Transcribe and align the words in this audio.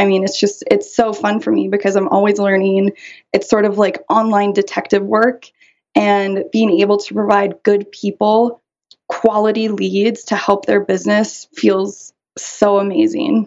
I 0.00 0.06
mean, 0.06 0.24
it's 0.24 0.40
just, 0.40 0.64
it's 0.70 0.94
so 0.94 1.12
fun 1.12 1.40
for 1.40 1.52
me 1.52 1.68
because 1.68 1.94
I'm 1.94 2.08
always 2.08 2.38
learning. 2.38 2.92
It's 3.34 3.48
sort 3.48 3.66
of 3.66 3.76
like 3.76 4.02
online 4.08 4.54
detective 4.54 5.02
work 5.02 5.50
and 5.94 6.44
being 6.52 6.80
able 6.80 6.98
to 6.98 7.14
provide 7.14 7.62
good 7.62 7.92
people 7.92 8.62
quality 9.08 9.68
leads 9.68 10.24
to 10.24 10.36
help 10.36 10.64
their 10.64 10.80
business 10.80 11.48
feels 11.54 12.12
so 12.38 12.78
amazing. 12.78 13.46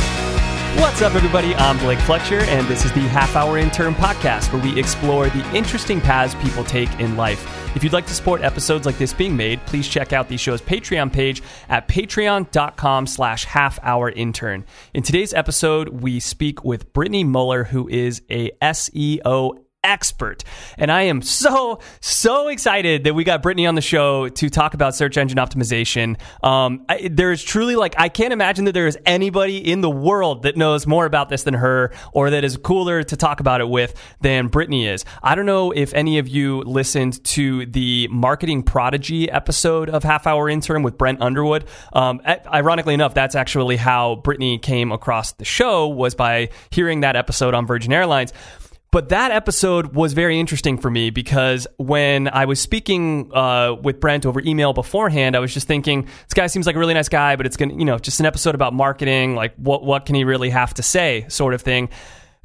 What's 0.81 1.03
up, 1.03 1.13
everybody? 1.13 1.53
I'm 1.53 1.77
Blake 1.77 1.99
Fletcher, 1.99 2.39
and 2.39 2.67
this 2.67 2.85
is 2.85 2.91
the 2.93 3.01
Half 3.01 3.35
Hour 3.35 3.59
Intern 3.59 3.93
Podcast, 3.93 4.51
where 4.51 4.63
we 4.63 4.79
explore 4.79 5.29
the 5.29 5.55
interesting 5.55 6.01
paths 6.01 6.33
people 6.43 6.63
take 6.63 6.89
in 6.99 7.15
life. 7.15 7.75
If 7.75 7.83
you'd 7.83 7.93
like 7.93 8.07
to 8.07 8.15
support 8.15 8.41
episodes 8.41 8.87
like 8.87 8.97
this 8.97 9.13
being 9.13 9.37
made, 9.37 9.63
please 9.67 9.87
check 9.87 10.11
out 10.11 10.27
the 10.27 10.37
show's 10.37 10.59
Patreon 10.59 11.13
page 11.13 11.43
at 11.69 11.87
patreon.com 11.87 13.05
slash 13.05 13.45
half 13.45 13.77
hour 13.83 14.09
intern. 14.09 14.65
In 14.95 15.03
today's 15.03 15.35
episode, 15.35 15.89
we 16.01 16.19
speak 16.19 16.65
with 16.65 16.91
Britney 16.93 17.27
Muller, 17.27 17.65
who 17.65 17.87
is 17.87 18.23
a 18.31 18.49
SEO 18.63 19.59
expert. 19.83 20.43
And 20.77 20.91
I 20.91 21.03
am 21.03 21.21
so, 21.21 21.79
so 22.01 22.47
excited 22.49 23.03
that 23.05 23.13
we 23.13 23.23
got 23.23 23.41
Britney 23.41 23.67
on 23.67 23.75
the 23.75 23.81
show 23.81 24.29
to 24.29 24.49
talk 24.49 24.73
about 24.73 24.95
search 24.95 25.17
engine 25.17 25.37
optimization. 25.37 26.19
Um, 26.43 26.85
I, 26.87 27.09
there 27.11 27.31
is 27.31 27.43
truly 27.43 27.75
like, 27.75 27.95
I 27.97 28.09
can't 28.09 28.31
imagine 28.31 28.65
that 28.65 28.73
there 28.73 28.87
is 28.87 28.97
anybody 29.05 29.57
in 29.57 29.81
the 29.81 29.89
world 29.89 30.43
that 30.43 30.55
knows 30.55 30.85
more 30.85 31.05
about 31.05 31.29
this 31.29 31.43
than 31.43 31.55
her 31.55 31.93
or 32.13 32.29
that 32.29 32.43
is 32.43 32.57
cooler 32.57 33.01
to 33.03 33.17
talk 33.17 33.39
about 33.39 33.59
it 33.59 33.69
with 33.69 33.95
than 34.21 34.49
Britney 34.49 34.87
is. 34.87 35.03
I 35.23 35.33
don't 35.33 35.47
know 35.47 35.71
if 35.71 35.93
any 35.93 36.19
of 36.19 36.27
you 36.27 36.61
listened 36.61 37.23
to 37.25 37.65
the 37.65 38.07
marketing 38.09 38.63
prodigy 38.63 39.31
episode 39.31 39.89
of 39.89 40.03
Half 40.03 40.27
Hour 40.27 40.47
Intern 40.47 40.83
with 40.83 40.97
Brent 40.97 41.21
Underwood. 41.21 41.65
Um, 41.93 42.21
ironically 42.25 42.93
enough, 42.93 43.15
that's 43.15 43.35
actually 43.35 43.77
how 43.77 44.21
Britney 44.23 44.61
came 44.61 44.91
across 44.91 45.31
the 45.33 45.45
show 45.45 45.87
was 45.87 46.13
by 46.13 46.49
hearing 46.69 47.01
that 47.01 47.15
episode 47.15 47.55
on 47.55 47.65
Virgin 47.65 47.91
Airlines. 47.91 48.31
But 48.91 49.07
that 49.09 49.31
episode 49.31 49.95
was 49.95 50.11
very 50.11 50.37
interesting 50.37 50.77
for 50.77 50.91
me 50.91 51.11
because 51.11 51.65
when 51.77 52.27
I 52.27 52.43
was 52.43 52.59
speaking 52.59 53.31
uh, 53.33 53.75
with 53.81 54.01
Brent 54.01 54.25
over 54.25 54.41
email 54.41 54.73
beforehand, 54.73 55.33
I 55.37 55.39
was 55.39 55.53
just 55.53 55.65
thinking 55.65 56.03
this 56.03 56.33
guy 56.35 56.47
seems 56.47 56.67
like 56.67 56.75
a 56.75 56.79
really 56.79 56.93
nice 56.93 57.07
guy, 57.07 57.37
but 57.37 57.45
it's 57.45 57.55
gonna, 57.55 57.73
you 57.73 57.85
know, 57.85 57.97
just 57.97 58.19
an 58.19 58.25
episode 58.25 58.53
about 58.53 58.73
marketing. 58.73 59.33
Like, 59.33 59.55
what 59.55 59.85
what 59.85 60.05
can 60.05 60.15
he 60.15 60.25
really 60.25 60.49
have 60.49 60.73
to 60.73 60.83
say, 60.83 61.25
sort 61.29 61.53
of 61.53 61.61
thing 61.61 61.89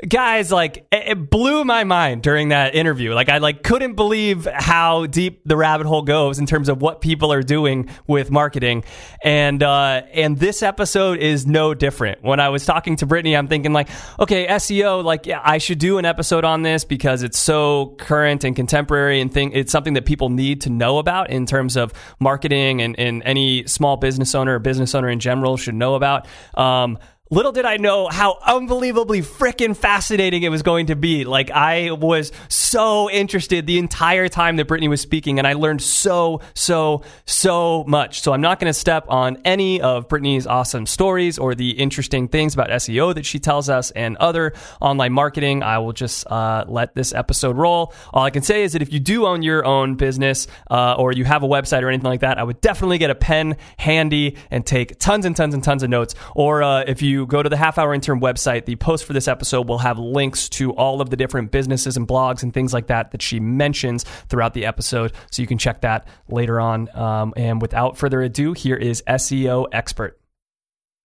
guys 0.06 0.52
like 0.52 0.86
it 0.92 1.30
blew 1.30 1.64
my 1.64 1.82
mind 1.82 2.22
during 2.22 2.50
that 2.50 2.74
interview. 2.74 3.14
Like 3.14 3.30
i 3.30 3.38
like 3.38 3.62
couldn't 3.62 3.94
believe 3.94 4.46
how 4.52 5.06
deep 5.06 5.40
the 5.46 5.56
rabbit 5.56 5.86
hole 5.86 6.02
goes 6.02 6.38
in 6.38 6.44
terms 6.44 6.68
of 6.68 6.82
what 6.82 7.00
people 7.00 7.32
are 7.32 7.42
doing 7.42 7.88
with 8.06 8.30
marketing. 8.30 8.84
And 9.22 9.62
uh 9.62 10.02
and 10.12 10.38
this 10.38 10.62
episode 10.62 11.18
is 11.18 11.46
no 11.46 11.72
different. 11.72 12.22
When 12.22 12.40
i 12.40 12.50
was 12.50 12.66
talking 12.66 12.96
to 12.96 13.06
britney 13.06 13.36
i'm 13.36 13.48
thinking 13.48 13.72
like 13.72 13.88
okay 14.20 14.46
seo 14.48 15.02
like 15.02 15.24
yeah 15.24 15.40
i 15.42 15.56
should 15.56 15.78
do 15.78 15.96
an 15.96 16.04
episode 16.04 16.44
on 16.44 16.60
this 16.60 16.84
because 16.84 17.22
it's 17.22 17.38
so 17.38 17.94
current 17.98 18.44
and 18.44 18.54
contemporary 18.54 19.20
and 19.20 19.32
thing 19.32 19.52
it's 19.52 19.72
something 19.72 19.94
that 19.94 20.04
people 20.04 20.28
need 20.28 20.60
to 20.62 20.70
know 20.70 20.98
about 20.98 21.30
in 21.30 21.46
terms 21.46 21.74
of 21.76 21.94
marketing 22.20 22.82
and, 22.82 22.98
and 22.98 23.22
any 23.24 23.66
small 23.66 23.96
business 23.96 24.34
owner 24.34 24.56
or 24.56 24.58
business 24.58 24.94
owner 24.94 25.08
in 25.08 25.20
general 25.20 25.56
should 25.56 25.74
know 25.74 25.94
about. 25.94 26.26
Um 26.54 26.98
Little 27.28 27.50
did 27.50 27.64
I 27.64 27.76
know 27.76 28.06
how 28.06 28.38
unbelievably 28.46 29.22
freaking 29.22 29.76
fascinating 29.76 30.44
it 30.44 30.48
was 30.48 30.62
going 30.62 30.86
to 30.86 30.94
be. 30.94 31.24
Like, 31.24 31.50
I 31.50 31.90
was 31.90 32.30
so 32.48 33.10
interested 33.10 33.66
the 33.66 33.78
entire 33.78 34.28
time 34.28 34.54
that 34.58 34.68
Britney 34.68 34.88
was 34.88 35.00
speaking, 35.00 35.40
and 35.40 35.46
I 35.46 35.54
learned 35.54 35.82
so, 35.82 36.40
so, 36.54 37.02
so 37.24 37.82
much. 37.88 38.20
So, 38.20 38.32
I'm 38.32 38.40
not 38.40 38.60
going 38.60 38.72
to 38.72 38.78
step 38.78 39.06
on 39.08 39.38
any 39.44 39.80
of 39.80 40.06
Britney's 40.06 40.46
awesome 40.46 40.86
stories 40.86 41.36
or 41.36 41.56
the 41.56 41.70
interesting 41.70 42.28
things 42.28 42.54
about 42.54 42.68
SEO 42.68 43.12
that 43.16 43.26
she 43.26 43.40
tells 43.40 43.68
us 43.68 43.90
and 43.90 44.16
other 44.18 44.52
online 44.80 45.12
marketing. 45.12 45.64
I 45.64 45.78
will 45.78 45.94
just 45.94 46.28
uh, 46.28 46.64
let 46.68 46.94
this 46.94 47.12
episode 47.12 47.56
roll. 47.56 47.92
All 48.14 48.22
I 48.22 48.30
can 48.30 48.42
say 48.42 48.62
is 48.62 48.74
that 48.74 48.82
if 48.82 48.92
you 48.92 49.00
do 49.00 49.26
own 49.26 49.42
your 49.42 49.64
own 49.64 49.96
business 49.96 50.46
uh, 50.70 50.94
or 50.96 51.10
you 51.10 51.24
have 51.24 51.42
a 51.42 51.48
website 51.48 51.82
or 51.82 51.88
anything 51.88 52.08
like 52.08 52.20
that, 52.20 52.38
I 52.38 52.44
would 52.44 52.60
definitely 52.60 52.98
get 52.98 53.10
a 53.10 53.16
pen 53.16 53.56
handy 53.78 54.36
and 54.48 54.64
take 54.64 55.00
tons 55.00 55.24
and 55.24 55.34
tons 55.34 55.54
and 55.54 55.64
tons 55.64 55.82
of 55.82 55.90
notes. 55.90 56.14
Or 56.36 56.62
uh, 56.62 56.84
if 56.86 57.02
you 57.02 57.15
you 57.16 57.26
go 57.26 57.42
to 57.42 57.48
the 57.48 57.56
Half 57.56 57.78
Hour 57.78 57.94
Intern 57.94 58.20
website, 58.20 58.66
the 58.66 58.76
post 58.76 59.04
for 59.04 59.12
this 59.12 59.26
episode 59.26 59.68
will 59.68 59.78
have 59.78 59.98
links 59.98 60.48
to 60.50 60.72
all 60.72 61.00
of 61.00 61.10
the 61.10 61.16
different 61.16 61.50
businesses 61.50 61.96
and 61.96 62.06
blogs 62.06 62.42
and 62.42 62.52
things 62.52 62.72
like 62.72 62.88
that 62.88 63.10
that 63.12 63.22
she 63.22 63.40
mentions 63.40 64.04
throughout 64.28 64.54
the 64.54 64.66
episode. 64.66 65.12
So 65.30 65.42
you 65.42 65.48
can 65.48 65.58
check 65.58 65.80
that 65.80 66.06
later 66.28 66.60
on. 66.60 66.94
Um, 66.96 67.32
and 67.36 67.60
without 67.60 67.96
further 67.96 68.20
ado, 68.20 68.52
here 68.52 68.76
is 68.76 69.02
SEO 69.08 69.66
Expert. 69.72 70.20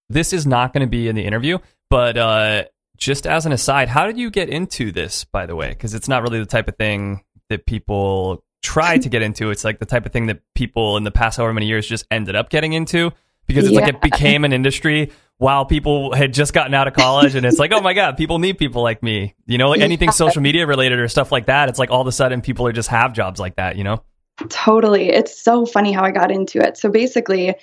This 0.09 0.33
is 0.33 0.45
not 0.45 0.73
going 0.73 0.85
to 0.85 0.89
be 0.89 1.07
in 1.07 1.15
the 1.15 1.23
interview, 1.23 1.57
but 1.89 2.17
uh, 2.17 2.65
just 2.97 3.25
as 3.25 3.45
an 3.45 3.53
aside, 3.53 3.87
how 3.87 4.05
did 4.05 4.17
you 4.17 4.29
get 4.29 4.49
into 4.49 4.91
this, 4.91 5.23
by 5.23 5.45
the 5.45 5.55
way? 5.55 5.69
Because 5.69 5.93
it's 5.93 6.09
not 6.09 6.21
really 6.21 6.39
the 6.39 6.45
type 6.45 6.67
of 6.67 6.75
thing 6.75 7.23
that 7.49 7.65
people 7.65 8.43
try 8.61 8.97
to 8.97 9.09
get 9.09 9.21
into. 9.21 9.49
It's 9.49 9.63
like 9.63 9.79
the 9.79 9.85
type 9.85 10.05
of 10.05 10.11
thing 10.11 10.27
that 10.27 10.41
people 10.53 10.97
in 10.97 11.03
the 11.03 11.11
past 11.11 11.37
however 11.37 11.53
many 11.53 11.67
years 11.67 11.87
just 11.87 12.05
ended 12.11 12.35
up 12.35 12.49
getting 12.49 12.73
into 12.73 13.11
because 13.47 13.65
it's 13.65 13.73
yeah. 13.73 13.81
like 13.81 13.89
it 13.89 14.01
became 14.01 14.45
an 14.45 14.53
industry 14.53 15.11
while 15.41 15.65
people 15.65 16.13
had 16.13 16.35
just 16.35 16.53
gotten 16.53 16.71
out 16.75 16.87
of 16.87 16.93
college 16.93 17.33
and 17.33 17.47
it's 17.47 17.57
like 17.57 17.71
oh 17.73 17.81
my 17.81 17.95
god 17.95 18.15
people 18.15 18.37
need 18.37 18.59
people 18.59 18.83
like 18.83 19.01
me 19.01 19.33
you 19.47 19.57
know 19.57 19.69
like 19.69 19.81
anything 19.81 20.09
yeah. 20.09 20.11
social 20.11 20.39
media 20.39 20.67
related 20.67 20.99
or 20.99 21.07
stuff 21.07 21.31
like 21.31 21.47
that 21.47 21.67
it's 21.67 21.79
like 21.79 21.89
all 21.89 21.99
of 21.99 22.05
a 22.05 22.11
sudden 22.11 22.41
people 22.41 22.67
are 22.67 22.71
just 22.71 22.89
have 22.89 23.11
jobs 23.11 23.39
like 23.39 23.55
that 23.55 23.75
you 23.75 23.83
know 23.83 24.03
totally 24.49 25.09
it's 25.09 25.35
so 25.35 25.65
funny 25.65 25.91
how 25.91 26.03
i 26.03 26.11
got 26.11 26.29
into 26.29 26.59
it 26.59 26.77
so 26.77 26.89
basically 26.89 27.55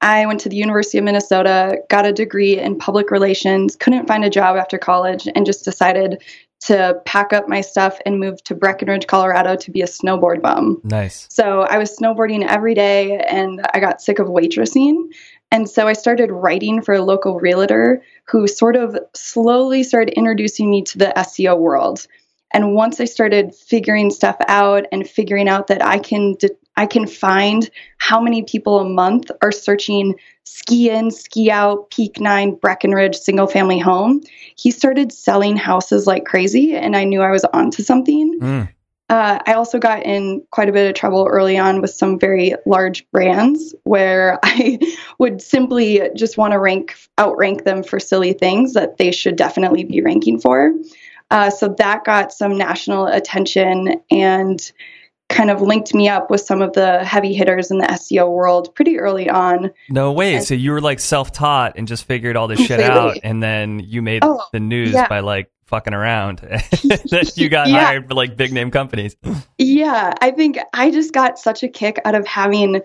i 0.00 0.24
went 0.24 0.40
to 0.40 0.48
the 0.48 0.56
university 0.56 0.96
of 0.96 1.04
minnesota 1.04 1.76
got 1.90 2.06
a 2.06 2.12
degree 2.12 2.58
in 2.58 2.78
public 2.78 3.10
relations 3.10 3.76
couldn't 3.76 4.06
find 4.06 4.24
a 4.24 4.30
job 4.30 4.56
after 4.56 4.78
college 4.78 5.28
and 5.34 5.44
just 5.44 5.62
decided 5.62 6.22
to 6.58 7.00
pack 7.04 7.32
up 7.32 7.48
my 7.48 7.60
stuff 7.60 7.98
and 8.06 8.18
move 8.18 8.42
to 8.44 8.54
Breckenridge, 8.54 9.06
Colorado 9.06 9.56
to 9.56 9.70
be 9.70 9.82
a 9.82 9.86
snowboard 9.86 10.40
bum. 10.40 10.80
Nice. 10.84 11.26
So 11.30 11.60
I 11.60 11.78
was 11.78 11.96
snowboarding 11.96 12.46
every 12.46 12.74
day 12.74 13.18
and 13.18 13.60
I 13.74 13.80
got 13.80 14.00
sick 14.00 14.18
of 14.18 14.26
waitressing. 14.28 15.12
And 15.50 15.68
so 15.68 15.86
I 15.86 15.92
started 15.92 16.30
writing 16.30 16.82
for 16.82 16.94
a 16.94 17.02
local 17.02 17.38
realtor 17.38 18.02
who 18.24 18.48
sort 18.48 18.76
of 18.76 18.98
slowly 19.14 19.82
started 19.82 20.14
introducing 20.14 20.70
me 20.70 20.82
to 20.82 20.98
the 20.98 21.12
SEO 21.16 21.58
world. 21.58 22.06
And 22.52 22.74
once 22.74 23.00
I 23.00 23.04
started 23.04 23.54
figuring 23.54 24.10
stuff 24.10 24.36
out 24.48 24.86
and 24.92 25.08
figuring 25.08 25.48
out 25.48 25.66
that 25.68 25.84
I 25.84 25.98
can 25.98 26.36
I 26.76 26.86
can 26.86 27.06
find 27.06 27.70
how 27.98 28.20
many 28.20 28.42
people 28.42 28.80
a 28.80 28.88
month 28.88 29.30
are 29.42 29.52
searching 29.52 30.14
ski 30.44 30.90
in, 30.90 31.10
ski 31.10 31.50
out, 31.50 31.90
peak 31.90 32.20
nine, 32.20 32.54
Breckenridge 32.54 33.16
single 33.16 33.46
family 33.46 33.78
home, 33.78 34.20
he 34.56 34.70
started 34.70 35.10
selling 35.12 35.56
houses 35.56 36.06
like 36.06 36.24
crazy. 36.24 36.74
And 36.74 36.96
I 36.96 37.04
knew 37.04 37.22
I 37.22 37.30
was 37.30 37.44
onto 37.46 37.82
something. 37.82 38.38
Mm. 38.40 38.68
Uh, 39.08 39.38
I 39.46 39.52
also 39.52 39.78
got 39.78 40.02
in 40.02 40.42
quite 40.50 40.68
a 40.68 40.72
bit 40.72 40.88
of 40.88 40.94
trouble 40.94 41.28
early 41.30 41.56
on 41.56 41.80
with 41.80 41.90
some 41.90 42.18
very 42.18 42.54
large 42.66 43.08
brands 43.10 43.74
where 43.84 44.40
I 44.42 44.78
would 45.18 45.40
simply 45.40 46.10
just 46.16 46.36
want 46.36 46.52
to 46.52 46.58
rank 46.58 46.96
outrank 47.18 47.64
them 47.64 47.82
for 47.82 48.00
silly 48.00 48.32
things 48.32 48.74
that 48.74 48.98
they 48.98 49.12
should 49.12 49.36
definitely 49.36 49.84
be 49.84 50.00
ranking 50.00 50.40
for. 50.40 50.72
Uh, 51.30 51.50
so 51.50 51.74
that 51.78 52.04
got 52.04 52.32
some 52.32 52.56
national 52.56 53.06
attention 53.06 54.00
and 54.10 54.72
kind 55.28 55.50
of 55.50 55.60
linked 55.60 55.92
me 55.92 56.08
up 56.08 56.30
with 56.30 56.40
some 56.40 56.62
of 56.62 56.72
the 56.74 57.04
heavy 57.04 57.34
hitters 57.34 57.70
in 57.70 57.78
the 57.78 57.86
SEO 57.86 58.30
world 58.30 58.72
pretty 58.74 58.98
early 58.98 59.28
on. 59.28 59.72
No 59.88 60.12
way. 60.12 60.36
And 60.36 60.44
so 60.44 60.54
you 60.54 60.70
were 60.70 60.80
like 60.80 61.00
self 61.00 61.32
taught 61.32 61.76
and 61.76 61.88
just 61.88 62.04
figured 62.04 62.36
all 62.36 62.46
this 62.46 62.60
shit 62.64 62.80
out 62.80 63.18
and 63.22 63.42
then 63.42 63.80
you 63.80 64.02
made 64.02 64.22
oh, 64.24 64.42
the 64.52 64.60
news 64.60 64.92
yeah. 64.92 65.08
by 65.08 65.20
like 65.20 65.50
fucking 65.66 65.94
around 65.94 66.38
that 66.40 67.32
you 67.36 67.48
got 67.48 67.68
yeah. 67.68 67.84
hired 67.84 68.08
for 68.08 68.14
like 68.14 68.36
big 68.36 68.52
name 68.52 68.70
companies. 68.70 69.16
Yeah, 69.58 70.14
I 70.20 70.30
think 70.30 70.58
I 70.72 70.90
just 70.90 71.12
got 71.12 71.38
such 71.38 71.62
a 71.62 71.68
kick 71.68 72.00
out 72.04 72.14
of 72.14 72.26
having 72.26 72.82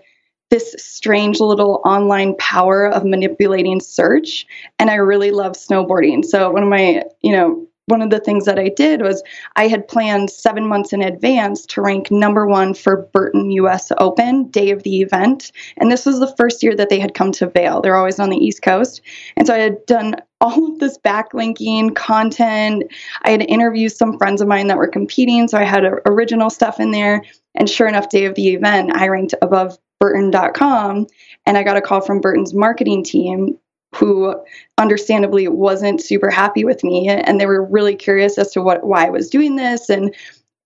this 0.50 0.76
strange 0.78 1.40
little 1.40 1.82
online 1.86 2.36
power 2.38 2.88
of 2.88 3.06
manipulating 3.06 3.80
search 3.80 4.46
and 4.80 4.90
I 4.90 4.96
really 4.96 5.32
love 5.32 5.54
snowboarding. 5.54 6.26
So 6.26 6.52
one 6.52 6.64
of 6.64 6.70
my, 6.70 7.04
you 7.22 7.32
know, 7.32 7.68
one 7.86 8.02
of 8.02 8.10
the 8.10 8.20
things 8.20 8.46
that 8.46 8.60
I 8.60 8.70
did 8.70 9.02
was 9.02 9.24
I 9.56 9.68
had 9.68 9.88
planned 9.88 10.30
seven 10.30 10.68
months 10.68 10.94
in 10.94 11.02
advance 11.02 11.66
to 11.68 11.82
rank 11.82 12.12
number 12.12 12.48
one 12.48 12.74
for 12.74 13.10
Burton 13.14 13.52
US 13.52 13.92
Open, 13.98 14.50
day 14.50 14.72
of 14.72 14.84
the 14.84 15.02
event. 15.02 15.52
And 15.78 15.92
this 15.92 16.06
was 16.06 16.20
the 16.20 16.34
first 16.38 16.64
year 16.64 16.76
that 16.76 16.90
they 16.90 17.00
had 17.00 17.14
come 17.14 17.32
to 17.34 17.48
Vail. 17.48 17.82
They're 17.82 17.98
always 17.98 18.20
on 18.20 18.30
the 18.30 18.38
East 18.38 18.62
Coast. 18.62 19.02
And 19.38 19.48
so 19.48 19.54
I 19.54 19.60
had 19.60 19.86
done 19.86 20.16
all 20.42 20.74
of 20.74 20.80
this 20.80 20.98
backlinking 20.98 21.96
content. 21.96 22.84
I 23.22 23.32
had 23.32 23.44
interviewed 23.44 23.92
some 23.92 24.18
friends 24.18 24.42
of 24.42 24.48
mine 24.48 24.68
that 24.68 24.78
were 24.78 24.88
competing. 24.88 25.48
So 25.48 25.58
I 25.58 25.64
had 25.64 25.86
original 26.06 26.50
stuff 26.50 26.80
in 26.80 26.92
there. 26.92 27.24
And 27.56 27.70
sure 27.70 27.88
enough, 27.88 28.10
day 28.10 28.26
of 28.26 28.36
the 28.36 28.50
event, 28.50 28.92
I 28.94 29.08
ranked 29.08 29.36
above 29.42 29.78
Burton.com 30.00 31.08
and 31.46 31.58
I 31.58 31.64
got 31.64 31.78
a 31.78 31.82
call 31.82 32.02
from 32.02 32.22
Burton's 32.22 32.54
marketing 32.54 33.04
team 33.04 33.58
who 33.96 34.36
understandably 34.78 35.48
wasn't 35.48 36.02
super 36.02 36.30
happy 36.30 36.64
with 36.64 36.84
me 36.84 37.10
and 37.10 37.40
they 37.40 37.46
were 37.46 37.64
really 37.64 37.96
curious 37.96 38.38
as 38.38 38.52
to 38.52 38.62
what 38.62 38.86
why 38.86 39.06
I 39.06 39.10
was 39.10 39.30
doing 39.30 39.58
this 39.58 39.90
and 39.90 40.16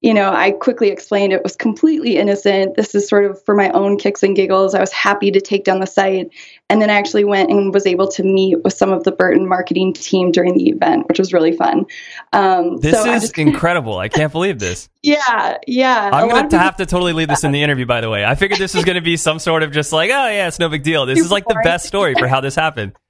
you 0.01 0.13
know, 0.13 0.31
I 0.31 0.51
quickly 0.51 0.89
explained 0.89 1.33
it 1.33 1.41
was 1.41 1.55
completely 1.55 2.17
innocent. 2.17 2.75
This 2.75 2.93
is 2.93 3.07
sort 3.07 3.25
of 3.25 3.43
for 3.43 3.55
my 3.55 3.71
own 3.71 3.97
kicks 3.97 4.21
and 4.21 4.35
giggles. 4.35 4.75
I 4.75 4.79
was 4.79 4.91
happy 4.91 5.31
to 5.31 5.41
take 5.41 5.63
down 5.63 5.79
the 5.79 5.87
site. 5.87 6.29
And 6.69 6.79
then 6.81 6.89
I 6.91 6.93
actually 6.93 7.23
went 7.23 7.49
and 7.49 7.73
was 7.73 7.87
able 7.87 8.07
to 8.09 8.23
meet 8.23 8.63
with 8.63 8.73
some 8.73 8.91
of 8.91 9.03
the 9.03 9.11
Burton 9.11 9.47
marketing 9.47 9.93
team 9.93 10.31
during 10.31 10.53
the 10.55 10.69
event, 10.69 11.07
which 11.07 11.17
was 11.17 11.33
really 11.33 11.53
fun. 11.53 11.85
Um, 12.33 12.77
This 12.77 13.01
so 13.01 13.11
is 13.11 13.21
just- 13.23 13.37
incredible. 13.39 13.97
I 13.97 14.07
can't 14.09 14.31
believe 14.31 14.59
this. 14.59 14.89
yeah, 15.01 15.57
yeah. 15.65 16.11
I'm 16.13 16.29
going 16.29 16.49
to 16.49 16.59
have 16.59 16.75
to 16.77 16.85
totally 16.85 17.13
leave 17.13 17.29
this 17.29 17.43
in 17.43 17.51
the 17.51 17.63
interview, 17.63 17.85
by 17.87 18.01
the 18.01 18.09
way. 18.09 18.23
I 18.25 18.35
figured 18.35 18.59
this 18.59 18.75
was 18.75 18.83
going 18.85 18.95
to 18.95 19.01
be 19.01 19.17
some 19.17 19.39
sort 19.39 19.63
of 19.63 19.71
just 19.71 19.91
like, 19.91 20.11
oh, 20.11 20.27
yeah, 20.27 20.47
it's 20.47 20.59
no 20.59 20.69
big 20.69 20.83
deal. 20.83 21.05
This 21.07 21.19
is 21.19 21.31
like 21.31 21.47
the 21.47 21.59
best 21.63 21.87
story 21.87 22.13
for 22.13 22.27
how 22.27 22.41
this 22.41 22.55
happened. 22.55 22.93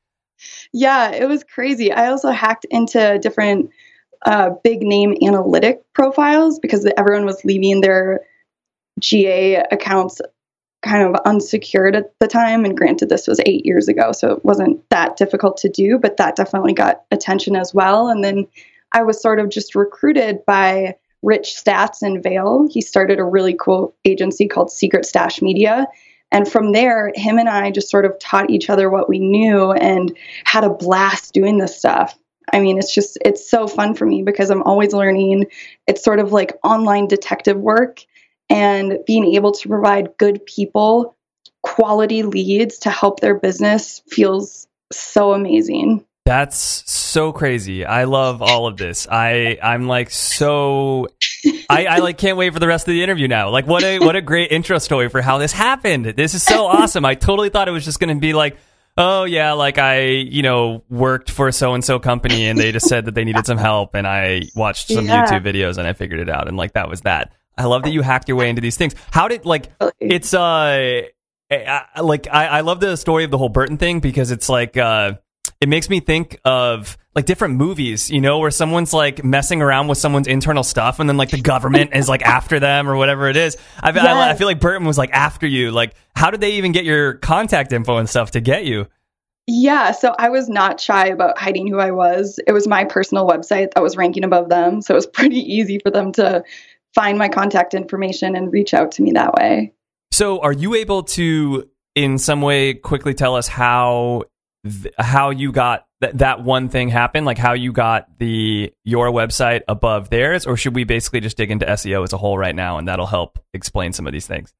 Yeah, 0.73 1.11
it 1.11 1.29
was 1.29 1.45
crazy. 1.45 1.93
I 1.93 2.07
also 2.07 2.29
hacked 2.29 2.65
into 2.69 3.17
different 3.19 3.69
uh, 4.25 4.51
big 4.63 4.81
name 4.81 5.16
analytic 5.22 5.81
profiles 5.94 6.60
because 6.60 6.86
everyone 6.98 7.25
was 7.25 7.44
leaving 7.45 7.81
their 7.81 8.22
GA 9.00 9.63
accounts 9.72 10.22
kind 10.83 11.04
of 11.04 11.16
unsecured 11.25 11.95
at 11.95 12.13
the 12.19 12.27
time. 12.27 12.63
And 12.63 12.77
granted, 12.77 13.10
this 13.10 13.27
was 13.27 13.39
eight 13.45 13.66
years 13.66 13.88
ago, 13.88 14.12
so 14.12 14.33
it 14.33 14.45
wasn't 14.45 14.88
that 14.89 15.18
difficult 15.18 15.57
to 15.57 15.69
do, 15.69 15.98
but 15.98 16.18
that 16.18 16.36
definitely 16.36 16.74
got 16.74 17.04
attention 17.12 17.56
as 17.56 17.74
well. 17.74 18.07
And 18.07 18.24
then 18.24 18.48
I 18.92 19.04
was 19.04 19.22
sort 19.22 19.39
of 19.39 19.50
just 19.50 19.75
recruited 19.75 20.45
by 20.45 20.95
Rich 21.24 21.56
Stats 21.56 22.04
in 22.04 22.22
Vail. 22.22 22.68
He 22.69 22.81
started 22.81 23.19
a 23.19 23.24
really 23.24 23.56
cool 23.60 23.95
agency 24.06 24.48
called 24.48 24.72
Secret 24.72 25.06
Stash 25.06 25.42
Media. 25.42 25.88
And 26.31 26.48
from 26.48 26.72
there, 26.72 27.12
him 27.16 27.39
and 27.39 27.50
I 27.50 27.72
just 27.72 27.89
sort 27.89 28.06
of 28.06 28.18
taught 28.19 28.50
each 28.50 28.69
other 28.69 28.89
what 28.89 29.10
we 29.10 29.19
knew 29.19 29.72
and 29.72 30.16
had 30.44 30.63
a 30.63 30.69
blast 30.69 31.33
doing 31.33 31.57
this 31.57 31.77
stuff. 31.77 32.18
I 32.53 32.59
mean, 32.59 32.77
it's 32.77 32.94
just, 32.94 33.18
it's 33.24 33.50
so 33.50 33.68
fun 33.68 33.95
for 33.95 34.06
me 34.06 34.24
because 34.24 34.50
I'm 34.50 34.63
always 34.63 34.94
learning. 34.94 35.47
It's 35.88 36.03
sort 36.03 36.19
of 36.19 36.31
like 36.31 36.57
online 36.63 37.07
detective 37.07 37.57
work 37.57 38.03
and 38.50 39.00
being 39.07 39.33
able 39.36 39.51
to 39.53 39.68
provide 39.68 40.18
good 40.18 40.45
people 40.45 41.15
quality 41.65 42.21
leads 42.21 42.77
to 42.77 42.92
help 42.92 43.19
their 43.19 43.33
business 43.33 44.03
feels 44.07 44.68
so 44.92 45.33
amazing. 45.33 46.06
That's 46.25 46.57
so 46.92 47.31
crazy. 47.31 47.86
I 47.86 48.03
love 48.03 48.42
all 48.42 48.68
of 48.68 48.77
this. 48.77 49.07
I 49.09 49.57
I'm 49.62 49.88
like 49.88 50.12
so 50.12 51.07
I, 51.69 51.86
I 51.86 51.98
like 52.00 52.18
can't 52.18 52.38
wait 52.38 52.53
for 52.53 52.59
the 52.59 52.68
rest 52.68 52.88
of 52.88 52.94
the 52.94 53.03
interview 53.03 53.27
now. 53.27 53.50
Like 53.50 53.68
what 53.68 53.83
a 53.83 54.00
what 54.00 54.15
a 54.15 54.21
great 54.21 54.51
intro 54.51 54.77
story 54.77 55.09
for 55.09 55.21
how 55.21 55.38
this 55.38 55.51
happened. 55.51 56.06
This 56.06 56.33
is 56.33 56.44
so 56.44 56.65
awesome. 56.68 57.06
I 57.06 57.15
totally 57.15 57.50
thought 57.50 57.68
it 57.68 57.71
was 57.71 57.86
just 57.86 58.00
gonna 58.00 58.15
be 58.15 58.33
like, 58.33 58.57
oh 58.97 59.24
yeah, 59.25 59.53
like 59.53 59.77
I, 59.77 60.01
you 60.06 60.42
know, 60.42 60.83
worked 60.89 61.30
for 61.30 61.51
so 61.51 61.74
and 61.74 61.83
so 61.83 62.00
company 62.00 62.47
and 62.47 62.57
they 62.57 62.71
just 62.71 62.88
said 62.88 63.06
that 63.06 63.15
they 63.15 63.24
needed 63.25 63.45
some 63.45 63.57
help 63.57 63.94
and 63.95 64.07
I 64.07 64.44
watched 64.56 64.88
some 64.89 65.06
Yeah. 65.06 65.25
YouTube 65.25 65.44
videos 65.45 65.77
and 65.77 65.88
I 65.88 65.94
figured 65.94 66.19
it 66.19 66.30
out 66.30 66.47
and 66.47 66.56
like 66.57 66.74
that 66.74 66.89
was 66.89 67.01
that. 67.01 67.33
I 67.57 67.65
love 67.65 67.83
that 67.83 67.92
you 67.92 68.01
hacked 68.01 68.27
your 68.27 68.38
way 68.38 68.50
into 68.50 68.62
these 68.62 68.77
things. 68.77 68.95
How 69.12 69.27
did 69.27 69.45
like 69.45 69.71
it's 70.00 70.33
uh 70.33 71.01
I, 71.51 71.83
I- 71.95 72.01
like 72.01 72.27
I, 72.31 72.47
I 72.47 72.62
love 72.62 72.80
the 72.80 72.95
story 72.95 73.24
of 73.24 73.31
the 73.31 73.38
whole 73.38 73.50
Burton 73.50 73.77
thing 73.77 74.00
because 74.00 74.31
it's 74.31 74.50
like 74.50 74.75
uh 74.77 75.13
it 75.61 75.69
makes 75.69 75.89
me 75.89 75.99
think 75.99 76.39
of 76.43 76.97
like 77.15 77.25
different 77.25 77.55
movies, 77.55 78.11
you 78.11 78.19
know, 78.19 78.39
where 78.39 78.51
someone's 78.51 78.93
like 78.93 79.23
messing 79.23 79.61
around 79.61 79.87
with 79.87 79.97
someone's 79.97 80.27
internal 80.27 80.63
stuff 80.63 80.99
and 80.99 81.09
then 81.09 81.15
like 81.15 81.29
the 81.29 81.41
government 81.41 81.91
is 81.93 82.09
like 82.09 82.21
after 82.21 82.59
them 82.59 82.89
or 82.89 82.97
whatever 82.97 83.29
it 83.29 83.37
is. 83.37 83.57
I, 83.81 83.91
I, 83.91 84.31
I 84.31 84.35
feel 84.35 84.47
like 84.47 84.59
Burton 84.59 84.85
was 84.85 84.97
like 84.97 85.11
after 85.11 85.47
you. 85.47 85.71
Like, 85.71 85.95
how 86.15 86.29
did 86.29 86.41
they 86.41 86.53
even 86.53 86.73
get 86.73 86.83
your 86.83 87.13
contact 87.15 87.71
info 87.71 87.97
and 87.97 88.09
stuff 88.09 88.31
to 88.31 88.41
get 88.41 88.65
you? 88.65 88.87
Yeah, 89.47 89.91
so 89.91 90.13
I 90.17 90.29
was 90.29 90.49
not 90.49 90.79
shy 90.79 91.07
about 91.07 91.37
hiding 91.37 91.67
who 91.67 91.77
I 91.77 91.91
was. 91.91 92.39
It 92.47 92.51
was 92.51 92.67
my 92.67 92.83
personal 92.83 93.27
website 93.27 93.73
that 93.75 93.83
was 93.83 93.95
ranking 93.95 94.23
above 94.23 94.49
them. 94.49 94.81
So 94.81 94.93
it 94.93 94.97
was 94.97 95.07
pretty 95.13 95.39
easy 95.39 95.79
for 95.79 95.91
them 95.91 96.11
to 96.13 96.43
find 96.93 97.17
my 97.17 97.29
contact 97.29 97.73
information 97.73 98.35
and 98.35 98.51
reach 98.51 98.73
out 98.73 98.91
to 98.93 99.03
me 99.03 99.11
that 99.11 99.33
way. 99.33 99.73
So, 100.11 100.39
are 100.39 100.53
you 100.53 100.75
able 100.75 101.03
to, 101.03 101.69
in 101.93 102.17
some 102.17 102.41
way, 102.41 102.73
quickly 102.73 103.13
tell 103.13 103.35
us 103.35 103.47
how 103.47 104.23
th- 104.65 104.94
how 104.97 105.29
you 105.29 105.51
got 105.51 105.85
th- 106.01 106.15
that 106.15 106.44
one 106.44 106.69
thing 106.69 106.89
happen? 106.89 107.23
Like 107.25 107.38
how 107.38 107.53
you 107.53 107.71
got 107.71 108.07
the 108.19 108.73
your 108.83 109.07
website 109.12 109.62
above 109.67 110.09
theirs, 110.09 110.45
or 110.45 110.57
should 110.57 110.75
we 110.75 110.83
basically 110.83 111.21
just 111.21 111.38
dig 111.38 111.51
into 111.51 111.65
SEO 111.65 112.03
as 112.03 112.13
a 112.13 112.17
whole 112.17 112.38
right 112.38 112.56
now, 112.56 112.77
and 112.77 112.88
that'll 112.88 113.06
help 113.06 113.39
explain 113.53 113.94
some 113.94 114.07
of 114.07 114.13
these 114.13 114.27
things? 114.27 114.53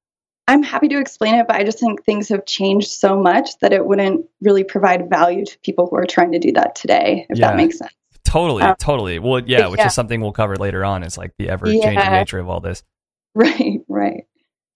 I'm 0.48 0.62
happy 0.62 0.88
to 0.90 1.00
explain 1.00 1.36
it, 1.36 1.48
but 1.48 1.56
I 1.56 1.63
just 1.63 1.80
think 1.80 2.04
things 2.06 2.30
have 2.30 2.46
changed 2.46 2.90
so 2.90 3.19
much 3.19 3.57
that 3.62 3.74
it 3.74 3.84
wouldn't 3.86 4.25
really 4.42 4.63
provide 4.63 5.10
value 5.10 5.44
to 5.44 5.60
people 5.63 5.88
who 5.90 5.96
are 5.96 6.06
trying 6.06 6.34
to 6.34 6.40
do 6.40 6.52
that 6.52 6.75
today, 6.75 7.25
if 7.30 7.40
Yeah. 7.40 7.48
that 7.48 7.57
makes 7.57 7.80
sense. 7.80 7.92
Totally, 8.25 8.62
Uh, 8.62 8.75
totally. 8.78 9.18
Well, 9.18 9.40
yeah, 9.40 9.68
which 9.68 9.80
yeah. 9.80 9.88
is 9.88 9.94
something 9.96 10.22
we'll 10.22 10.34
cover 10.34 10.56
later 10.56 10.86
on. 10.86 11.02
Is 11.04 11.18
like 11.18 11.31
the 11.40 11.50
ever 11.50 11.66
changing 11.66 11.94
Yeah. 11.94 12.12
nature 12.12 12.38
of 12.40 12.48
all 12.50 12.60
this. 12.60 12.84
Right, 13.34 13.81
right. 13.90 14.24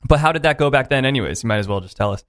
But 0.08 0.20
how 0.20 0.31
did 0.31 0.44
that 0.44 0.58
go 0.58 0.70
back 0.70 0.90
then, 0.90 1.06
anyways? 1.06 1.44
You 1.44 1.48
might 1.48 1.58
as 1.60 1.68
well 1.68 1.80
just 1.81 1.96
tell 1.96 2.12
us. 2.14 2.24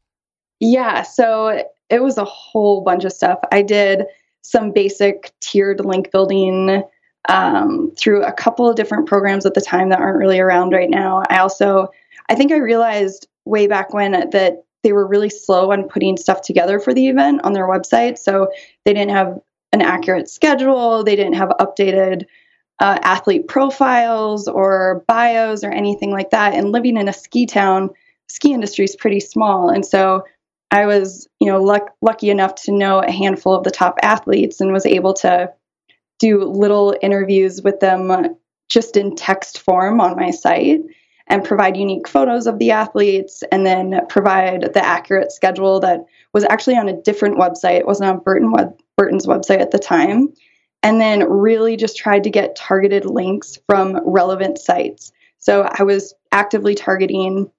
Yeah, 0.60 1.02
so 1.02 1.64
it 1.90 2.02
was 2.02 2.18
a 2.18 2.24
whole 2.24 2.82
bunch 2.82 3.04
of 3.04 3.12
stuff. 3.12 3.38
I 3.52 3.62
did 3.62 4.04
some 4.42 4.72
basic 4.72 5.32
tiered 5.40 5.84
link 5.84 6.10
building 6.10 6.82
um, 7.28 7.92
through 7.98 8.24
a 8.24 8.32
couple 8.32 8.68
of 8.68 8.76
different 8.76 9.06
programs 9.06 9.44
at 9.44 9.54
the 9.54 9.60
time 9.60 9.90
that 9.90 10.00
aren't 10.00 10.18
really 10.18 10.40
around 10.40 10.72
right 10.72 10.88
now. 10.88 11.22
I 11.28 11.38
also, 11.38 11.88
I 12.28 12.34
think 12.34 12.52
I 12.52 12.56
realized 12.56 13.28
way 13.44 13.66
back 13.66 13.92
when 13.92 14.12
that 14.12 14.64
they 14.82 14.92
were 14.92 15.06
really 15.06 15.28
slow 15.28 15.72
on 15.72 15.88
putting 15.88 16.16
stuff 16.16 16.40
together 16.40 16.80
for 16.80 16.94
the 16.94 17.08
event 17.08 17.42
on 17.44 17.52
their 17.52 17.68
website. 17.68 18.18
So 18.18 18.50
they 18.84 18.94
didn't 18.94 19.10
have 19.10 19.38
an 19.72 19.82
accurate 19.82 20.28
schedule, 20.28 21.04
they 21.04 21.16
didn't 21.16 21.34
have 21.34 21.50
updated 21.60 22.24
uh, 22.80 22.98
athlete 23.02 23.46
profiles 23.46 24.48
or 24.48 25.04
bios 25.06 25.62
or 25.62 25.70
anything 25.70 26.10
like 26.10 26.30
that. 26.30 26.54
And 26.54 26.72
living 26.72 26.96
in 26.96 27.08
a 27.08 27.12
ski 27.12 27.44
town, 27.44 27.90
ski 28.28 28.54
industry 28.54 28.86
is 28.86 28.96
pretty 28.96 29.20
small. 29.20 29.68
And 29.68 29.84
so 29.84 30.24
I 30.70 30.86
was, 30.86 31.28
you 31.40 31.48
know, 31.48 31.62
luck, 31.62 31.90
lucky 32.00 32.30
enough 32.30 32.54
to 32.62 32.72
know 32.72 33.00
a 33.00 33.10
handful 33.10 33.54
of 33.54 33.64
the 33.64 33.70
top 33.70 33.98
athletes 34.02 34.60
and 34.60 34.72
was 34.72 34.86
able 34.86 35.14
to 35.14 35.52
do 36.18 36.44
little 36.44 36.94
interviews 37.02 37.62
with 37.62 37.80
them 37.80 38.36
just 38.68 38.96
in 38.96 39.16
text 39.16 39.60
form 39.60 40.00
on 40.00 40.16
my 40.16 40.30
site 40.30 40.80
and 41.26 41.44
provide 41.44 41.76
unique 41.76 42.08
photos 42.08 42.46
of 42.46 42.58
the 42.58 42.70
athletes 42.70 43.42
and 43.50 43.64
then 43.64 44.00
provide 44.08 44.72
the 44.74 44.84
accurate 44.84 45.32
schedule 45.32 45.80
that 45.80 46.04
was 46.34 46.44
actually 46.44 46.76
on 46.76 46.88
a 46.88 47.00
different 47.02 47.36
website. 47.36 47.78
It 47.78 47.86
wasn't 47.86 48.10
on 48.10 48.20
Burton 48.20 48.52
web, 48.52 48.78
Burton's 48.96 49.26
website 49.26 49.60
at 49.60 49.70
the 49.70 49.78
time. 49.78 50.32
And 50.82 51.00
then 51.00 51.28
really 51.28 51.76
just 51.76 51.96
tried 51.96 52.24
to 52.24 52.30
get 52.30 52.56
targeted 52.56 53.04
links 53.04 53.58
from 53.66 54.00
relevant 54.04 54.58
sites. 54.58 55.12
So 55.38 55.68
I 55.70 55.82
was 55.82 56.14
actively 56.32 56.74
targeting 56.74 57.50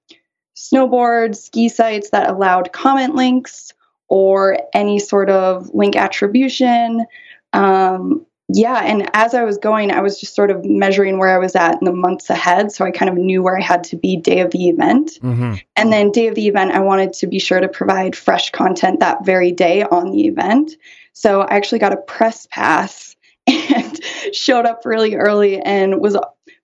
snowboard, 0.56 1.36
ski 1.36 1.68
sites 1.68 2.10
that 2.10 2.30
allowed 2.30 2.72
comment 2.72 3.14
links 3.14 3.72
or 4.08 4.58
any 4.74 4.98
sort 4.98 5.30
of 5.30 5.70
link 5.72 5.96
attribution. 5.96 7.06
Um, 7.52 8.26
yeah, 8.48 8.82
and 8.84 9.08
as 9.14 9.34
I 9.34 9.44
was 9.44 9.56
going, 9.56 9.90
I 9.90 10.00
was 10.00 10.20
just 10.20 10.34
sort 10.34 10.50
of 10.50 10.64
measuring 10.64 11.18
where 11.18 11.34
I 11.34 11.38
was 11.38 11.56
at 11.56 11.80
in 11.80 11.84
the 11.84 11.92
months 11.92 12.28
ahead. 12.28 12.72
So 12.72 12.84
I 12.84 12.90
kind 12.90 13.08
of 13.08 13.16
knew 13.16 13.42
where 13.42 13.56
I 13.56 13.62
had 13.62 13.84
to 13.84 13.96
be 13.96 14.16
day 14.16 14.40
of 14.40 14.50
the 14.50 14.68
event. 14.68 15.12
Mm-hmm. 15.22 15.54
And 15.76 15.92
then, 15.92 16.10
day 16.10 16.26
of 16.26 16.34
the 16.34 16.48
event, 16.48 16.72
I 16.72 16.80
wanted 16.80 17.14
to 17.14 17.26
be 17.26 17.38
sure 17.38 17.60
to 17.60 17.68
provide 17.68 18.14
fresh 18.14 18.50
content 18.50 19.00
that 19.00 19.24
very 19.24 19.52
day 19.52 19.84
on 19.84 20.10
the 20.10 20.26
event. 20.26 20.72
So 21.14 21.40
I 21.40 21.56
actually 21.56 21.78
got 21.78 21.92
a 21.92 21.96
press 21.96 22.46
pass 22.50 23.16
and 23.46 24.00
showed 24.32 24.66
up 24.66 24.84
really 24.84 25.14
early 25.14 25.60
and 25.60 26.00
was 26.00 26.16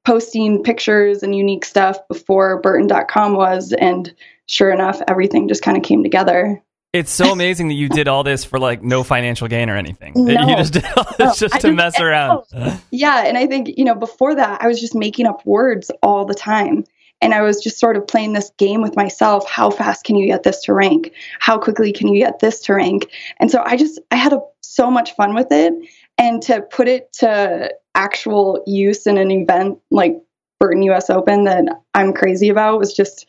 posting 0.09 0.63
pictures 0.63 1.23
and 1.23 1.35
unique 1.35 1.67
stuff 1.67 1.99
before 2.09 2.63
Burton.com 2.63 3.35
was. 3.35 3.75
And 3.75 4.15
sure 4.47 4.71
enough, 4.71 5.03
everything 5.07 5.49
just 5.49 5.63
kind 5.63 5.77
of 5.77 5.83
came 5.83 6.03
together. 6.03 6.63
It's 6.95 7.13
so 7.13 7.31
amazing 7.31 7.69
that 7.69 7.75
you 7.75 7.91
did 7.91 8.09
all 8.09 8.25
this 8.25 8.43
for 8.43 8.59
like 8.59 8.83
no 8.83 9.05
financial 9.05 9.49
gain 9.49 9.69
or 9.69 9.77
anything. 9.77 10.15
No. 10.17 10.49
You 10.49 10.57
just 10.57 10.73
did 10.73 10.87
all 10.97 11.05
No, 11.19 11.35
just 11.35 11.57
I 11.57 11.59
to 11.59 11.73
mess 11.73 12.01
around. 12.01 12.45
Yeah, 12.91 13.27
and 13.27 13.37
I 13.37 13.47
think, 13.47 13.77
you 13.77 13.85
know, 13.85 13.95
before 13.95 14.35
that, 14.35 14.63
I 14.63 14.67
was 14.67 14.81
just 14.81 14.95
making 14.95 15.27
up 15.27 15.45
words 15.45 15.91
all 16.03 16.25
the 16.25 16.35
time. 16.35 16.85
And 17.21 17.35
I 17.35 17.43
was 17.43 17.61
just 17.61 17.79
sort 17.79 17.99
of 17.99 18.07
playing 18.07 18.33
this 18.33 18.51
game 18.57 18.81
with 18.81 18.97
myself. 18.97 19.47
How 19.47 19.69
fast 19.69 20.05
can 20.05 20.17
you 20.17 20.27
get 20.27 20.43
this 20.43 20.63
to 20.63 20.73
rank? 20.73 21.13
How 21.39 21.59
quickly 21.59 21.93
can 21.93 22.09
you 22.09 22.25
get 22.25 22.39
this 22.39 22.61
to 22.61 22.75
rank? 22.75 23.11
And 23.39 23.51
so 23.51 23.63
I 23.63 23.77
just, 23.77 24.01
I 24.11 24.17
had 24.17 24.33
a, 24.33 24.41
so 24.63 24.91
much 24.91 25.15
fun 25.17 25.35
with 25.35 25.49
it. 25.51 25.75
And 26.17 26.41
to 26.45 26.63
put 26.63 26.89
it 26.89 27.13
to 27.19 27.75
actual 27.99 28.63
use 28.67 29.07
in 29.07 29.19
an 29.19 29.31
event 29.31 29.79
like 29.91 30.17
Burton 30.59 30.83
US 30.85 31.11
Open 31.11 31.45
that 31.45 31.65
I'm 31.93 32.15
crazy 32.15 32.49
about 32.49 32.79
was 32.79 32.95
just 32.95 33.27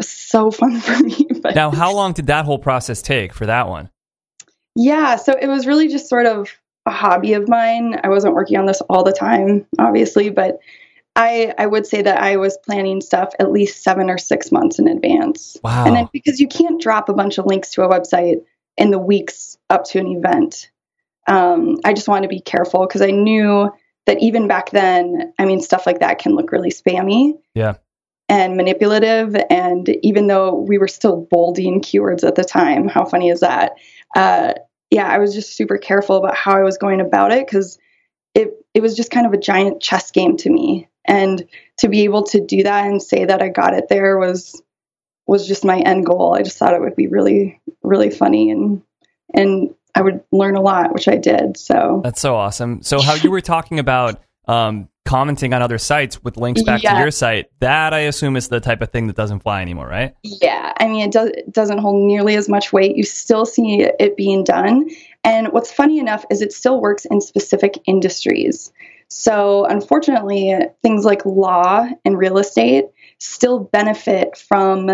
so 0.00 0.50
fun 0.50 0.80
for 0.80 0.98
me. 1.04 1.26
But 1.40 1.54
Now, 1.54 1.70
how 1.70 1.94
long 1.94 2.12
did 2.14 2.26
that 2.26 2.44
whole 2.44 2.58
process 2.58 3.02
take 3.02 3.32
for 3.32 3.46
that 3.46 3.68
one? 3.68 3.90
Yeah, 4.74 5.16
so 5.16 5.32
it 5.32 5.48
was 5.48 5.66
really 5.66 5.88
just 5.88 6.08
sort 6.08 6.26
of 6.26 6.48
a 6.86 6.90
hobby 6.90 7.34
of 7.34 7.48
mine. 7.48 8.00
I 8.02 8.08
wasn't 8.08 8.34
working 8.34 8.56
on 8.58 8.66
this 8.66 8.80
all 8.82 9.04
the 9.04 9.12
time, 9.12 9.66
obviously, 9.78 10.30
but 10.30 10.58
I, 11.16 11.52
I 11.58 11.66
would 11.66 11.84
say 11.84 12.00
that 12.02 12.22
I 12.22 12.36
was 12.36 12.56
planning 12.64 13.00
stuff 13.00 13.34
at 13.40 13.50
least 13.50 13.82
seven 13.82 14.08
or 14.08 14.18
six 14.18 14.52
months 14.52 14.78
in 14.78 14.86
advance. 14.86 15.56
Wow. 15.64 15.84
And 15.84 15.96
then 15.96 16.08
because 16.12 16.38
you 16.38 16.46
can't 16.46 16.80
drop 16.80 17.08
a 17.08 17.12
bunch 17.12 17.38
of 17.38 17.46
links 17.46 17.72
to 17.72 17.82
a 17.82 17.88
website 17.88 18.44
in 18.76 18.92
the 18.92 19.00
weeks 19.00 19.58
up 19.68 19.84
to 19.86 19.98
an 19.98 20.06
event, 20.06 20.70
um, 21.26 21.78
I 21.84 21.92
just 21.92 22.06
wanted 22.06 22.28
to 22.28 22.34
be 22.34 22.40
careful 22.40 22.86
because 22.86 23.02
I 23.02 23.10
knew 23.10 23.70
that 24.08 24.22
even 24.22 24.48
back 24.48 24.70
then, 24.70 25.34
I 25.38 25.44
mean, 25.44 25.60
stuff 25.60 25.86
like 25.86 26.00
that 26.00 26.18
can 26.18 26.34
look 26.34 26.50
really 26.50 26.70
spammy 26.70 27.34
Yeah. 27.54 27.74
and 28.30 28.56
manipulative. 28.56 29.36
And 29.50 29.86
even 30.02 30.28
though 30.28 30.54
we 30.54 30.78
were 30.78 30.88
still 30.88 31.28
bolding 31.30 31.82
keywords 31.82 32.26
at 32.26 32.34
the 32.34 32.42
time, 32.42 32.88
how 32.88 33.04
funny 33.04 33.28
is 33.28 33.40
that? 33.40 33.72
Uh, 34.16 34.54
yeah, 34.90 35.06
I 35.06 35.18
was 35.18 35.34
just 35.34 35.54
super 35.54 35.76
careful 35.76 36.16
about 36.16 36.34
how 36.34 36.52
I 36.52 36.62
was 36.62 36.78
going 36.78 37.02
about 37.02 37.32
it 37.32 37.46
because 37.46 37.78
it 38.34 38.54
it 38.72 38.80
was 38.80 38.96
just 38.96 39.10
kind 39.10 39.26
of 39.26 39.34
a 39.34 39.38
giant 39.38 39.82
chess 39.82 40.10
game 40.10 40.38
to 40.38 40.48
me. 40.48 40.88
And 41.04 41.46
to 41.78 41.88
be 41.88 42.04
able 42.04 42.22
to 42.24 42.40
do 42.40 42.62
that 42.62 42.86
and 42.86 43.02
say 43.02 43.26
that 43.26 43.42
I 43.42 43.48
got 43.50 43.74
it 43.74 43.88
there 43.90 44.16
was 44.16 44.60
was 45.26 45.46
just 45.46 45.66
my 45.66 45.80
end 45.80 46.06
goal. 46.06 46.34
I 46.34 46.42
just 46.42 46.56
thought 46.56 46.72
it 46.72 46.80
would 46.80 46.96
be 46.96 47.08
really 47.08 47.60
really 47.82 48.08
funny 48.08 48.50
and 48.50 48.80
and 49.34 49.74
I 49.98 50.02
would 50.02 50.22
learn 50.30 50.54
a 50.54 50.60
lot, 50.60 50.94
which 50.94 51.08
I 51.08 51.16
did. 51.16 51.56
So 51.56 52.00
That's 52.04 52.20
so 52.20 52.36
awesome. 52.36 52.82
So 52.82 53.02
how 53.02 53.14
you 53.14 53.32
were 53.32 53.40
talking 53.40 53.80
about 53.80 54.22
um, 54.46 54.88
commenting 55.04 55.52
on 55.52 55.60
other 55.60 55.78
sites 55.78 56.22
with 56.22 56.36
links 56.36 56.62
back 56.62 56.82
to 56.82 56.98
your 56.98 57.10
site, 57.10 57.46
that 57.58 57.92
I 57.92 58.00
assume 58.00 58.36
is 58.36 58.48
the 58.48 58.60
type 58.60 58.80
of 58.80 58.90
thing 58.90 59.08
that 59.08 59.16
doesn't 59.16 59.40
fly 59.40 59.60
anymore, 59.60 59.88
right? 59.88 60.14
Yeah, 60.22 60.72
I 60.78 60.86
mean, 60.86 61.08
it, 61.08 61.12
does, 61.12 61.30
it 61.30 61.52
doesn't 61.52 61.78
hold 61.78 62.06
nearly 62.06 62.36
as 62.36 62.48
much 62.48 62.72
weight. 62.72 62.96
You 62.96 63.02
still 63.02 63.44
see 63.44 63.82
it 63.82 64.16
being 64.16 64.44
done. 64.44 64.88
And 65.24 65.48
what's 65.48 65.72
funny 65.72 65.98
enough 65.98 66.24
is 66.30 66.42
it 66.42 66.52
still 66.52 66.80
works 66.80 67.04
in 67.06 67.20
specific 67.20 67.78
industries. 67.86 68.70
So, 69.08 69.64
unfortunately, 69.64 70.54
things 70.82 71.04
like 71.04 71.24
law 71.24 71.88
and 72.04 72.18
real 72.18 72.38
estate 72.38 72.84
still 73.18 73.60
benefit 73.60 74.36
from 74.36 74.90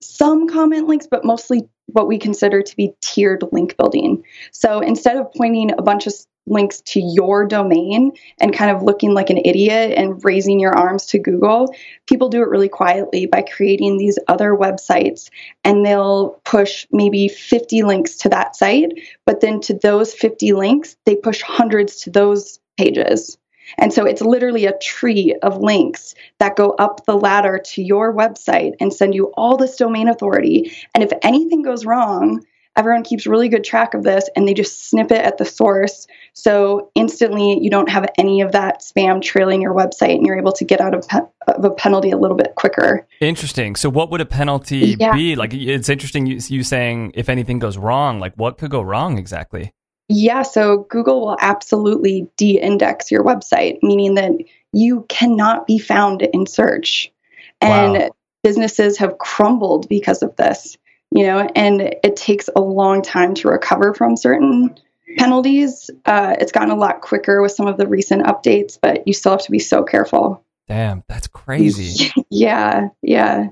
some 0.00 0.48
comment 0.48 0.88
links, 0.88 1.06
but 1.10 1.24
mostly 1.24 1.68
what 1.86 2.08
we 2.08 2.18
consider 2.18 2.62
to 2.62 2.76
be 2.76 2.94
tiered 3.00 3.44
link 3.52 3.76
building. 3.76 4.24
So, 4.52 4.80
instead 4.80 5.16
of 5.16 5.32
pointing 5.32 5.72
a 5.72 5.82
bunch 5.82 6.06
of 6.06 6.14
links 6.46 6.80
to 6.80 7.00
your 7.00 7.46
domain 7.46 8.12
and 8.40 8.54
kind 8.54 8.74
of 8.74 8.82
looking 8.82 9.12
like 9.14 9.30
an 9.30 9.38
idiot 9.38 9.92
and 9.96 10.22
raising 10.24 10.58
your 10.58 10.76
arms 10.76 11.06
to 11.06 11.18
Google, 11.18 11.74
people 12.06 12.28
do 12.28 12.42
it 12.42 12.48
really 12.48 12.68
quietly 12.68 13.26
by 13.26 13.42
creating 13.42 13.98
these 13.98 14.18
other 14.26 14.52
websites 14.52 15.30
and 15.64 15.84
they'll 15.84 16.40
push 16.44 16.86
maybe 16.90 17.28
50 17.28 17.82
links 17.82 18.16
to 18.16 18.28
that 18.30 18.56
site, 18.56 18.92
but 19.26 19.40
then 19.40 19.60
to 19.60 19.74
those 19.74 20.12
50 20.12 20.52
links, 20.52 20.96
they 21.06 21.14
push 21.14 21.40
hundreds 21.42 22.00
to 22.02 22.10
those 22.10 22.58
pages. 22.76 23.38
And 23.78 23.92
so 23.92 24.04
it's 24.04 24.20
literally 24.22 24.66
a 24.66 24.78
tree 24.78 25.34
of 25.42 25.58
links 25.58 26.14
that 26.38 26.56
go 26.56 26.70
up 26.72 27.04
the 27.06 27.16
ladder 27.16 27.60
to 27.72 27.82
your 27.82 28.14
website 28.14 28.74
and 28.80 28.92
send 28.92 29.14
you 29.14 29.26
all 29.36 29.56
this 29.56 29.76
domain 29.76 30.08
authority. 30.08 30.72
And 30.94 31.02
if 31.04 31.12
anything 31.22 31.62
goes 31.62 31.84
wrong, 31.84 32.44
everyone 32.76 33.02
keeps 33.02 33.26
really 33.26 33.48
good 33.48 33.64
track 33.64 33.94
of 33.94 34.04
this 34.04 34.28
and 34.36 34.46
they 34.46 34.54
just 34.54 34.88
snip 34.88 35.10
it 35.10 35.22
at 35.24 35.38
the 35.38 35.44
source. 35.44 36.06
So 36.34 36.90
instantly 36.94 37.58
you 37.60 37.68
don't 37.68 37.88
have 37.88 38.08
any 38.16 38.40
of 38.40 38.52
that 38.52 38.80
spam 38.80 39.20
trailing 39.20 39.60
your 39.60 39.74
website 39.74 40.14
and 40.14 40.24
you're 40.24 40.38
able 40.38 40.52
to 40.52 40.64
get 40.64 40.80
out 40.80 40.94
of, 40.94 41.06
pe- 41.08 41.18
of 41.48 41.64
a 41.64 41.70
penalty 41.70 42.10
a 42.10 42.16
little 42.16 42.36
bit 42.36 42.54
quicker. 42.54 43.06
Interesting. 43.20 43.74
So 43.74 43.90
what 43.90 44.10
would 44.10 44.20
a 44.20 44.26
penalty 44.26 44.96
Yeah. 44.98 45.12
be? 45.14 45.34
Like 45.34 45.52
it's 45.52 45.88
interesting 45.88 46.26
you, 46.26 46.38
you 46.46 46.62
saying 46.62 47.12
if 47.16 47.28
anything 47.28 47.58
goes 47.58 47.76
wrong, 47.76 48.20
like 48.20 48.34
what 48.36 48.56
could 48.56 48.70
go 48.70 48.80
wrong 48.82 49.18
exactly? 49.18 49.72
Yeah, 50.12 50.42
so 50.42 50.78
Google 50.90 51.20
will 51.20 51.36
absolutely 51.38 52.28
de 52.36 52.58
index 52.58 53.12
your 53.12 53.22
website, 53.22 53.78
meaning 53.80 54.16
that 54.16 54.32
you 54.72 55.06
cannot 55.08 55.68
be 55.68 55.78
found 55.78 56.22
in 56.22 56.46
search. 56.46 57.12
And 57.60 57.94
Wow. 57.94 58.10
businesses 58.42 58.98
have 58.98 59.18
crumbled 59.18 59.88
because 59.88 60.22
of 60.22 60.34
this, 60.34 60.76
you 61.12 61.24
know, 61.26 61.48
and 61.54 61.80
it 61.80 62.16
takes 62.16 62.50
a 62.54 62.60
long 62.60 63.02
time 63.02 63.34
to 63.34 63.48
recover 63.48 63.94
from 63.94 64.16
certain 64.16 64.74
penalties. 65.16 65.90
Uh, 66.04 66.34
it's 66.40 66.50
gotten 66.50 66.70
a 66.70 66.76
lot 66.76 67.02
quicker 67.02 67.40
with 67.40 67.52
some 67.52 67.68
of 67.68 67.76
the 67.76 67.86
recent 67.86 68.24
updates, 68.24 68.78
but 68.82 69.06
you 69.06 69.12
still 69.12 69.32
have 69.32 69.42
to 69.42 69.50
be 69.52 69.60
so 69.60 69.84
careful. 69.84 70.44
Damn, 70.66 71.04
that's 71.06 71.28
crazy. 71.28 72.12
Yeah, 72.30 72.88
yeah. 73.02 73.48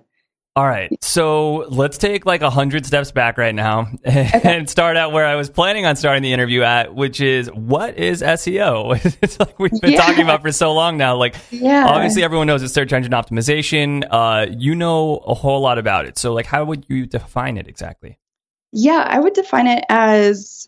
All 0.59 0.67
right. 0.67 0.93
So 1.05 1.67
let's 1.69 1.99
take 1.99 2.27
like 2.27 2.43
a 2.43 2.51
hundred 2.51 2.85
steps 2.85 3.13
back 3.13 3.39
right 3.39 3.55
now 3.55 3.87
and 4.05 4.69
start 4.69 4.97
out 4.97 5.13
where 5.13 5.25
I 5.25 5.37
was 5.37 5.49
planning 5.49 5.87
on 5.87 5.95
starting 5.95 6.21
the 6.25 6.33
interview 6.33 6.63
at, 6.63 6.97
which 6.97 7.21
is 7.21 7.47
what 7.53 7.97
is 7.97 8.23
SEO? 8.23 8.97
it's 9.23 9.39
like 9.39 9.57
we've 9.61 9.71
been 9.81 9.93
Yeah. 9.93 10.01
talking 10.01 10.25
about 10.25 10.43
for 10.43 10.51
so 10.51 10.73
long 10.75 10.97
now. 10.97 11.15
Like 11.15 11.37
Yeah. 11.53 11.87
obviously 11.87 12.25
everyone 12.25 12.49
knows 12.49 12.65
it's 12.65 12.75
search 12.75 12.93
engine 12.93 13.13
optimization. 13.13 14.05
Uh, 14.11 14.47
you 14.51 14.75
know 14.75 15.19
a 15.19 15.35
whole 15.35 15.61
lot 15.61 15.79
about 15.79 16.07
it. 16.07 16.19
So 16.19 16.33
like 16.35 16.47
how 16.47 16.65
would 16.65 16.87
you 16.89 17.07
define 17.07 17.57
it 17.57 17.69
exactly? 17.69 18.19
Yeah, 18.73 19.07
I 19.09 19.21
would 19.21 19.35
define 19.35 19.69
it 19.69 19.85
as 19.89 20.67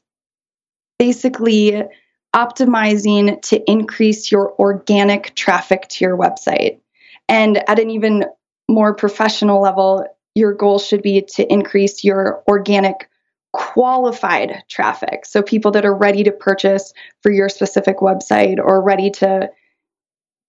basically 1.01 1.83
optimizing 2.33 3.43
to 3.43 3.69
increase 3.69 4.31
your 4.31 4.55
organic 4.61 5.35
traffic 5.35 5.89
to 5.89 6.05
your 6.05 6.17
website. 6.17 6.79
And 7.29 7.69
at 7.69 7.81
an 7.81 7.91
even 7.91 8.27
more 8.71 8.95
professional 8.95 9.61
level, 9.61 10.07
your 10.35 10.55
goal 10.55 10.79
should 10.79 11.03
be 11.03 11.23
to 11.35 11.53
increase 11.53 12.05
your 12.05 12.43
organic 12.49 13.09
qualified 13.53 14.63
traffic. 14.69 15.27
So 15.27 15.43
people 15.43 15.73
that 15.73 15.85
are 15.85 15.95
ready 15.95 16.23
to 16.25 16.33
purchase 16.33 16.93
for 17.23 17.33
your 17.33 17.49
specific 17.49 17.99
website 17.99 18.59
or 18.59 18.81
ready 18.81 19.11
to 19.11 19.51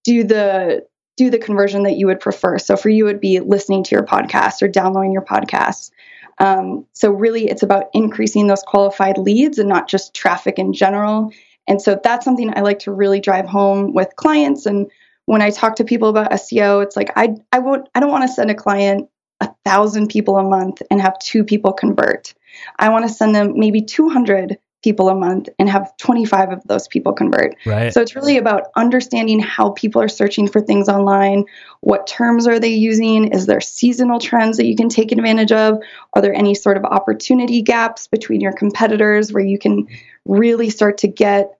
do 0.03 0.23
the 0.23 0.85
do 1.17 1.29
the 1.29 1.39
conversion 1.39 1.83
that 1.83 1.97
you 1.97 2.07
would 2.07 2.19
prefer. 2.19 2.57
So 2.57 2.77
for 2.77 2.89
you, 2.89 3.05
it 3.05 3.13
would 3.13 3.21
be 3.21 3.39
listening 3.39 3.83
to 3.83 3.95
your 3.95 4.05
podcast 4.05 4.61
or 4.61 4.67
downloading 4.67 5.11
your 5.11 5.25
podcast. 5.25 5.91
Um, 6.37 6.85
so 6.93 7.11
really, 7.11 7.49
it's 7.49 7.63
about 7.63 7.89
increasing 7.93 8.47
those 8.47 8.63
qualified 8.63 9.17
leads 9.17 9.59
and 9.59 9.67
not 9.67 9.89
just 9.89 10.13
traffic 10.13 10.57
in 10.57 10.73
general. 10.73 11.31
And 11.67 11.81
so 11.81 11.99
that's 12.01 12.25
something 12.25 12.51
I 12.55 12.61
like 12.61 12.79
to 12.79 12.91
really 12.91 13.19
drive 13.19 13.45
home 13.45 13.93
with 13.93 14.15
clients. 14.15 14.65
And 14.65 14.89
when 15.25 15.41
I 15.41 15.49
talk 15.49 15.75
to 15.77 15.83
people 15.83 16.09
about 16.09 16.31
SEO, 16.31 16.83
it's 16.83 16.95
like 16.95 17.11
I 17.15 17.35
I 17.51 17.59
won't 17.59 17.87
I 17.95 17.99
don't 17.99 18.11
want 18.11 18.23
to 18.23 18.33
send 18.33 18.51
a 18.51 18.55
client 18.55 19.09
a 19.39 19.49
thousand 19.65 20.09
people 20.09 20.37
a 20.37 20.43
month 20.43 20.81
and 20.91 21.01
have 21.01 21.17
two 21.19 21.43
people 21.43 21.73
convert. 21.73 22.33
I 22.77 22.89
want 22.89 23.07
to 23.07 23.13
send 23.13 23.33
them 23.33 23.53
maybe 23.57 23.81
200 23.81 24.57
people 24.83 25.09
a 25.09 25.15
month 25.15 25.47
and 25.59 25.69
have 25.69 25.95
25 25.97 26.51
of 26.51 26.63
those 26.65 26.87
people 26.87 27.13
convert. 27.13 27.55
Right. 27.65 27.93
So 27.93 28.01
it's 28.01 28.15
really 28.15 28.37
about 28.37 28.67
understanding 28.75 29.39
how 29.39 29.71
people 29.71 30.01
are 30.01 30.07
searching 30.07 30.47
for 30.47 30.59
things 30.59 30.89
online. 30.89 31.45
What 31.81 32.07
terms 32.07 32.47
are 32.47 32.59
they 32.59 32.69
using? 32.69 33.27
Is 33.27 33.45
there 33.45 33.61
seasonal 33.61 34.19
trends 34.19 34.57
that 34.57 34.65
you 34.65 34.75
can 34.75 34.89
take 34.89 35.11
advantage 35.11 35.51
of? 35.51 35.79
Are 36.13 36.21
there 36.21 36.33
any 36.33 36.55
sort 36.55 36.77
of 36.77 36.85
opportunity 36.85 37.61
gaps 37.61 38.07
between 38.07 38.41
your 38.41 38.53
competitors 38.53 39.31
where 39.31 39.43
you 39.43 39.59
can 39.59 39.87
really 40.25 40.69
start 40.69 40.99
to 40.99 41.07
get 41.07 41.51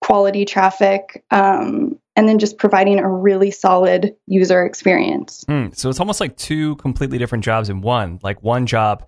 quality 0.00 0.44
traffic? 0.44 1.24
Um, 1.30 1.98
and 2.16 2.28
then 2.28 2.38
just 2.38 2.58
providing 2.58 2.98
a 2.98 3.08
really 3.08 3.50
solid 3.50 4.14
user 4.26 4.64
experience. 4.64 5.44
Hmm. 5.48 5.68
So 5.72 5.88
it's 5.88 6.00
almost 6.00 6.20
like 6.20 6.36
two 6.36 6.76
completely 6.76 7.18
different 7.18 7.44
jobs 7.44 7.70
in 7.70 7.80
one. 7.80 8.18
Like 8.22 8.42
one 8.42 8.66
job 8.66 9.06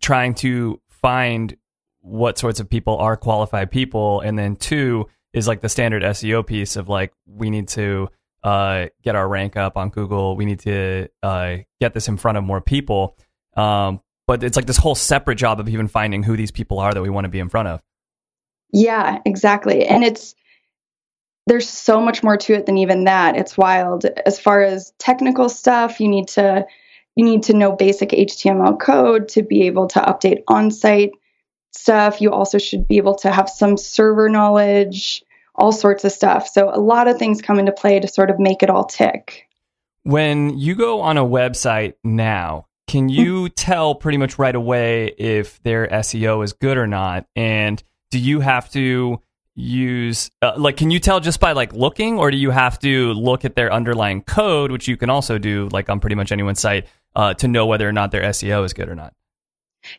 trying 0.00 0.34
to 0.34 0.80
find 0.88 1.56
what 2.00 2.38
sorts 2.38 2.60
of 2.60 2.68
people 2.68 2.96
are 2.96 3.16
qualified 3.16 3.70
people, 3.70 4.20
and 4.20 4.38
then 4.38 4.56
two 4.56 5.06
is 5.32 5.46
like 5.46 5.60
the 5.60 5.68
standard 5.68 6.02
SEO 6.02 6.44
piece 6.44 6.76
of 6.76 6.88
like 6.88 7.12
we 7.26 7.50
need 7.50 7.68
to 7.68 8.08
uh, 8.42 8.86
get 9.02 9.14
our 9.14 9.28
rank 9.28 9.56
up 9.56 9.76
on 9.76 9.90
Google. 9.90 10.36
We 10.36 10.44
need 10.44 10.60
to 10.60 11.08
uh, 11.22 11.58
get 11.80 11.94
this 11.94 12.08
in 12.08 12.16
front 12.16 12.38
of 12.38 12.44
more 12.44 12.60
people. 12.60 13.16
Um, 13.56 14.00
but 14.26 14.42
it's 14.42 14.56
like 14.56 14.66
this 14.66 14.76
whole 14.76 14.94
separate 14.94 15.36
job 15.36 15.60
of 15.60 15.68
even 15.68 15.88
finding 15.88 16.22
who 16.22 16.36
these 16.36 16.50
people 16.50 16.78
are 16.78 16.92
that 16.92 17.02
we 17.02 17.10
want 17.10 17.24
to 17.24 17.28
be 17.28 17.40
in 17.40 17.48
front 17.48 17.68
of. 17.68 17.82
Yeah, 18.72 19.18
exactly. 19.24 19.84
And 19.86 20.04
it's 20.04 20.34
there's 21.50 21.68
so 21.68 22.00
much 22.00 22.22
more 22.22 22.36
to 22.36 22.52
it 22.52 22.66
than 22.66 22.78
even 22.78 23.04
that. 23.04 23.36
It's 23.36 23.58
wild. 23.58 24.04
As 24.04 24.38
far 24.38 24.62
as 24.62 24.92
technical 24.98 25.48
stuff, 25.48 25.98
you 25.98 26.06
need 26.06 26.28
to 26.28 26.64
you 27.16 27.24
need 27.24 27.42
to 27.42 27.54
know 27.54 27.72
basic 27.72 28.10
HTML 28.10 28.78
code 28.78 29.28
to 29.30 29.42
be 29.42 29.62
able 29.66 29.88
to 29.88 29.98
update 29.98 30.44
on-site 30.46 31.10
stuff. 31.72 32.20
You 32.20 32.30
also 32.30 32.58
should 32.58 32.86
be 32.86 32.98
able 32.98 33.16
to 33.16 33.32
have 33.32 33.50
some 33.50 33.76
server 33.76 34.28
knowledge, 34.28 35.24
all 35.56 35.72
sorts 35.72 36.04
of 36.04 36.12
stuff. 36.12 36.46
So 36.46 36.70
a 36.72 36.78
lot 36.78 37.08
of 37.08 37.18
things 37.18 37.42
come 37.42 37.58
into 37.58 37.72
play 37.72 37.98
to 37.98 38.06
sort 38.06 38.30
of 38.30 38.38
make 38.38 38.62
it 38.62 38.70
all 38.70 38.84
tick. 38.84 39.48
When 40.04 40.56
you 40.56 40.76
go 40.76 41.00
on 41.00 41.18
a 41.18 41.24
website 41.24 41.94
now, 42.04 42.68
can 42.86 43.08
you 43.08 43.46
hmm. 43.46 43.54
tell 43.56 43.96
pretty 43.96 44.18
much 44.18 44.38
right 44.38 44.54
away 44.54 45.06
if 45.18 45.60
their 45.64 45.88
SEO 45.88 46.44
is 46.44 46.52
good 46.52 46.78
or 46.78 46.86
not? 46.86 47.26
And 47.34 47.82
do 48.12 48.20
you 48.20 48.38
have 48.38 48.70
to 48.70 49.20
use 49.60 50.30
uh, 50.42 50.52
like 50.56 50.76
can 50.76 50.90
you 50.90 50.98
tell 50.98 51.20
just 51.20 51.40
by 51.40 51.52
like 51.52 51.72
looking 51.72 52.18
or 52.18 52.30
do 52.30 52.36
you 52.36 52.50
have 52.50 52.78
to 52.78 53.12
look 53.12 53.44
at 53.44 53.54
their 53.54 53.72
underlying 53.72 54.22
code 54.22 54.72
which 54.72 54.88
you 54.88 54.96
can 54.96 55.10
also 55.10 55.38
do 55.38 55.68
like 55.72 55.88
on 55.88 56.00
pretty 56.00 56.16
much 56.16 56.32
anyone's 56.32 56.60
site 56.60 56.86
uh, 57.16 57.34
to 57.34 57.48
know 57.48 57.66
whether 57.66 57.88
or 57.88 57.92
not 57.92 58.10
their 58.10 58.22
SEO 58.22 58.64
is 58.64 58.72
good 58.72 58.88
or 58.88 58.94
not? 58.94 59.14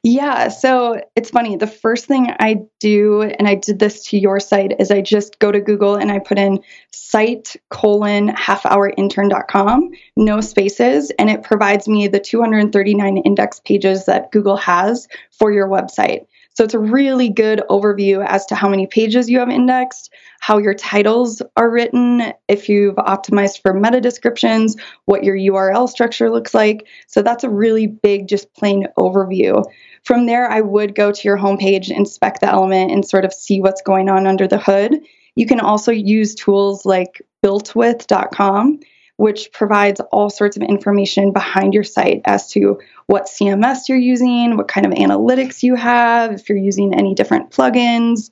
Yeah, 0.04 0.50
so 0.50 1.02
it's 1.16 1.32
funny. 1.32 1.56
The 1.56 1.68
first 1.68 2.06
thing 2.06 2.28
I 2.40 2.58
do, 2.80 3.24
and 3.24 3.48
I 3.48 3.56
did 3.56 3.80
this 3.80 4.06
to 4.10 4.18
your 4.18 4.40
site, 4.40 4.80
is 4.80 4.92
I 4.92 5.02
just 5.02 5.40
go 5.40 5.52
to 5.52 5.60
Google 5.60 5.96
and 5.96 6.12
I 6.12 6.20
put 6.20 6.38
in 6.38 6.60
site 6.92 7.56
colon 7.70 8.30
halfhourintern.com, 8.30 9.90
no 10.16 10.42
spaces, 10.42 11.12
and 11.18 11.30
it 11.30 11.42
provides 11.44 11.88
me 11.88 12.08
the 12.08 12.20
239 12.20 13.18
index 13.18 13.60
pages 13.60 14.06
that 14.06 14.32
Google 14.32 14.58
has 14.58 15.08
for 15.32 15.52
your 15.52 15.68
website. 15.68 16.28
So 16.54 16.66
it's 16.66 16.74
a 16.74 16.80
really 16.80 17.30
good 17.30 17.64
overview 17.70 18.26
as 18.26 18.46
to 18.48 18.56
how 18.56 18.68
many 18.68 18.86
pages 18.86 19.30
you 19.30 19.40
have 19.40 19.50
indexed, 19.50 20.14
how 20.42 20.58
your 20.58 20.74
titles 20.74 21.42
are 21.56 21.70
written, 21.70 22.34
if 22.48 22.68
you've 22.68 22.96
optimized 22.96 23.62
for 23.62 23.74
meta 23.74 24.02
descriptions, 24.02 24.76
what 25.06 25.24
your 25.24 25.36
URL 25.36 25.88
structure 25.88 26.30
looks 26.30 26.54
like. 26.54 26.88
So 27.08 27.22
that's 27.22 27.46
a 27.46 27.50
really 27.50 27.88
big, 27.88 28.28
just 28.28 28.54
plain 28.54 28.88
overview. 28.98 29.64
From 30.04 30.26
there, 30.26 30.50
I 30.50 30.62
would 30.62 30.94
go 30.94 31.12
to 31.12 31.28
your 31.28 31.38
homepage, 31.38 31.90
inspect 31.90 32.42
the 32.42 32.50
element, 32.50 32.92
and 32.92 33.08
sort 33.08 33.24
of 33.24 33.34
see 33.34 33.62
what's 33.62 33.82
going 33.82 34.10
on 34.10 34.28
under 34.28 34.48
the 34.48 34.60
hood. 34.60 35.00
You 35.36 35.46
can 35.46 35.62
also 35.62 35.92
use 35.92 36.36
tools 36.36 36.86
like 36.86 37.22
builtwith.com, 37.44 38.80
which 39.18 39.52
provides 39.54 40.02
all 40.12 40.30
sorts 40.30 40.58
of 40.58 40.64
information 40.64 41.32
behind 41.32 41.74
your 41.74 41.84
site 41.84 42.22
as 42.26 42.50
to 42.52 42.80
what 43.12 43.26
CMS 43.26 43.90
you're 43.90 43.98
using, 43.98 44.56
what 44.56 44.70
kind 44.70 44.86
of 44.86 44.94
analytics 44.94 45.64
you 45.64 45.76
have, 45.76 46.32
if 46.32 46.48
you're 46.48 46.58
using 46.58 46.94
any 46.94 47.14
different 47.14 47.52
plugins, 47.52 48.30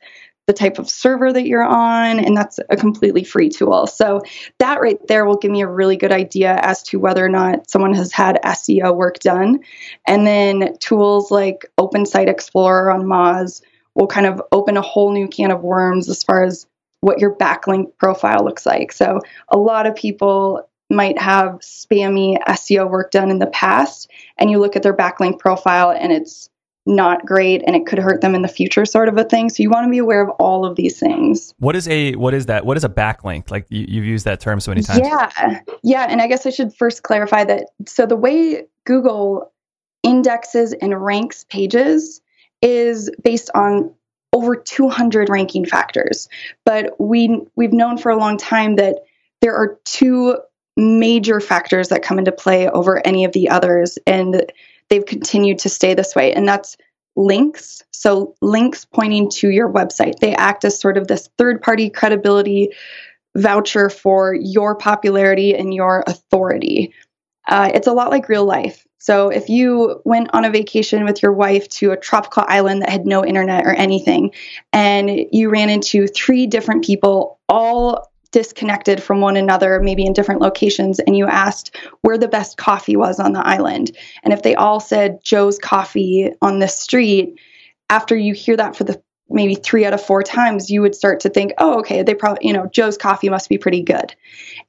the 0.48 0.54
type 0.54 0.80
of 0.80 0.90
server 0.90 1.34
that 1.34 1.46
you're 1.46 1.66
on, 1.66 2.18
and 2.18 2.36
that's 2.36 2.62
a 2.70 2.78
completely 2.78 3.26
free 3.26 3.50
tool. 3.50 3.88
So 3.88 4.22
that 4.60 4.80
right 4.80 4.98
there 5.10 5.26
will 5.26 5.36
give 5.36 5.52
me 5.52 5.64
a 5.64 5.68
really 5.68 5.98
good 5.98 6.14
idea 6.14 6.58
as 6.62 6.82
to 6.84 6.98
whether 6.98 7.26
or 7.26 7.30
not 7.30 7.70
someone 7.70 7.94
has 7.94 8.14
had 8.14 8.40
SEO 8.42 8.96
work 8.96 9.20
done. 9.20 9.60
And 10.08 10.26
then 10.26 10.78
tools 10.80 11.30
like 11.30 11.66
Open 11.78 12.06
Site 12.06 12.30
Explorer 12.30 12.90
on 12.90 13.02
Moz 13.02 13.62
will 13.96 14.08
kind 14.08 14.28
of 14.28 14.42
open 14.54 14.78
a 14.78 14.82
whole 14.82 15.12
new 15.12 15.28
can 15.28 15.52
of 15.52 15.62
worms 15.62 16.08
as 16.08 16.24
far 16.24 16.42
as 16.42 16.66
what 17.02 17.20
your 17.20 17.36
backlink 17.36 17.98
profile 17.98 18.46
looks 18.46 18.66
like. 18.66 18.94
So 18.94 19.20
a 19.50 19.58
lot 19.58 19.88
of 19.88 19.96
people 19.96 20.69
might 20.90 21.20
have 21.20 21.60
spammy 21.60 22.38
SEO 22.44 22.90
work 22.90 23.12
done 23.12 23.30
in 23.30 23.40
the 23.40 23.48
past, 23.48 24.10
and 24.38 24.50
you 24.50 24.60
look 24.60 24.76
at 24.76 24.84
their 24.84 24.96
backlink 24.96 25.40
profile 25.40 25.92
and 25.92 26.12
it's 26.12 26.50
not 26.86 27.26
great 27.26 27.62
and 27.68 27.76
it 27.76 27.86
could 27.86 28.00
hurt 28.00 28.22
them 28.22 28.34
in 28.34 28.42
the 28.42 28.48
future 28.48 28.86
sort 28.86 29.08
of 29.08 29.18
a 29.18 29.24
thing 29.24 29.50
so 29.50 29.62
you 29.62 29.70
want 29.70 29.86
to 29.86 29.92
be 29.92 30.00
aware 30.00 30.24
of 30.24 30.30
all 30.40 30.66
of 30.66 30.76
these 30.76 31.00
things 31.00 31.54
What 31.60 31.76
is 31.76 31.88
a 31.88 32.14
what 32.16 32.34
is 32.34 32.48
that? 32.48 32.66
What 32.66 32.78
is 32.78 32.84
a 32.84 32.90
backlink? 32.90 33.52
Like 33.52 33.68
you, 33.70 33.86
you've 33.88 34.06
used 34.06 34.26
that 34.26 34.40
term 34.40 34.60
so 34.60 34.72
many 34.72 34.82
times. 34.82 35.02
yeah 35.04 35.60
yeah 35.84 36.08
and 36.10 36.22
i 36.22 36.28
guess 36.28 36.46
i 36.46 36.50
should 36.50 36.74
first 36.74 37.04
clarify 37.04 37.44
that 37.44 37.68
so 37.86 38.06
the 38.06 38.16
way 38.16 38.66
google 38.86 39.52
indexes 40.02 40.74
and 40.74 41.00
ranks 41.00 41.46
pages 41.50 42.22
is 42.62 43.12
based 43.24 43.52
on 43.54 43.94
over 44.34 44.56
200 44.56 45.30
ranking 45.30 45.66
factors 45.66 46.28
but 46.66 47.00
we 47.00 47.42
we've 47.56 47.74
known 47.74 47.98
for 47.98 48.10
a 48.10 48.18
long 48.18 48.38
time 48.38 48.78
that 48.78 49.00
there 49.42 49.56
are 49.56 49.80
two 49.86 50.38
major 50.80 51.40
factors 51.40 51.90
that 51.90 52.04
come 52.04 52.20
into 52.20 52.32
play 52.32 52.70
over 52.70 53.06
any 53.06 53.26
of 53.26 53.34
the 53.34 53.50
others 53.50 53.98
and 54.08 54.52
they've 54.90 55.06
continued 55.06 55.60
to 55.60 55.70
stay 55.70 55.94
this 55.94 56.16
way 56.16 56.34
and 56.34 56.48
that's 56.48 56.78
links. 57.16 57.84
So 57.92 58.36
links 58.42 58.86
pointing 58.86 59.30
to 59.32 59.50
your 59.50 59.72
website 59.72 60.20
they 60.20 60.34
act 60.36 60.64
as 60.64 60.80
sort 60.80 60.98
of 60.98 61.08
this 61.08 61.30
third 61.38 61.62
party 61.62 61.90
credibility 61.90 62.70
voucher 63.36 63.90
for 63.90 64.34
your 64.34 64.76
popularity 64.76 65.56
and 65.56 65.74
your 65.74 66.04
authority. 66.08 66.94
Uh, 67.48 67.72
it's 67.74 67.88
a 67.88 67.94
lot 67.94 68.12
like 68.12 68.30
real 68.30 68.46
life. 68.46 68.86
So 69.00 69.30
if 69.30 69.50
you 69.50 70.02
went 70.06 70.30
on 70.34 70.46
a 70.46 70.50
vacation 70.50 71.06
with 71.06 71.24
your 71.24 71.32
wife 71.32 71.68
to 71.70 71.92
a 71.92 71.98
tropical 71.98 72.44
island 72.48 72.82
that 72.82 72.90
had 72.90 73.06
no 73.06 73.26
internet 73.26 73.66
or 73.66 73.74
anything 73.74 74.32
and 74.74 75.26
you 75.32 75.50
ran 75.50 75.70
into 75.70 76.08
three 76.08 76.48
different 76.48 76.86
people 76.86 77.40
all 77.48 78.12
disconnected 78.32 79.02
from 79.02 79.22
one 79.22 79.38
another, 79.38 79.80
maybe 79.80 80.06
in 80.06 80.14
different 80.14 80.42
locations, 80.42 81.00
and 81.00 81.18
you 81.18 81.26
asked 81.26 81.76
where 82.02 82.18
the 82.18 82.28
best 82.28 82.58
coffee 82.58 82.96
was 82.96 83.20
on 83.20 83.34
the 83.34 83.46
island. 83.46 83.96
And 84.24 84.34
if 84.34 84.44
they 84.44 84.56
all 84.56 84.80
said 84.80 85.24
Joe's 85.24 85.58
Coffee 85.58 86.32
on 86.42 86.60
the 86.60 86.68
street, 86.68 87.40
after 87.90 88.16
you 88.16 88.34
hear 88.34 88.56
that 88.58 88.76
for 88.76 88.84
the 88.84 89.02
maybe 89.30 89.56
three 89.56 89.86
out 89.86 89.94
of 89.94 90.04
four 90.04 90.24
times, 90.24 90.70
you 90.70 90.82
would 90.82 90.96
start 90.96 91.20
to 91.22 91.30
think, 91.30 91.54
oh, 91.60 91.80
okay, 91.80 92.04
they 92.04 92.16
probably, 92.16 92.48
you 92.48 92.54
know, 92.54 92.68
Joe's 92.68 92.98
Coffee 92.98 93.30
must 93.30 93.50
be 93.50 93.58
pretty 93.58 93.82
good. 93.82 94.16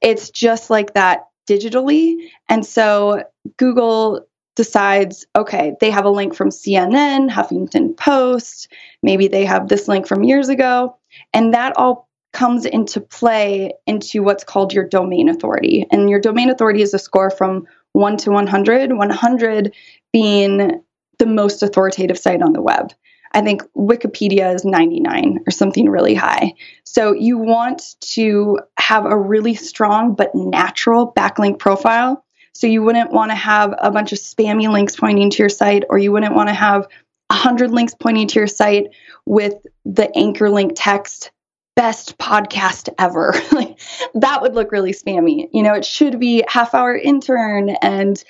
It's 0.01 0.29
just 0.29 0.69
like 0.69 0.93
that 0.93 1.27
digitally. 1.47 2.29
And 2.47 2.65
so 2.65 3.23
Google 3.57 4.27
decides, 4.55 5.25
okay, 5.35 5.73
they 5.79 5.89
have 5.89 6.05
a 6.05 6.09
link 6.09 6.35
from 6.35 6.49
CNN, 6.49 7.29
Huffington 7.29 7.95
Post, 7.95 8.71
maybe 9.01 9.27
they 9.27 9.45
have 9.45 9.67
this 9.67 9.87
link 9.87 10.07
from 10.07 10.23
years 10.23 10.49
ago. 10.49 10.97
And 11.33 11.53
that 11.53 11.77
all 11.77 12.09
comes 12.33 12.65
into 12.65 13.01
play 13.01 13.73
into 13.85 14.23
what's 14.23 14.43
called 14.43 14.73
your 14.73 14.87
domain 14.87 15.29
authority. 15.29 15.85
And 15.91 16.09
your 16.09 16.19
domain 16.19 16.49
authority 16.49 16.81
is 16.81 16.93
a 16.93 16.99
score 16.99 17.29
from 17.29 17.67
1 17.93 18.17
to 18.17 18.31
100, 18.31 18.93
100 18.93 19.75
being 20.13 20.83
the 21.19 21.25
most 21.25 21.61
authoritative 21.61 22.17
site 22.17 22.41
on 22.41 22.53
the 22.53 22.61
web. 22.61 22.93
I 23.33 23.41
think 23.41 23.63
Wikipedia 23.77 24.53
is 24.53 24.65
99 24.65 25.39
or 25.47 25.51
something 25.51 25.89
really 25.89 26.15
high. 26.15 26.53
So 26.83 27.13
you 27.13 27.37
want 27.37 27.95
to 28.13 28.59
have 28.77 29.05
a 29.05 29.17
really 29.17 29.55
strong 29.55 30.15
but 30.15 30.35
natural 30.35 31.13
backlink 31.13 31.59
profile. 31.59 32.25
So 32.53 32.67
you 32.67 32.83
wouldn't 32.83 33.11
want 33.11 33.31
to 33.31 33.35
have 33.35 33.73
a 33.77 33.91
bunch 33.91 34.11
of 34.11 34.19
spammy 34.19 34.69
links 34.69 34.97
pointing 34.97 35.29
to 35.29 35.37
your 35.37 35.49
site, 35.49 35.85
or 35.89 35.97
you 35.97 36.11
wouldn't 36.11 36.35
want 36.35 36.49
to 36.49 36.53
have 36.53 36.87
100 37.29 37.71
links 37.71 37.93
pointing 37.93 38.27
to 38.27 38.39
your 38.39 38.47
site 38.47 38.87
with 39.25 39.53
the 39.85 40.11
anchor 40.17 40.49
link 40.49 40.73
text 40.75 41.31
best 41.75 42.17
podcast 42.17 42.89
ever. 42.97 43.33
like 43.51 43.79
that 44.13 44.41
would 44.41 44.55
look 44.55 44.71
really 44.71 44.91
spammy. 44.91 45.49
You 45.51 45.63
know, 45.63 45.73
it 45.73 45.85
should 45.85 46.19
be 46.19 46.43
half 46.47 46.73
hour 46.73 46.95
intern 46.95 47.71
and 47.81 48.23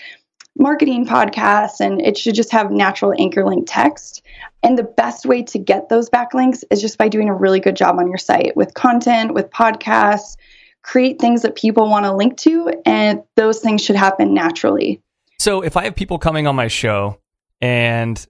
marketing 0.58 1.06
podcasts 1.06 1.80
and 1.80 2.02
it 2.02 2.18
should 2.18 2.36
just 2.36 2.52
have 2.52 2.72
natural 2.72 3.14
anchor 3.18 3.46
link 3.46 3.66
text. 3.68 4.22
And 4.64 4.78
the 4.78 4.84
best 4.84 5.26
way 5.26 5.44
to 5.44 5.58
get 5.58 5.90
those 5.90 6.10
backlinks 6.10 6.64
is 6.70 6.82
just 6.82 6.98
by 6.98 7.08
doing 7.08 7.30
a 7.30 7.34
really 7.34 7.60
good 7.60 7.76
job 7.76 7.98
on 7.98 8.08
your 8.08 8.18
site 8.18 8.56
with 8.56 8.74
content, 8.74 9.34
with 9.34 9.50
podcasts, 9.50 10.36
create 10.84 11.20
things 11.20 11.42
that 11.44 11.56
people 11.56 11.90
want 11.90 12.06
to 12.06 12.14
link 12.14 12.38
to 12.38 12.74
and 12.86 13.24
those 13.36 13.60
things 13.60 13.84
should 13.84 13.96
happen 13.96 14.34
naturally. 14.34 15.02
So 15.40 15.62
if 15.62 15.78
I 15.78 15.86
have 15.86 15.96
people 15.96 16.20
coming 16.20 16.48
on 16.48 16.56
my 16.56 16.68
show 16.68 17.18
and 17.62 18.24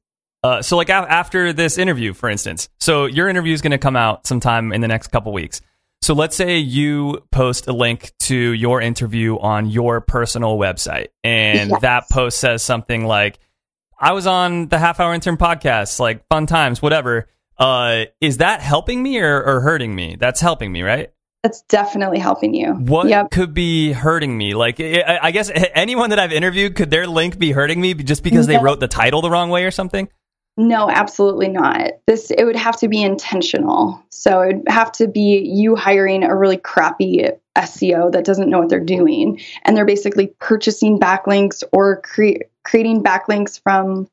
uh, 0.43 0.61
so 0.61 0.77
like 0.77 0.89
a- 0.89 0.93
after 0.93 1.53
this 1.53 1.77
interview, 1.77 2.13
for 2.13 2.29
instance, 2.29 2.69
so 2.79 3.05
your 3.05 3.27
interview 3.29 3.53
is 3.53 3.61
going 3.61 3.71
to 3.71 3.77
come 3.77 3.95
out 3.95 4.25
sometime 4.27 4.71
in 4.73 4.81
the 4.81 4.87
next 4.87 5.07
couple 5.09 5.31
weeks. 5.33 5.61
So 6.01 6.15
let's 6.15 6.35
say 6.35 6.57
you 6.57 7.23
post 7.31 7.67
a 7.67 7.73
link 7.73 8.11
to 8.21 8.35
your 8.35 8.81
interview 8.81 9.37
on 9.37 9.69
your 9.69 10.01
personal 10.01 10.57
website, 10.57 11.09
and 11.23 11.69
Yes. 11.69 11.81
that 11.81 12.09
post 12.09 12.39
says 12.39 12.63
something 12.63 13.05
like, 13.05 13.37
"I 13.99 14.13
was 14.13 14.25
on 14.25 14.67
the 14.69 14.79
Half 14.79 14.99
Hour 14.99 15.13
Intern 15.13 15.37
podcast, 15.37 15.99
like 15.99 16.25
fun 16.27 16.47
times, 16.47 16.81
whatever." 16.81 17.27
Uh, 17.59 18.05
is 18.19 18.37
that 18.37 18.61
helping 18.61 19.03
me 19.03 19.19
or, 19.19 19.43
or 19.43 19.61
hurting 19.61 19.93
me? 19.93 20.15
That's 20.19 20.41
helping 20.41 20.71
me, 20.71 20.81
right? 20.81 21.11
That's 21.43 21.61
definitely 21.69 22.17
helping 22.17 22.55
you. 22.55 22.73
What 22.73 23.07
Yep. 23.07 23.29
could 23.29 23.53
be 23.53 23.91
hurting 23.91 24.35
me? 24.35 24.55
Like, 24.55 24.79
I 24.79 25.19
I 25.21 25.29
guess 25.31 25.51
anyone 25.53 26.09
that 26.09 26.17
I've 26.17 26.31
interviewed, 26.33 26.73
could 26.75 26.89
their 26.89 27.05
link 27.05 27.37
be 27.37 27.51
hurting 27.51 27.79
me 27.79 27.93
just 27.93 28.23
because 28.23 28.47
they 28.47 28.57
wrote 28.57 28.79
the 28.79 28.87
title 28.87 29.21
the 29.21 29.29
wrong 29.29 29.51
way 29.51 29.65
or 29.65 29.71
something? 29.71 30.09
No, 30.61 30.91
absolutely 30.91 31.47
not. 31.47 31.93
This 32.05 32.29
it 32.29 32.43
would 32.43 32.55
have 32.55 32.77
to 32.81 32.87
be 32.87 33.01
intentional. 33.01 34.03
So 34.11 34.41
it 34.41 34.57
would 34.57 34.63
have 34.67 34.91
to 34.93 35.07
be 35.07 35.39
you 35.39 35.75
hiring 35.75 36.23
a 36.23 36.35
really 36.35 36.57
crappy 36.57 37.27
SEO 37.57 38.11
that 38.11 38.25
doesn't 38.25 38.47
know 38.47 38.59
what 38.59 38.69
they're 38.69 38.79
doing, 38.79 39.41
and 39.63 39.75
they're 39.75 39.85
basically 39.85 40.27
purchasing 40.39 40.99
backlinks 40.99 41.63
or 41.73 42.01
cre- 42.01 42.43
creating 42.63 43.03
backlinks 43.03 43.59
from 43.59 44.07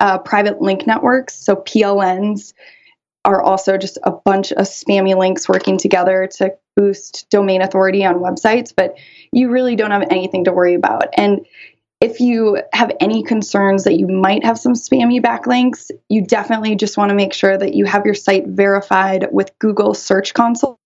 uh, 0.00 0.16
private 0.18 0.62
link 0.62 0.86
networks. 0.86 1.34
So 1.34 1.56
PLNs 1.56 2.54
are 3.26 3.42
also 3.42 3.76
just 3.76 3.98
a 4.04 4.10
bunch 4.10 4.52
of 4.52 4.64
spammy 4.64 5.14
links 5.14 5.50
working 5.50 5.76
together 5.76 6.30
to 6.38 6.56
boost 6.76 7.28
domain 7.28 7.60
authority 7.60 8.06
on 8.06 8.16
websites, 8.16 8.72
but 8.74 8.96
you 9.32 9.50
really 9.50 9.76
don't 9.76 9.90
have 9.90 10.06
anything 10.08 10.44
to 10.44 10.52
worry 10.52 10.74
about. 10.74 11.08
And 11.18 11.44
if 12.04 12.20
you 12.20 12.60
have 12.74 12.92
any 13.00 13.22
concerns 13.22 13.84
that 13.84 13.98
you 13.98 14.06
might 14.06 14.44
have 14.44 14.58
some 14.58 14.74
spammy 14.74 15.22
backlinks, 15.22 15.90
you 16.10 16.22
definitely 16.26 16.76
just 16.76 16.98
want 16.98 17.08
to 17.08 17.14
make 17.14 17.32
sure 17.32 17.56
that 17.56 17.72
you 17.74 17.86
have 17.86 18.04
your 18.04 18.14
site 18.14 18.46
verified 18.46 19.28
with 19.32 19.58
Google 19.58 19.94
Search 19.94 20.34
Console. 20.34 20.78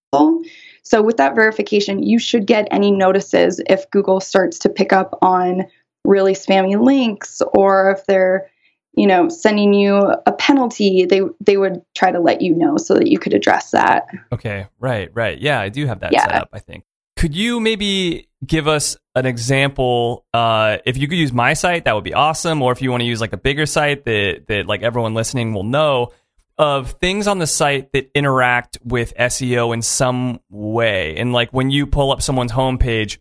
So, 0.85 1.03
with 1.03 1.17
that 1.17 1.35
verification, 1.35 2.05
you 2.05 2.21
should 2.21 2.47
get 2.47 2.69
any 2.71 2.93
notices 2.93 3.61
if 3.69 3.91
Google 3.91 4.21
starts 4.21 4.61
to 4.61 4.69
pick 4.69 4.93
up 4.93 5.19
on 5.21 5.65
really 6.05 6.35
spammy 6.35 6.81
links 6.81 7.43
or 7.53 7.91
if 7.91 8.07
they're 8.07 8.49
you 8.95 9.07
know 9.07 9.29
sending 9.29 9.75
you 9.75 9.97
a 10.27 10.33
penalty 10.33 11.05
they 11.05 11.21
they 11.41 11.57
would 11.57 11.83
try 11.95 12.11
to 12.11 12.21
let 12.21 12.41
you 12.41 12.55
know 12.55 12.79
so 12.79 12.95
that 12.95 13.09
you 13.09 13.19
could 13.19 13.35
address 13.35 13.73
that 13.73 14.07
Okay, 14.33 14.67
right, 14.79 15.11
right. 15.13 15.39
Yeah, 15.39 15.61
I 15.61 15.69
do 15.69 15.85
have 15.87 16.01
that 16.01 16.13
Yeah. 16.13 16.25
set 16.25 16.35
up, 16.35 16.49
I 16.53 16.61
think. 16.61 16.85
Could 17.19 17.35
you 17.35 17.59
maybe 17.59 18.29
give 18.47 18.69
us 18.69 18.97
an 19.17 19.27
example? 19.27 20.25
Uh, 20.33 20.79
if 20.87 20.97
you 20.97 21.09
could 21.09 21.19
use 21.19 21.33
my 21.33 21.55
site, 21.55 21.85
that 21.85 21.95
would 21.97 22.05
be 22.05 22.15
awesome. 22.15 22.63
Or 22.63 22.71
if 22.71 22.81
you 22.81 22.93
want 22.93 23.01
to 23.01 23.07
use 23.07 23.21
like 23.21 23.33
a 23.33 23.37
bigger 23.37 23.67
site 23.67 24.05
that 24.05 24.45
that 24.47 24.67
like 24.67 24.83
everyone 24.83 25.15
listening 25.15 25.53
will 25.53 25.65
know 25.65 26.13
of 26.57 26.93
things 26.93 27.27
on 27.27 27.39
the 27.41 27.47
site 27.47 27.93
that 27.93 28.09
interact 28.15 28.79
with 28.85 29.13
SEO 29.19 29.75
in 29.75 29.83
some 29.83 30.39
way. 30.49 31.17
And 31.17 31.33
like 31.33 31.51
when 31.51 31.71
you 31.71 31.89
pull 31.89 32.13
up 32.13 32.23
someone's 32.23 32.53
homepage 32.53 33.19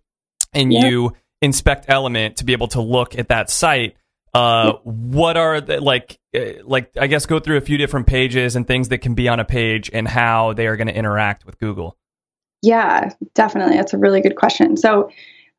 and 0.53 0.71
Yeah. 0.71 0.85
you 0.85 1.13
inspect 1.41 1.85
Element 1.87 2.37
to 2.37 2.45
be 2.45 2.53
able 2.53 2.67
to 2.69 2.81
look 2.81 3.17
at 3.17 3.29
that 3.29 3.49
site, 3.49 3.95
uh, 4.33 4.73
what 4.83 5.37
are 5.37 5.59
the, 5.59 5.81
like 5.81 6.19
uh, 6.35 6.63
like 6.65 6.91
I 6.99 7.07
guess 7.07 7.25
go 7.25 7.39
through 7.39 7.57
a 7.57 7.61
few 7.61 7.77
different 7.77 8.05
pages 8.05 8.55
and 8.55 8.67
things 8.67 8.89
that 8.89 8.99
can 8.99 9.15
be 9.15 9.27
on 9.27 9.39
a 9.39 9.45
page 9.45 9.89
and 9.91 10.07
how 10.07 10.53
they 10.53 10.67
are 10.67 10.75
going 10.75 10.87
to 10.87 10.95
interact 10.95 11.47
with 11.47 11.57
Google. 11.57 11.97
Yeah, 12.61 13.11
definitely. 13.35 13.77
That's 13.77 13.93
a 13.93 13.97
really 13.97 14.21
good 14.21 14.35
question. 14.35 14.77
So, 14.77 15.09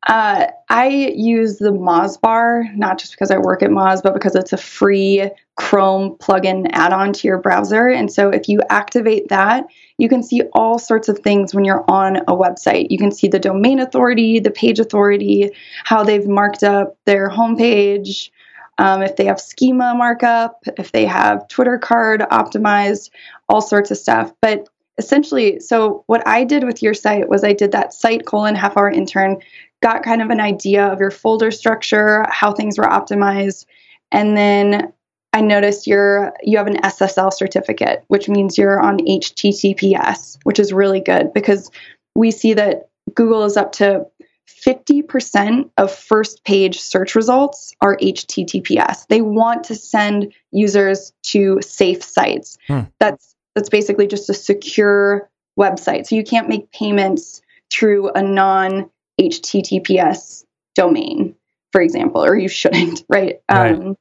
uh, 0.07 0.47
I 0.69 0.87
use 0.87 1.57
the 1.57 1.71
Moz 1.71 2.19
bar 2.21 2.63
not 2.73 2.99
just 2.99 3.11
because 3.11 3.31
I 3.31 3.37
work 3.37 3.61
at 3.61 3.69
Moz, 3.69 4.01
but 4.01 4.13
because 4.13 4.33
it's 4.33 4.53
a 4.53 4.57
free 4.57 5.29
Chrome 5.57 6.15
plugin 6.19 6.69
add-on 6.71 7.11
to 7.11 7.27
your 7.27 7.37
browser. 7.37 7.87
And 7.87 8.11
so, 8.11 8.29
if 8.29 8.47
you 8.47 8.61
activate 8.69 9.27
that, 9.29 9.65
you 9.97 10.07
can 10.07 10.23
see 10.23 10.41
all 10.53 10.79
sorts 10.79 11.09
of 11.09 11.19
things 11.19 11.53
when 11.53 11.65
you're 11.65 11.83
on 11.89 12.17
a 12.17 12.35
website. 12.35 12.87
You 12.89 12.97
can 12.97 13.11
see 13.11 13.27
the 13.27 13.39
domain 13.39 13.79
authority, 13.79 14.39
the 14.39 14.51
page 14.51 14.79
authority, 14.79 15.51
how 15.83 16.03
they've 16.03 16.27
marked 16.27 16.63
up 16.63 16.97
their 17.05 17.29
homepage, 17.29 18.29
um, 18.77 19.01
if 19.01 19.17
they 19.17 19.25
have 19.25 19.41
schema 19.41 19.93
markup, 19.93 20.63
if 20.77 20.93
they 20.93 21.05
have 21.05 21.47
Twitter 21.49 21.77
card 21.77 22.21
optimized, 22.31 23.09
all 23.49 23.61
sorts 23.61 23.91
of 23.91 23.97
stuff. 23.97 24.31
But 24.41 24.69
essentially, 24.99 25.59
so 25.59 26.03
what 26.05 26.27
I 26.27 26.43
did 26.43 26.63
with 26.63 26.83
your 26.83 26.93
site 26.93 27.29
was 27.29 27.43
I 27.43 27.53
did 27.53 27.71
that 27.71 27.93
site 27.93 28.25
colon 28.25 28.53
half 28.53 28.77
hour 28.77 28.91
intern, 28.91 29.37
got 29.81 30.03
kind 30.03 30.21
of 30.21 30.29
an 30.29 30.39
idea 30.39 30.85
of 30.85 30.99
your 30.99 31.09
folder 31.09 31.49
structure, 31.49 32.25
how 32.29 32.53
things 32.53 32.77
were 32.77 32.83
optimized, 32.83 33.65
and 34.11 34.37
then 34.37 34.93
I 35.31 35.41
noticed 35.41 35.87
you're 35.87 36.33
you 36.43 36.57
have 36.57 36.67
an 36.67 36.81
SSL 36.81 37.33
certificate, 37.33 38.03
which 38.07 38.27
means 38.29 38.57
you're 38.57 38.79
on 38.79 38.99
HTTPS, 38.99 40.37
which 40.43 40.59
is 40.59 40.73
really 40.73 41.01
good 41.01 41.33
because 41.33 41.71
we 42.15 42.31
see 42.31 42.53
that 42.53 42.89
Google 43.15 43.43
is 43.45 43.55
up 43.55 43.71
to 43.73 44.05
50% 44.65 45.69
of 45.77 45.91
first 45.93 46.43
page 46.43 46.79
search 46.79 47.15
results 47.15 47.73
are 47.81 47.95
HTTPS. 47.97 49.07
They 49.07 49.21
want 49.21 49.65
to 49.65 49.75
send 49.75 50.33
users 50.51 51.13
to 51.27 51.59
safe 51.61 52.03
sites. 52.03 52.57
Hmm. 52.67 52.81
That's 52.99 53.35
that's 53.59 53.69
basically 53.69 54.07
just 54.07 54.29
a 54.29 54.33
secure 54.33 55.29
website. 55.59 56.07
So 56.07 56.15
you 56.15 56.23
can't 56.23 56.47
make 56.47 56.71
payments 56.71 57.41
through 57.69 58.09
a 58.11 58.23
non 58.23 58.89
HTTPS 59.19 60.45
domain, 60.75 61.35
for 61.73 61.81
example, 61.81 62.23
or 62.23 62.37
you 62.37 62.47
shouldn't, 62.47 63.03
right? 63.09 63.41
Right. 63.51 63.75
Um, 63.75 63.97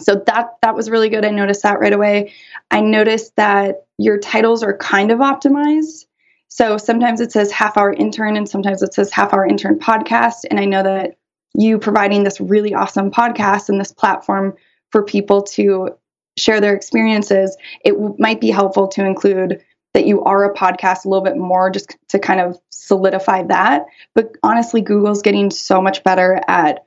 so 0.00 0.22
that 0.26 0.54
that 0.62 0.74
was 0.74 0.88
really 0.88 1.10
good. 1.10 1.22
I 1.22 1.30
noticed 1.30 1.64
that 1.64 1.80
right 1.80 1.92
away. 1.92 2.32
I 2.70 2.80
noticed 2.80 3.36
that 3.36 3.84
your 3.98 4.18
titles 4.18 4.62
are 4.62 4.76
kind 4.78 5.12
of 5.12 5.18
optimized. 5.18 6.06
So 6.48 6.78
sometimes 6.78 7.20
it 7.20 7.30
says 7.30 7.52
half 7.52 7.76
hour 7.76 7.92
intern 7.92 8.38
and 8.38 8.48
sometimes 8.48 8.82
it 8.82 8.94
says 8.94 9.10
half 9.10 9.34
hour 9.34 9.46
intern 9.46 9.78
podcast. 9.78 10.46
And 10.50 10.58
I 10.58 10.64
know 10.64 10.82
that 10.82 11.18
you 11.54 11.78
providing 11.78 12.24
this 12.24 12.40
really 12.40 12.72
awesome 12.72 13.10
podcast 13.10 13.68
and 13.68 13.78
this 13.78 13.92
platform 13.92 14.56
for 14.90 15.04
people 15.04 15.42
to 15.42 15.90
share 16.36 16.60
their 16.60 16.74
experiences, 16.74 17.56
it 17.84 17.92
w- 17.92 18.16
might 18.18 18.40
be 18.40 18.50
helpful 18.50 18.88
to 18.88 19.04
include 19.04 19.62
that 19.94 20.06
you 20.06 20.22
are 20.24 20.44
a 20.44 20.54
podcast 20.54 21.04
a 21.04 21.08
little 21.08 21.24
bit 21.24 21.36
more 21.36 21.70
just 21.70 21.96
to 22.08 22.18
kind 22.18 22.40
of 22.40 22.58
solidify 22.70 23.44
that. 23.44 23.86
But 24.14 24.32
honestly, 24.42 24.80
Google's 24.80 25.22
getting 25.22 25.50
so 25.50 25.80
much 25.80 26.02
better 26.02 26.40
at 26.48 26.84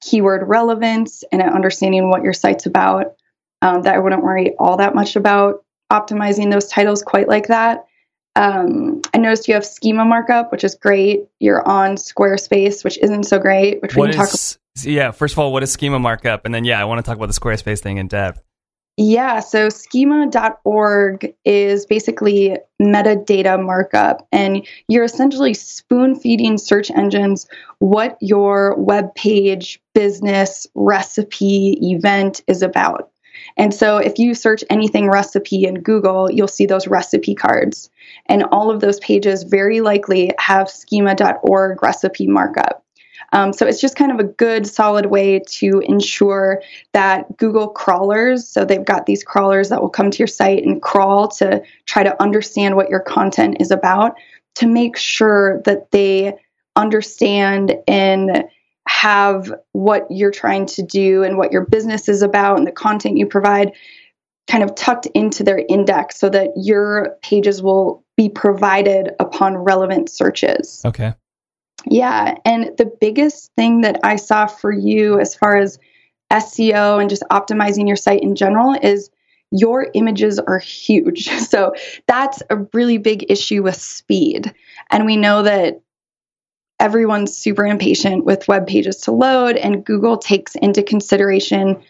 keyword 0.00 0.48
relevance 0.48 1.24
and 1.32 1.42
at 1.42 1.52
understanding 1.52 2.08
what 2.08 2.22
your 2.22 2.32
site's 2.32 2.66
about 2.66 3.16
um, 3.62 3.82
that 3.82 3.96
I 3.96 3.98
wouldn't 3.98 4.22
worry 4.22 4.54
all 4.58 4.76
that 4.76 4.94
much 4.94 5.16
about 5.16 5.64
optimizing 5.90 6.52
those 6.52 6.68
titles 6.68 7.02
quite 7.02 7.28
like 7.28 7.48
that. 7.48 7.86
Um, 8.36 9.02
I 9.12 9.18
noticed 9.18 9.48
you 9.48 9.54
have 9.54 9.66
schema 9.66 10.04
markup, 10.04 10.52
which 10.52 10.62
is 10.62 10.76
great. 10.76 11.26
You're 11.40 11.66
on 11.66 11.96
Squarespace, 11.96 12.84
which 12.84 12.98
isn't 12.98 13.24
so 13.24 13.40
great, 13.40 13.82
which 13.82 13.96
we 13.96 14.02
What 14.02 14.10
can 14.12 14.18
talk 14.20 14.30
is 14.78 14.86
yeah? 14.86 15.10
First 15.10 15.34
of 15.34 15.38
all, 15.38 15.52
what 15.52 15.62
is 15.62 15.70
schema 15.70 15.98
markup? 15.98 16.44
And 16.44 16.54
then 16.54 16.64
yeah, 16.64 16.80
I 16.80 16.84
want 16.84 16.98
to 16.98 17.02
talk 17.02 17.16
about 17.16 17.26
the 17.26 17.38
Squarespace 17.38 17.80
thing 17.80 17.98
in 17.98 18.08
depth. 18.08 18.42
Yeah, 19.00 19.38
so 19.38 19.68
schema.org 19.68 21.32
is 21.44 21.86
basically 21.86 22.56
metadata 22.82 23.64
markup, 23.64 24.26
and 24.32 24.66
you're 24.88 25.04
essentially 25.04 25.54
spoon 25.54 26.18
feeding 26.18 26.58
search 26.58 26.90
engines 26.90 27.46
what 27.78 28.18
your 28.20 28.74
web 28.76 29.14
page, 29.14 29.80
business, 29.94 30.66
recipe, 30.74 31.78
event 31.80 32.42
is 32.48 32.62
about. 32.62 33.12
And 33.56 33.72
so 33.72 33.98
if 33.98 34.18
you 34.18 34.34
search 34.34 34.64
anything 34.68 35.08
recipe 35.08 35.64
in 35.64 35.82
Google, 35.82 36.28
you'll 36.28 36.48
see 36.48 36.66
those 36.66 36.88
recipe 36.88 37.36
cards. 37.36 37.90
And 38.26 38.42
all 38.50 38.68
of 38.68 38.80
those 38.80 38.98
pages 38.98 39.44
very 39.44 39.80
likely 39.80 40.32
have 40.40 40.68
schema.org 40.68 41.82
recipe 41.82 42.26
markup. 42.26 42.84
Um, 43.32 43.52
so 43.52 43.66
it's 43.66 43.80
just 43.80 43.96
kind 43.96 44.10
of 44.10 44.20
a 44.20 44.24
good, 44.24 44.66
solid 44.66 45.06
way 45.06 45.40
to 45.46 45.80
ensure 45.80 46.62
that 46.92 47.36
Google 47.36 47.68
crawlers, 47.68 48.48
so 48.48 48.64
they've 48.64 48.84
got 48.84 49.06
these 49.06 49.22
crawlers 49.22 49.68
that 49.68 49.82
will 49.82 49.90
come 49.90 50.10
to 50.10 50.18
your 50.18 50.26
site 50.26 50.64
and 50.64 50.80
crawl 50.80 51.28
to 51.28 51.62
try 51.84 52.02
to 52.02 52.22
understand 52.22 52.76
what 52.76 52.88
your 52.88 53.00
content 53.00 53.58
is 53.60 53.70
about, 53.70 54.14
to 54.56 54.66
make 54.66 54.96
sure 54.96 55.60
that 55.64 55.90
they 55.90 56.34
understand 56.74 57.74
and 57.86 58.44
have 58.86 59.52
what 59.72 60.06
you're 60.10 60.30
trying 60.30 60.64
to 60.64 60.82
do 60.82 61.22
and 61.22 61.36
what 61.36 61.52
your 61.52 61.66
business 61.66 62.08
is 62.08 62.22
about 62.22 62.56
and 62.56 62.66
the 62.66 62.72
content 62.72 63.18
you 63.18 63.26
provide 63.26 63.72
kind 64.48 64.64
of 64.64 64.74
tucked 64.74 65.06
into 65.06 65.44
their 65.44 65.62
index 65.68 66.18
so 66.18 66.30
that 66.30 66.48
your 66.56 67.18
pages 67.22 67.62
will 67.62 68.02
be 68.16 68.30
provided 68.30 69.10
upon 69.20 69.56
relevant 69.58 70.08
searches. 70.08 70.82
Okay. 70.86 71.12
Yeah. 71.84 72.34
And 72.44 72.76
the 72.76 72.92
biggest 73.00 73.52
thing 73.54 73.82
that 73.82 74.00
I 74.02 74.16
saw 74.16 74.46
for 74.46 74.72
you 74.72 75.20
as 75.20 75.34
far 75.34 75.56
as 75.56 75.78
SEO 76.30 77.00
and 77.00 77.08
just 77.08 77.22
optimizing 77.30 77.86
your 77.86 77.96
site 77.96 78.22
in 78.22 78.34
general 78.34 78.74
is 78.74 79.10
your 79.50 79.88
images 79.94 80.38
are 80.38 80.58
huge. 80.58 81.28
So 81.48 81.74
that's 82.06 82.42
a 82.50 82.56
really 82.74 82.98
big 82.98 83.30
issue 83.30 83.62
with 83.62 83.76
speed. 83.76 84.54
And 84.90 85.06
we 85.06 85.16
know 85.16 85.42
that 85.42 85.80
everyone's 86.78 87.36
super 87.36 87.64
impatient 87.64 88.24
with 88.24 88.48
web 88.48 88.66
pages 88.66 88.98
to 88.98 89.12
load, 89.12 89.56
and 89.56 89.84
Google 89.84 90.18
takes 90.18 90.54
into 90.54 90.82
consideration. 90.82 91.80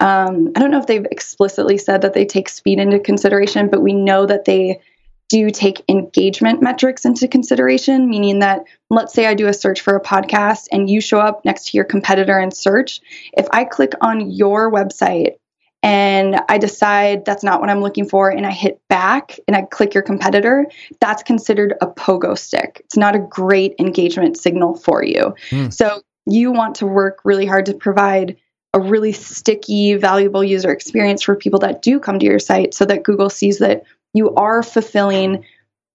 Um, 0.00 0.52
I 0.54 0.60
don't 0.60 0.70
know 0.70 0.78
if 0.78 0.86
they've 0.86 1.06
explicitly 1.10 1.78
said 1.78 2.02
that 2.02 2.12
they 2.12 2.26
take 2.26 2.48
speed 2.48 2.78
into 2.78 3.00
consideration, 3.00 3.68
but 3.68 3.82
we 3.82 3.94
know 3.94 4.26
that 4.26 4.44
they 4.44 4.80
do 5.28 5.50
take 5.50 5.82
engagement 5.88 6.62
metrics 6.62 7.04
into 7.04 7.28
consideration, 7.28 8.08
meaning 8.08 8.38
that 8.38 8.64
let's 8.88 9.12
say 9.12 9.26
I 9.26 9.34
do 9.34 9.46
a 9.46 9.52
search 9.52 9.80
for 9.80 9.94
a 9.94 10.02
podcast 10.02 10.68
and 10.72 10.88
you 10.88 11.00
show 11.00 11.20
up 11.20 11.44
next 11.44 11.68
to 11.68 11.76
your 11.76 11.84
competitor 11.84 12.38
in 12.38 12.50
search. 12.50 13.00
If 13.34 13.46
I 13.52 13.64
click 13.64 13.92
on 14.00 14.30
your 14.30 14.72
website 14.72 15.34
and 15.82 16.40
I 16.48 16.58
decide 16.58 17.24
that's 17.24 17.44
not 17.44 17.60
what 17.60 17.68
I'm 17.70 17.82
looking 17.82 18.08
for 18.08 18.30
and 18.30 18.46
I 18.46 18.50
hit 18.50 18.80
back 18.88 19.38
and 19.46 19.56
I 19.56 19.62
click 19.62 19.92
your 19.92 20.02
competitor, 20.02 20.66
that's 21.00 21.22
considered 21.22 21.74
a 21.80 21.86
pogo 21.86 22.36
stick. 22.36 22.80
It's 22.86 22.96
not 22.96 23.14
a 23.14 23.20
great 23.20 23.74
engagement 23.78 24.38
signal 24.38 24.76
for 24.76 25.04
you. 25.04 25.34
Hmm. 25.50 25.68
So 25.68 26.00
you 26.26 26.52
want 26.52 26.76
to 26.76 26.86
work 26.86 27.20
really 27.24 27.46
hard 27.46 27.66
to 27.66 27.74
provide 27.74 28.36
a 28.74 28.80
really 28.80 29.12
sticky, 29.12 29.94
valuable 29.94 30.44
user 30.44 30.70
experience 30.70 31.22
for 31.22 31.34
people 31.34 31.58
that 31.60 31.80
do 31.80 31.98
come 31.98 32.18
to 32.18 32.26
your 32.26 32.38
site 32.38 32.74
so 32.74 32.84
that 32.84 33.02
Google 33.02 33.30
sees 33.30 33.58
that 33.58 33.84
you 34.14 34.34
are 34.34 34.62
fulfilling 34.62 35.44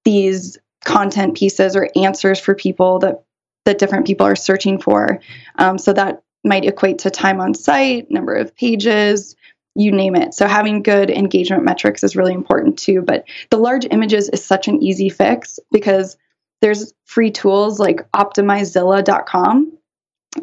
these 0.05 0.57
content 0.83 1.37
pieces 1.37 1.75
or 1.75 1.89
answers 1.95 2.39
for 2.39 2.55
people 2.55 2.99
that 2.99 3.23
that 3.65 3.77
different 3.77 4.05
people 4.05 4.27
are 4.27 4.35
searching 4.35 4.79
for. 4.79 5.19
Um, 5.57 5.77
so 5.77 5.93
that 5.93 6.21
might 6.43 6.65
equate 6.65 6.99
to 6.99 7.09
time 7.09 7.39
on 7.39 7.53
site, 7.53 8.11
number 8.11 8.35
of 8.35 8.53
pages, 8.55 9.37
you 9.75 9.91
name 9.91 10.15
it. 10.15 10.33
So 10.33 10.47
having 10.47 10.83
good 10.83 11.09
engagement 11.09 11.63
metrics 11.63 12.03
is 12.03 12.15
really 12.15 12.33
important 12.33 12.77
too. 12.77 13.01
But 13.01 13.25
the 13.49 13.57
large 13.57 13.85
images 13.89 14.27
is 14.29 14.43
such 14.43 14.67
an 14.67 14.83
easy 14.83 15.07
fix 15.07 15.59
because 15.71 16.17
there's 16.61 16.93
free 17.05 17.31
tools 17.31 17.79
like 17.79 18.09
optimizilla.com 18.11 19.77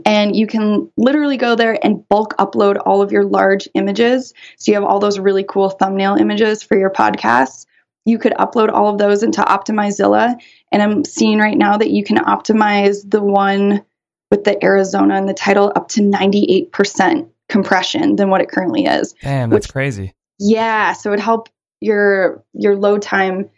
and 0.04 0.36
you 0.36 0.46
can 0.46 0.90
literally 0.96 1.36
go 1.36 1.54
there 1.54 1.78
and 1.84 2.08
bulk 2.08 2.36
upload 2.38 2.80
all 2.84 3.02
of 3.02 3.12
your 3.12 3.24
large 3.24 3.68
images. 3.74 4.32
So 4.56 4.70
you 4.70 4.74
have 4.76 4.84
all 4.84 4.98
those 4.98 5.18
really 5.18 5.44
cool 5.44 5.70
thumbnail 5.70 6.16
images 6.16 6.62
for 6.62 6.78
your 6.78 6.90
podcasts. 6.90 7.66
You 8.04 8.18
could 8.18 8.32
upload 8.34 8.72
all 8.72 8.88
of 8.88 8.98
those 8.98 9.22
into 9.22 9.42
Optimizilla. 9.42 10.40
And 10.72 10.82
I'm 10.82 11.04
seeing 11.04 11.38
right 11.38 11.58
now 11.58 11.76
that 11.76 11.90
you 11.90 12.04
can 12.04 12.18
optimize 12.18 13.08
the 13.08 13.22
one 13.22 13.84
with 14.30 14.44
the 14.44 14.62
Arizona 14.64 15.16
and 15.16 15.28
the 15.28 15.34
title 15.34 15.72
up 15.74 15.88
to 15.88 16.00
98% 16.00 17.28
compression 17.48 18.16
than 18.16 18.30
what 18.30 18.40
it 18.40 18.48
currently 18.50 18.84
is. 18.86 19.14
Damn, 19.22 19.50
that's 19.50 19.66
Which- 19.66 19.72
crazy. 19.72 20.14
Yeah, 20.38 20.92
so 20.94 21.10
it 21.10 21.12
would 21.12 21.20
help 21.20 21.48
your 21.80 22.44
your 22.52 22.76
load 22.76 23.02
time 23.02 23.50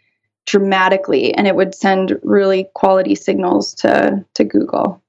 dramatically 0.45 1.33
and 1.33 1.47
it 1.47 1.55
would 1.55 1.73
send 1.73 2.19
really 2.23 2.67
quality 2.73 3.15
signals 3.15 3.73
to 3.75 4.25
to 4.33 4.43
Google. 4.43 5.02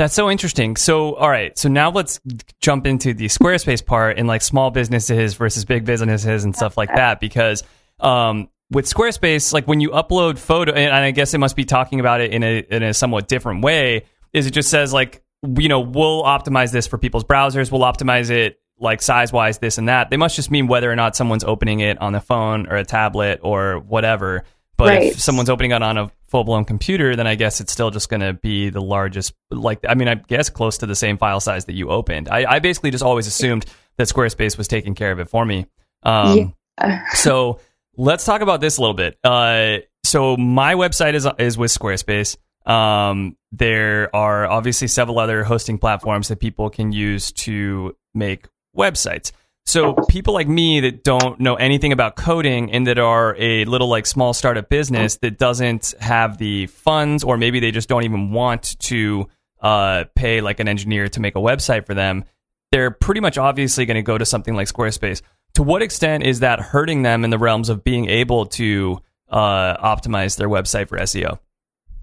That's 0.00 0.14
so 0.14 0.30
interesting. 0.30 0.76
So, 0.76 1.14
all 1.16 1.28
right. 1.28 1.58
So 1.58 1.68
now 1.68 1.90
let's 1.90 2.20
jump 2.58 2.86
into 2.86 3.12
the 3.12 3.26
Squarespace 3.26 3.84
part 3.84 4.16
and 4.18 4.26
like 4.26 4.40
small 4.40 4.70
businesses 4.70 5.34
versus 5.34 5.66
big 5.66 5.84
businesses 5.84 6.42
and 6.42 6.56
stuff 6.56 6.78
like 6.78 6.88
that. 6.94 7.20
Because 7.20 7.62
um, 8.00 8.48
with 8.70 8.86
Squarespace, 8.86 9.52
like 9.52 9.68
when 9.68 9.82
you 9.82 9.90
upload 9.90 10.38
photo, 10.38 10.72
and 10.72 10.94
I 10.94 11.10
guess 11.10 11.34
it 11.34 11.38
must 11.38 11.54
be 11.54 11.66
talking 11.66 12.00
about 12.00 12.22
it 12.22 12.32
in 12.32 12.42
a 12.42 12.64
in 12.70 12.82
a 12.82 12.94
somewhat 12.94 13.28
different 13.28 13.62
way. 13.62 14.06
Is 14.32 14.46
it 14.46 14.52
just 14.52 14.70
says 14.70 14.90
like 14.94 15.22
you 15.42 15.68
know 15.68 15.80
we'll 15.80 16.22
optimize 16.22 16.72
this 16.72 16.86
for 16.86 16.96
people's 16.96 17.24
browsers, 17.24 17.70
we'll 17.70 17.82
optimize 17.82 18.30
it 18.30 18.58
like 18.78 19.02
size 19.02 19.34
wise, 19.34 19.58
this 19.58 19.76
and 19.76 19.90
that. 19.90 20.08
They 20.08 20.16
must 20.16 20.34
just 20.34 20.50
mean 20.50 20.66
whether 20.66 20.90
or 20.90 20.96
not 20.96 21.14
someone's 21.14 21.44
opening 21.44 21.80
it 21.80 22.00
on 22.00 22.14
the 22.14 22.22
phone 22.22 22.66
or 22.68 22.76
a 22.76 22.86
tablet 22.86 23.40
or 23.42 23.80
whatever. 23.80 24.44
But 24.78 24.88
Right. 24.88 25.02
if 25.12 25.20
someone's 25.20 25.50
opening 25.50 25.72
it 25.72 25.82
on 25.82 25.98
a 25.98 26.10
full 26.30 26.44
blown 26.44 26.64
computer, 26.64 27.16
then 27.16 27.26
I 27.26 27.34
guess 27.34 27.60
it's 27.60 27.72
still 27.72 27.90
just 27.90 28.08
going 28.08 28.20
to 28.20 28.32
be 28.32 28.70
the 28.70 28.80
largest. 28.80 29.34
Like, 29.50 29.80
I 29.88 29.94
mean, 29.94 30.08
I 30.08 30.14
guess 30.14 30.48
close 30.48 30.78
to 30.78 30.86
the 30.86 30.94
same 30.94 31.18
file 31.18 31.40
size 31.40 31.64
that 31.66 31.74
you 31.74 31.90
opened. 31.90 32.28
I, 32.28 32.44
I 32.48 32.58
basically 32.60 32.90
just 32.90 33.04
always 33.04 33.26
assumed 33.26 33.66
that 33.96 34.08
Squarespace 34.08 34.56
was 34.56 34.68
taking 34.68 34.94
care 34.94 35.12
of 35.12 35.18
it 35.18 35.28
for 35.28 35.44
me. 35.44 35.66
Um, 36.02 36.54
so 37.12 37.60
let's 37.96 38.24
talk 38.24 38.40
about 38.40 38.60
this 38.60 38.78
a 38.78 38.80
little 38.80 38.94
bit. 38.94 39.18
Uh, 39.24 39.78
so 40.04 40.36
my 40.36 40.74
website 40.74 41.14
is 41.14 41.26
is 41.38 41.58
with 41.58 41.70
Squarespace. 41.70 42.36
Um, 42.64 43.36
there 43.52 44.14
are 44.14 44.46
obviously 44.46 44.88
several 44.88 45.18
other 45.18 45.42
hosting 45.44 45.78
platforms 45.78 46.28
that 46.28 46.38
people 46.38 46.70
can 46.70 46.92
use 46.92 47.32
to 47.32 47.96
make 48.14 48.46
websites. 48.76 49.32
So 49.70 49.92
people 50.08 50.34
like 50.34 50.48
me 50.48 50.80
that 50.80 51.04
don't 51.04 51.38
know 51.38 51.54
anything 51.54 51.92
about 51.92 52.16
coding 52.16 52.72
and 52.72 52.88
that 52.88 52.98
are 52.98 53.36
a 53.38 53.64
little 53.66 53.86
like 53.86 54.04
small 54.04 54.34
startup 54.34 54.68
business 54.68 55.18
that 55.18 55.38
doesn't 55.38 55.94
have 56.00 56.38
the 56.38 56.66
funds 56.66 57.22
or 57.22 57.36
maybe 57.36 57.60
they 57.60 57.70
just 57.70 57.88
don't 57.88 58.02
even 58.02 58.32
want 58.32 58.76
to 58.80 59.28
uh, 59.60 60.06
pay 60.16 60.40
like 60.40 60.58
an 60.58 60.66
engineer 60.66 61.06
to 61.10 61.20
make 61.20 61.36
a 61.36 61.38
website 61.38 61.86
for 61.86 61.94
them, 61.94 62.24
they're 62.72 62.90
pretty 62.90 63.20
much 63.20 63.38
obviously 63.38 63.86
going 63.86 63.94
to 63.94 64.02
go 64.02 64.18
to 64.18 64.26
something 64.26 64.56
like 64.56 64.66
Squarespace. 64.66 65.22
To 65.54 65.62
what 65.62 65.82
extent 65.82 66.24
is 66.24 66.40
that 66.40 66.58
hurting 66.58 67.02
them 67.02 67.22
in 67.22 67.30
the 67.30 67.38
realms 67.38 67.68
of 67.68 67.84
being 67.84 68.08
able 68.08 68.46
to 68.46 68.98
uh, 69.28 69.76
optimize 69.76 70.36
their 70.36 70.48
website 70.48 70.88
for 70.88 70.98
SEO? 70.98 71.38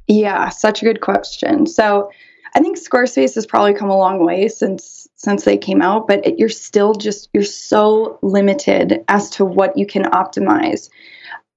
Yeah, 0.07 0.47
such 0.47 0.81
a 0.81 0.85
good 0.85 1.01
question. 1.01 1.67
So 1.67 2.11
I 2.55 2.61
think 2.61 2.77
Squarespace 2.77 3.35
has 3.35 3.45
probably 3.45 3.73
come 3.73 3.89
a 3.89 3.97
long 3.97 4.25
way 4.25 4.47
since 4.47 4.96
since 5.17 5.43
they 5.43 5.57
came 5.57 5.81
out, 5.81 6.07
but 6.07 6.25
it, 6.25 6.39
you're 6.39 6.47
still 6.47 6.93
just 6.93 7.29
you're 7.33 7.43
so 7.43 8.19
limited 8.21 9.03
as 9.07 9.29
to 9.31 9.45
what 9.45 9.77
you 9.77 9.85
can 9.85 10.03
optimize. 10.03 10.89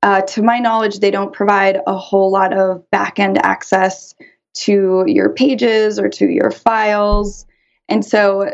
Uh, 0.03 0.23
to 0.23 0.43
my 0.43 0.59
knowledge, 0.59 0.99
they 0.99 1.11
don't 1.11 1.33
provide 1.33 1.79
a 1.87 1.97
whole 1.97 2.33
lot 2.33 2.57
of 2.57 2.83
backend 2.93 3.39
access 3.39 4.15
to 4.55 5.05
your 5.07 5.29
pages 5.29 5.99
or 5.99 6.09
to 6.09 6.27
your 6.27 6.51
files, 6.51 7.47
and 7.89 8.05
so 8.05 8.51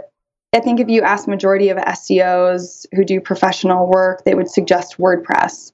I 0.53 0.61
think 0.61 0.81
if 0.81 0.89
you 0.89 1.03
ask 1.03 1.29
majority 1.29 1.69
of 1.69 1.79
SEOs 1.79 2.87
who 2.95 3.05
do 3.05 3.21
professional 3.21 3.89
work, 3.89 4.25
they 4.25 4.35
would 4.35 4.51
suggest 4.51 4.97
WordPress. 4.99 5.73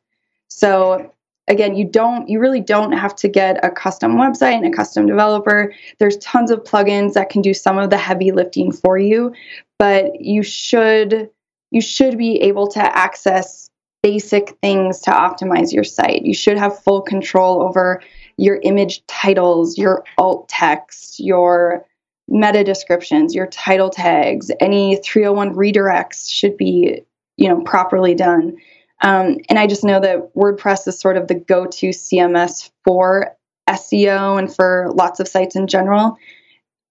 So 0.48 1.14
again, 1.48 1.76
you 1.76 1.84
don't 1.84 2.28
you 2.28 2.40
really 2.40 2.60
don't 2.60 2.92
have 2.92 3.14
to 3.16 3.28
get 3.28 3.64
a 3.64 3.70
custom 3.70 4.16
website 4.16 4.56
and 4.56 4.66
a 4.66 4.76
custom 4.76 5.06
developer. 5.06 5.74
There's 5.98 6.16
tons 6.18 6.50
of 6.50 6.64
plugins 6.64 7.14
that 7.14 7.30
can 7.30 7.42
do 7.42 7.54
some 7.54 7.78
of 7.78 7.90
the 7.90 7.98
heavy 7.98 8.32
lifting 8.32 8.72
for 8.72 8.98
you, 8.98 9.32
but 9.78 10.20
you 10.20 10.42
should 10.42 11.30
you 11.70 11.80
should 11.80 12.18
be 12.18 12.40
able 12.42 12.68
to 12.68 12.80
access 12.80 13.68
basic 14.02 14.56
things 14.60 15.00
to 15.00 15.10
optimize 15.10 15.72
your 15.72 15.84
site. 15.84 16.24
You 16.24 16.34
should 16.34 16.58
have 16.58 16.82
full 16.82 17.00
control 17.00 17.62
over 17.62 18.02
your 18.36 18.58
image 18.62 19.06
titles, 19.06 19.78
your 19.78 20.04
alt 20.18 20.48
text, 20.48 21.20
your 21.20 21.86
meta 22.28 22.64
descriptions, 22.64 23.34
your 23.34 23.46
title 23.46 23.90
tags, 23.90 24.50
any 24.60 24.96
301 24.96 25.54
redirects 25.54 26.30
should 26.30 26.56
be, 26.56 27.02
you 27.36 27.48
know, 27.48 27.60
properly 27.62 28.14
done. 28.14 28.56
Um, 29.02 29.38
and 29.48 29.58
I 29.58 29.66
just 29.66 29.84
know 29.84 30.00
that 30.00 30.34
WordPress 30.34 30.86
is 30.86 30.98
sort 30.98 31.16
of 31.16 31.26
the 31.28 31.34
go-to 31.34 31.90
CMS 31.90 32.70
for 32.84 33.36
SEO 33.68 34.38
and 34.38 34.54
for 34.54 34.90
lots 34.94 35.20
of 35.20 35.26
sites 35.28 35.56
in 35.56 35.66
general, 35.66 36.16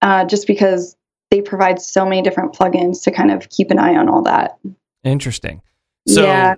uh, 0.02 0.26
just 0.26 0.46
because 0.46 0.96
they 1.30 1.42
provide 1.42 1.82
so 1.82 2.06
many 2.06 2.22
different 2.22 2.54
plugins 2.54 3.04
to 3.04 3.12
kind 3.12 3.32
of 3.32 3.50
keep 3.50 3.72
an 3.72 3.80
eye 3.80 3.96
on 3.96 4.10
all 4.10 4.24
that. 4.24 4.58
Interesting. 5.04 5.62
So, 6.08 6.26
Yeah. 6.26 6.56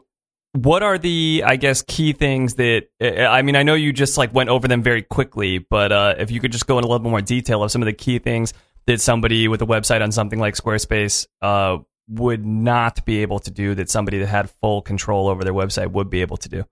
what 0.54 0.82
are 0.82 0.98
the, 0.98 1.44
I 1.46 1.56
guess, 1.58 1.84
key 1.84 2.14
things 2.14 2.56
that, 2.56 2.88
I 3.00 3.44
mean, 3.44 3.56
I 3.56 3.64
know 3.64 3.76
you 3.76 3.94
just 3.94 4.18
like 4.18 4.34
went 4.34 4.50
over 4.50 4.68
them 4.68 4.82
very 4.82 5.04
quickly, 5.04 5.60
but 5.60 5.92
uh, 5.92 6.16
if 6.18 6.32
you 6.32 6.40
could 6.40 6.52
just 6.52 6.66
go 6.66 6.80
in 6.80 6.84
a 6.84 6.88
little 6.88 7.00
bit 7.00 7.10
more 7.10 7.22
detail 7.22 7.62
of 7.64 7.72
some 7.72 7.82
of 7.82 7.86
the 7.86 7.94
key 7.94 8.18
things 8.18 8.54
that 8.88 9.02
somebody 9.02 9.48
with 9.48 9.62
a 9.62 9.66
website 9.66 10.02
on 10.02 10.12
something 10.12 10.40
like 10.40 10.56
Squarespace 10.56 11.28
uh, 11.42 11.78
would 12.08 12.46
not 12.46 13.06
be 13.06 13.22
able 13.22 13.40
to 13.40 13.52
do 13.52 13.76
that 13.76 13.90
somebody 13.90 14.20
that 14.20 14.28
had 14.28 14.50
full 14.50 14.82
control 14.82 15.28
over 15.28 15.44
their 15.44 15.54
website 15.54 15.92
would 15.92 16.10
be 16.10 16.22
able 16.22 16.38
to 16.38 16.50
do. 16.50 16.66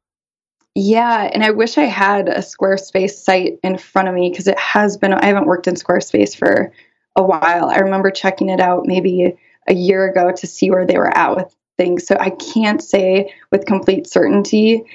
Yeah, 0.76 1.30
and 1.34 1.44
I 1.44 1.52
wish 1.52 1.78
I 1.78 1.84
had 1.84 2.30
a 2.30 2.40
Squarespace 2.40 3.12
site 3.12 3.60
in 3.64 3.78
front 3.78 4.08
of 4.08 4.16
me 4.16 4.30
because 4.30 4.48
it 4.48 4.58
has 4.58 4.98
been, 4.98 5.14
I 5.14 5.26
haven't 5.26 5.48
worked 5.48 5.68
in 5.68 5.76
Squarespace 5.76 6.36
for 6.36 6.72
a 7.16 7.24
while. 7.24 7.70
I 7.70 7.80
remember 7.80 8.10
checking 8.10 8.50
it 8.50 8.62
out 8.62 8.86
maybe 8.86 9.36
a 9.68 9.74
year 9.74 10.10
ago 10.10 10.32
to 10.32 10.48
see 10.48 10.72
where 10.72 10.86
they 10.86 10.98
were 10.98 11.16
at 11.16 11.36
with 11.36 11.54
things. 11.78 12.08
So 12.08 12.16
I 12.20 12.30
can't 12.30 12.82
say 12.82 13.34
with 13.52 13.66
complete 13.66 14.08
certainty. 14.08 14.86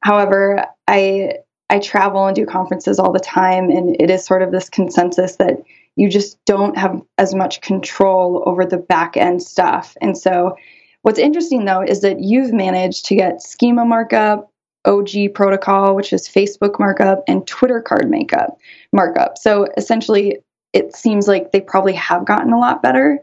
However, 0.00 0.66
I 0.86 1.38
I 1.70 1.78
travel 1.78 2.26
and 2.26 2.36
do 2.36 2.44
conferences 2.44 2.98
all 2.98 3.12
the 3.12 3.18
time 3.18 3.70
and 3.70 3.96
it 3.98 4.10
is 4.10 4.24
sort 4.24 4.42
of 4.42 4.52
this 4.52 4.68
consensus 4.68 5.36
that 5.36 5.62
you 5.96 6.08
just 6.08 6.42
don't 6.44 6.76
have 6.76 7.00
as 7.18 7.34
much 7.34 7.60
control 7.60 8.42
over 8.46 8.64
the 8.64 8.78
back 8.78 9.16
end 9.16 9.42
stuff. 9.42 9.96
And 10.00 10.18
so 10.18 10.56
what's 11.02 11.18
interesting 11.18 11.64
though 11.64 11.82
is 11.82 12.00
that 12.00 12.20
you've 12.20 12.52
managed 12.52 13.06
to 13.06 13.16
get 13.16 13.42
schema 13.42 13.84
markup, 13.84 14.50
OG 14.84 15.34
protocol, 15.34 15.94
which 15.94 16.12
is 16.12 16.28
Facebook 16.28 16.78
markup, 16.78 17.22
and 17.28 17.46
Twitter 17.46 17.80
card 17.80 18.10
makeup 18.10 18.58
markup. 18.92 19.38
So 19.38 19.68
essentially, 19.76 20.38
it 20.72 20.94
seems 20.94 21.28
like 21.28 21.52
they 21.52 21.60
probably 21.60 21.94
have 21.94 22.26
gotten 22.26 22.52
a 22.52 22.58
lot 22.58 22.82
better. 22.82 23.20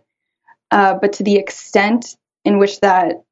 Uh, 0.72 0.94
but 0.94 1.14
to 1.14 1.24
the 1.24 1.36
extent 1.36 2.16
in 2.46 2.58
which 2.58 2.80
that 2.80 3.24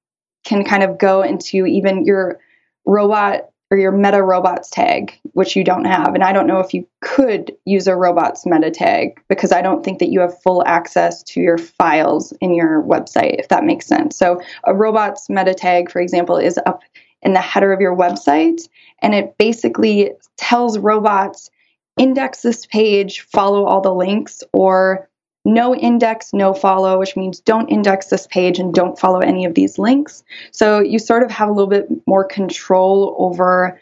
can 0.43 0.63
kind 0.65 0.83
of 0.83 0.97
go 0.97 1.21
into 1.21 1.65
even 1.65 2.05
your 2.05 2.39
robot 2.85 3.49
or 3.71 3.77
your 3.77 3.91
meta 3.91 4.23
robots 4.23 4.69
tag, 4.69 5.19
which 5.33 5.55
you 5.55 5.63
don't 5.63 5.85
have. 5.85 6.15
And 6.15 6.23
I 6.23 6.33
don't 6.33 6.47
know 6.47 6.59
if 6.59 6.73
you 6.73 6.87
could 7.01 7.55
use 7.65 7.87
a 7.87 7.95
robots 7.95 8.45
meta 8.45 8.71
tag 8.71 9.21
because 9.27 9.51
I 9.51 9.61
don't 9.61 9.83
think 9.83 9.99
that 9.99 10.09
you 10.09 10.19
have 10.21 10.41
full 10.41 10.63
access 10.65 11.21
to 11.23 11.41
your 11.41 11.57
files 11.57 12.33
in 12.41 12.55
your 12.55 12.81
website, 12.83 13.39
if 13.39 13.49
that 13.49 13.63
makes 13.63 13.85
sense. 13.85 14.17
So 14.17 14.41
a 14.63 14.73
robots 14.73 15.29
meta 15.29 15.53
tag, 15.53 15.91
for 15.91 16.01
example, 16.01 16.37
is 16.37 16.59
up 16.65 16.81
in 17.21 17.33
the 17.33 17.41
header 17.41 17.71
of 17.71 17.81
your 17.81 17.95
website 17.95 18.61
and 19.01 19.13
it 19.13 19.37
basically 19.37 20.11
tells 20.37 20.79
robots 20.79 21.51
index 21.97 22.41
this 22.41 22.65
page, 22.65 23.21
follow 23.21 23.65
all 23.65 23.81
the 23.81 23.93
links, 23.93 24.41
or 24.53 25.08
no 25.53 25.75
index, 25.75 26.33
no 26.33 26.53
follow, 26.53 26.99
which 26.99 27.15
means 27.15 27.39
don't 27.39 27.69
index 27.69 28.07
this 28.07 28.27
page 28.27 28.59
and 28.59 28.73
don't 28.73 28.99
follow 28.99 29.19
any 29.19 29.45
of 29.45 29.53
these 29.53 29.77
links. 29.77 30.23
So 30.51 30.79
you 30.79 30.99
sort 30.99 31.23
of 31.23 31.31
have 31.31 31.49
a 31.49 31.51
little 31.51 31.69
bit 31.69 31.87
more 32.07 32.23
control 32.23 33.15
over 33.19 33.79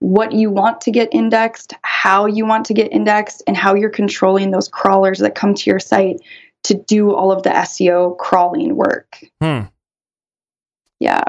what 0.00 0.32
you 0.32 0.50
want 0.50 0.80
to 0.82 0.90
get 0.90 1.08
indexed, 1.12 1.74
how 1.82 2.26
you 2.26 2.46
want 2.46 2.64
to 2.66 2.74
get 2.74 2.92
indexed, 2.92 3.42
and 3.46 3.56
how 3.56 3.74
you're 3.74 3.90
controlling 3.90 4.50
those 4.50 4.68
crawlers 4.68 5.18
that 5.18 5.34
come 5.34 5.54
to 5.54 5.70
your 5.70 5.78
site 5.78 6.20
to 6.64 6.74
do 6.74 7.14
all 7.14 7.32
of 7.32 7.42
the 7.42 7.50
SEO 7.50 8.16
crawling 8.18 8.76
work. 8.76 9.22
Hmm. 9.40 9.62
Yeah. 10.98 11.22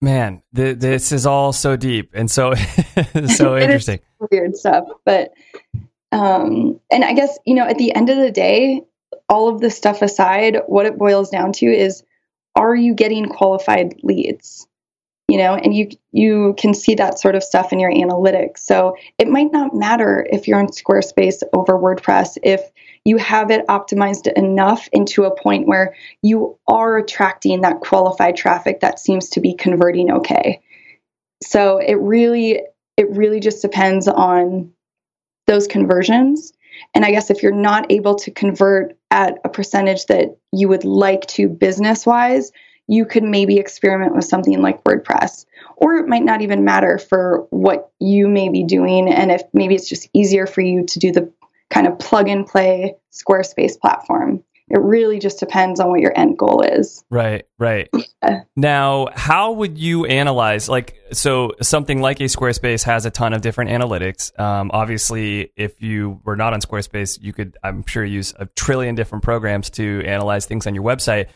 Man, 0.00 0.42
th- 0.54 0.78
this 0.78 1.12
is 1.12 1.24
all 1.24 1.52
so 1.52 1.76
deep 1.76 2.10
and 2.14 2.30
so 2.30 2.54
so 3.26 3.56
interesting. 3.56 4.00
weird 4.30 4.56
stuff. 4.56 4.84
But 5.04 5.32
um 6.14 6.80
and 6.90 7.04
I 7.04 7.12
guess, 7.12 7.38
you 7.44 7.54
know, 7.54 7.66
at 7.66 7.76
the 7.76 7.94
end 7.94 8.08
of 8.08 8.16
the 8.16 8.30
day, 8.30 8.82
all 9.28 9.48
of 9.48 9.60
this 9.60 9.76
stuff 9.76 10.00
aside, 10.00 10.58
what 10.66 10.86
it 10.86 10.96
boils 10.96 11.30
down 11.30 11.52
to 11.54 11.66
is 11.66 12.04
are 12.54 12.74
you 12.74 12.94
getting 12.94 13.26
qualified 13.26 13.96
leads? 14.02 14.66
You 15.28 15.38
know, 15.38 15.54
and 15.54 15.74
you 15.74 15.88
you 16.12 16.54
can 16.56 16.74
see 16.74 16.94
that 16.94 17.18
sort 17.18 17.34
of 17.34 17.42
stuff 17.42 17.72
in 17.72 17.80
your 17.80 17.90
analytics. 17.90 18.58
So 18.58 18.96
it 19.18 19.26
might 19.26 19.50
not 19.50 19.74
matter 19.74 20.24
if 20.30 20.46
you're 20.46 20.58
on 20.58 20.68
Squarespace 20.68 21.42
over 21.52 21.78
WordPress 21.78 22.38
if 22.42 22.60
you 23.04 23.16
have 23.16 23.50
it 23.50 23.66
optimized 23.66 24.32
enough 24.32 24.88
into 24.92 25.24
a 25.24 25.36
point 25.36 25.66
where 25.66 25.94
you 26.22 26.58
are 26.68 26.98
attracting 26.98 27.62
that 27.62 27.80
qualified 27.80 28.36
traffic 28.36 28.80
that 28.80 28.98
seems 28.98 29.30
to 29.30 29.40
be 29.40 29.54
converting 29.54 30.10
okay. 30.12 30.60
So 31.42 31.78
it 31.78 31.98
really 32.00 32.62
it 32.96 33.10
really 33.10 33.40
just 33.40 33.62
depends 33.62 34.06
on 34.06 34.72
those 35.46 35.66
conversions. 35.66 36.52
And 36.94 37.04
I 37.04 37.10
guess 37.10 37.30
if 37.30 37.42
you're 37.42 37.52
not 37.52 37.90
able 37.90 38.16
to 38.16 38.30
convert 38.30 38.96
at 39.10 39.38
a 39.44 39.48
percentage 39.48 40.06
that 40.06 40.36
you 40.52 40.68
would 40.68 40.84
like 40.84 41.26
to 41.28 41.48
business 41.48 42.04
wise, 42.04 42.50
you 42.86 43.06
could 43.06 43.22
maybe 43.22 43.58
experiment 43.58 44.14
with 44.14 44.24
something 44.24 44.60
like 44.60 44.84
WordPress. 44.84 45.46
Or 45.76 45.94
it 45.96 46.08
might 46.08 46.24
not 46.24 46.42
even 46.42 46.64
matter 46.64 46.98
for 46.98 47.46
what 47.50 47.90
you 48.00 48.28
may 48.28 48.48
be 48.48 48.64
doing. 48.64 49.08
And 49.08 49.30
if 49.30 49.42
maybe 49.52 49.74
it's 49.74 49.88
just 49.88 50.08
easier 50.12 50.46
for 50.46 50.60
you 50.60 50.84
to 50.86 50.98
do 50.98 51.12
the 51.12 51.32
kind 51.70 51.86
of 51.86 51.98
plug 51.98 52.28
and 52.28 52.46
play 52.46 52.96
Squarespace 53.12 53.78
platform. 53.78 54.42
It 54.68 54.80
really 54.80 55.18
just 55.18 55.38
depends 55.40 55.78
on 55.78 55.90
what 55.90 56.00
your 56.00 56.16
end 56.18 56.38
goal 56.38 56.62
is. 56.62 57.04
Right, 57.10 57.44
right. 57.58 57.88
Yeah. 58.22 58.44
Now, 58.56 59.08
how 59.14 59.52
would 59.52 59.76
you 59.76 60.06
analyze? 60.06 60.66
Like, 60.66 60.96
so 61.12 61.52
something 61.60 62.00
like 62.00 62.20
a 62.20 62.24
Squarespace 62.24 62.82
has 62.84 63.04
a 63.04 63.10
ton 63.10 63.34
of 63.34 63.42
different 63.42 63.70
analytics. 63.70 64.38
Um, 64.40 64.70
obviously, 64.72 65.52
if 65.56 65.82
you 65.82 66.22
were 66.24 66.34
not 66.34 66.54
on 66.54 66.62
Squarespace, 66.62 67.20
you 67.20 67.34
could, 67.34 67.58
I'm 67.62 67.84
sure, 67.86 68.02
use 68.02 68.32
a 68.38 68.46
trillion 68.46 68.94
different 68.94 69.22
programs 69.22 69.68
to 69.70 70.02
analyze 70.06 70.46
things 70.46 70.66
on 70.66 70.74
your 70.74 70.84
website. 70.84 71.26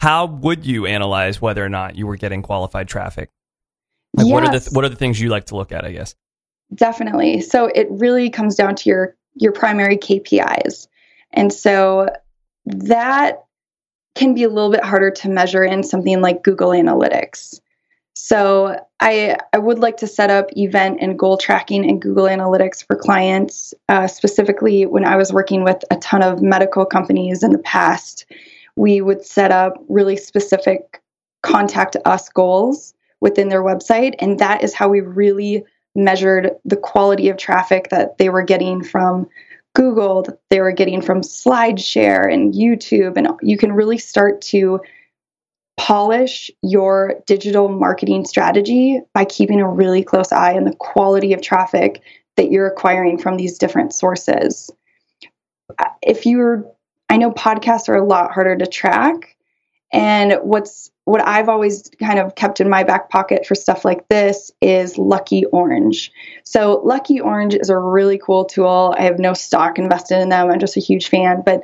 How 0.00 0.26
would 0.26 0.66
you 0.66 0.84
analyze 0.84 1.40
whether 1.40 1.64
or 1.64 1.70
not 1.70 1.96
you 1.96 2.06
were 2.06 2.16
getting 2.16 2.42
qualified 2.42 2.88
traffic? 2.88 3.30
Like, 4.12 4.26
what 4.26 4.44
are 4.44 4.52
Yes. 4.52 4.66
the 4.66 4.74
what 4.74 4.84
are 4.84 4.90
the 4.90 4.96
things 4.96 5.18
you 5.18 5.30
like 5.30 5.46
to 5.46 5.56
look 5.56 5.72
at? 5.72 5.86
I 5.86 5.92
guess. 5.92 6.14
Definitely. 6.74 7.40
So 7.40 7.66
it 7.66 7.86
really 7.90 8.28
comes 8.28 8.54
down 8.54 8.74
to 8.76 8.90
your 8.90 9.16
your 9.34 9.52
primary 9.52 9.96
KPIs. 9.96 10.88
And 11.32 11.50
so 11.50 12.10
that 12.66 13.44
can 14.14 14.34
be 14.34 14.44
a 14.44 14.48
little 14.48 14.70
bit 14.70 14.84
harder 14.84 15.10
to 15.10 15.28
measure 15.28 15.64
in 15.64 15.82
something 15.82 16.20
like 16.20 16.44
Google 16.44 16.70
Analytics. 16.70 17.60
So 18.14 18.78
I 19.00 19.36
I 19.52 19.58
would 19.58 19.80
like 19.80 19.96
to 19.98 20.06
set 20.06 20.30
up 20.30 20.46
event 20.56 20.98
and 21.00 21.18
goal 21.18 21.36
tracking 21.36 21.84
in 21.84 21.98
Google 21.98 22.26
Analytics 22.26 22.86
for 22.86 22.96
clients. 22.96 23.74
Uh, 23.88 24.06
specifically, 24.06 24.86
when 24.86 25.04
I 25.04 25.16
was 25.16 25.32
working 25.32 25.64
with 25.64 25.84
a 25.90 25.96
ton 25.96 26.22
of 26.22 26.40
medical 26.40 26.86
companies 26.86 27.42
in 27.42 27.50
the 27.50 27.58
past, 27.58 28.24
we 28.76 29.00
would 29.00 29.24
set 29.24 29.50
up 29.50 29.74
really 29.88 30.16
specific 30.16 31.02
contact 31.42 31.96
us 32.04 32.28
goals 32.28 32.94
within 33.20 33.48
their 33.48 33.62
website, 33.62 34.14
and 34.20 34.38
that 34.38 34.62
is 34.62 34.74
how 34.74 34.88
we 34.88 35.00
really 35.00 35.64
measured 35.96 36.50
the 36.64 36.76
quality 36.76 37.28
of 37.28 37.36
traffic 37.36 37.88
that 37.90 38.18
they 38.18 38.28
were 38.28 38.42
getting 38.42 38.82
from 38.82 39.28
Google, 39.74 40.22
that 40.22 40.38
they 40.50 40.60
were 40.60 40.72
getting 40.72 41.02
from 41.02 41.20
SlideShare 41.20 42.32
and 42.32 42.54
YouTube. 42.54 43.16
And 43.16 43.28
you 43.42 43.58
can 43.58 43.72
really 43.72 43.98
start 43.98 44.40
to 44.42 44.80
polish 45.76 46.50
your 46.62 47.20
digital 47.26 47.68
marketing 47.68 48.24
strategy 48.24 49.00
by 49.12 49.24
keeping 49.24 49.60
a 49.60 49.68
really 49.68 50.04
close 50.04 50.32
eye 50.32 50.54
on 50.54 50.64
the 50.64 50.76
quality 50.76 51.32
of 51.32 51.42
traffic 51.42 52.00
that 52.36 52.50
you're 52.50 52.66
acquiring 52.66 53.18
from 53.18 53.36
these 53.36 53.58
different 53.58 53.92
sources. 53.92 54.70
If 56.02 56.26
you're, 56.26 56.64
I 57.08 57.16
know 57.16 57.32
podcasts 57.32 57.88
are 57.88 57.96
a 57.96 58.04
lot 58.04 58.32
harder 58.32 58.56
to 58.56 58.66
track. 58.66 59.33
And 59.94 60.40
what's 60.42 60.90
what 61.04 61.26
I've 61.26 61.48
always 61.48 61.88
kind 62.00 62.18
of 62.18 62.34
kept 62.34 62.60
in 62.60 62.68
my 62.68 62.82
back 62.82 63.10
pocket 63.10 63.46
for 63.46 63.54
stuff 63.54 63.84
like 63.84 64.08
this 64.08 64.50
is 64.60 64.98
Lucky 64.98 65.44
Orange. 65.46 66.10
So 66.42 66.80
Lucky 66.84 67.20
Orange 67.20 67.54
is 67.54 67.70
a 67.70 67.78
really 67.78 68.18
cool 68.18 68.44
tool. 68.44 68.92
I 68.98 69.02
have 69.02 69.20
no 69.20 69.34
stock 69.34 69.78
invested 69.78 70.18
in 70.20 70.30
them. 70.30 70.50
I'm 70.50 70.58
just 70.58 70.76
a 70.76 70.80
huge 70.80 71.08
fan, 71.08 71.42
but 71.46 71.62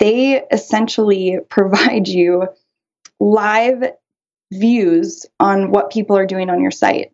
they 0.00 0.42
essentially 0.50 1.38
provide 1.48 2.08
you 2.08 2.48
live 3.20 3.84
views 4.52 5.26
on 5.38 5.70
what 5.70 5.92
people 5.92 6.16
are 6.16 6.26
doing 6.26 6.50
on 6.50 6.60
your 6.60 6.72
site. 6.72 7.12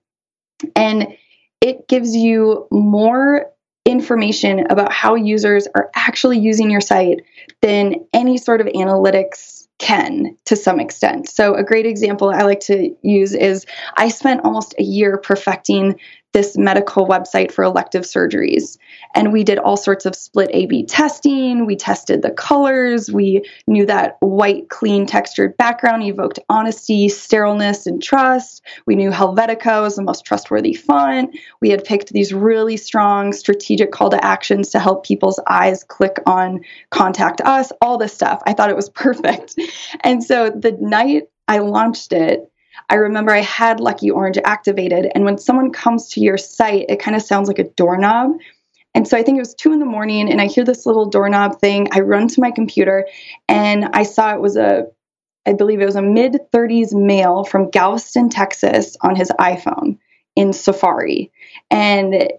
And 0.74 1.18
it 1.60 1.86
gives 1.86 2.16
you 2.16 2.66
more 2.70 3.50
information 3.84 4.66
about 4.70 4.90
how 4.90 5.16
users 5.16 5.68
are 5.74 5.90
actually 5.94 6.38
using 6.38 6.70
your 6.70 6.80
site 6.80 7.20
than 7.60 8.06
any 8.14 8.38
sort 8.38 8.62
of 8.62 8.68
analytics 8.68 9.55
can 9.78 10.36
to 10.46 10.56
some 10.56 10.80
extent. 10.80 11.28
So, 11.28 11.54
a 11.54 11.62
great 11.62 11.86
example 11.86 12.30
I 12.30 12.42
like 12.42 12.60
to 12.60 12.94
use 13.02 13.34
is 13.34 13.66
I 13.96 14.08
spent 14.08 14.44
almost 14.44 14.74
a 14.78 14.82
year 14.82 15.18
perfecting 15.18 15.98
this 16.36 16.58
medical 16.58 17.08
website 17.08 17.50
for 17.50 17.64
elective 17.64 18.02
surgeries. 18.02 18.76
And 19.14 19.32
we 19.32 19.42
did 19.42 19.58
all 19.58 19.78
sorts 19.78 20.04
of 20.04 20.14
split 20.14 20.50
A 20.52 20.66
B 20.66 20.84
testing. 20.84 21.64
We 21.64 21.76
tested 21.76 22.20
the 22.20 22.30
colors. 22.30 23.10
We 23.10 23.42
knew 23.66 23.86
that 23.86 24.18
white, 24.20 24.68
clean, 24.68 25.06
textured 25.06 25.56
background 25.56 26.02
evoked 26.02 26.38
honesty, 26.50 27.08
sterileness, 27.08 27.86
and 27.86 28.02
trust. 28.02 28.60
We 28.86 28.96
knew 28.96 29.10
Helvetica 29.10 29.80
was 29.80 29.96
the 29.96 30.02
most 30.02 30.26
trustworthy 30.26 30.74
font. 30.74 31.34
We 31.62 31.70
had 31.70 31.84
picked 31.84 32.12
these 32.12 32.34
really 32.34 32.76
strong 32.76 33.32
strategic 33.32 33.90
call 33.90 34.10
to 34.10 34.22
actions 34.22 34.68
to 34.72 34.78
help 34.78 35.06
people's 35.06 35.40
eyes 35.46 35.84
click 35.84 36.18
on 36.26 36.60
contact 36.90 37.40
us, 37.40 37.72
all 37.80 37.96
this 37.96 38.12
stuff. 38.12 38.42
I 38.44 38.52
thought 38.52 38.68
it 38.68 38.76
was 38.76 38.90
perfect. 39.06 39.58
And 40.00 40.22
so 40.22 40.50
the 40.50 40.72
night 40.72 41.30
I 41.48 41.60
launched 41.60 42.12
it, 42.12 42.52
I 42.88 42.96
remember 42.96 43.32
I 43.32 43.40
had 43.40 43.80
Lucky 43.80 44.10
Orange 44.10 44.38
activated. 44.44 45.10
And 45.14 45.24
when 45.24 45.38
someone 45.38 45.72
comes 45.72 46.08
to 46.10 46.20
your 46.20 46.38
site, 46.38 46.86
it 46.88 47.00
kind 47.00 47.16
of 47.16 47.22
sounds 47.22 47.48
like 47.48 47.58
a 47.58 47.68
doorknob. 47.70 48.32
And 48.94 49.06
so 49.06 49.18
I 49.18 49.22
think 49.22 49.36
it 49.36 49.42
was 49.42 49.54
two 49.54 49.72
in 49.72 49.78
the 49.78 49.84
morning, 49.84 50.30
and 50.30 50.40
I 50.40 50.46
hear 50.46 50.64
this 50.64 50.86
little 50.86 51.04
doorknob 51.04 51.60
thing. 51.60 51.88
I 51.92 52.00
run 52.00 52.28
to 52.28 52.40
my 52.40 52.50
computer, 52.50 53.06
and 53.46 53.84
I 53.92 54.04
saw 54.04 54.32
it 54.34 54.40
was 54.40 54.56
a, 54.56 54.86
I 55.44 55.52
believe 55.52 55.82
it 55.82 55.84
was 55.84 55.96
a 55.96 56.02
mid 56.02 56.38
30s 56.50 56.94
male 56.94 57.44
from 57.44 57.68
Galveston, 57.68 58.30
Texas, 58.30 58.96
on 59.02 59.14
his 59.14 59.30
iPhone 59.38 59.98
in 60.34 60.54
Safari. 60.54 61.30
And 61.70 62.32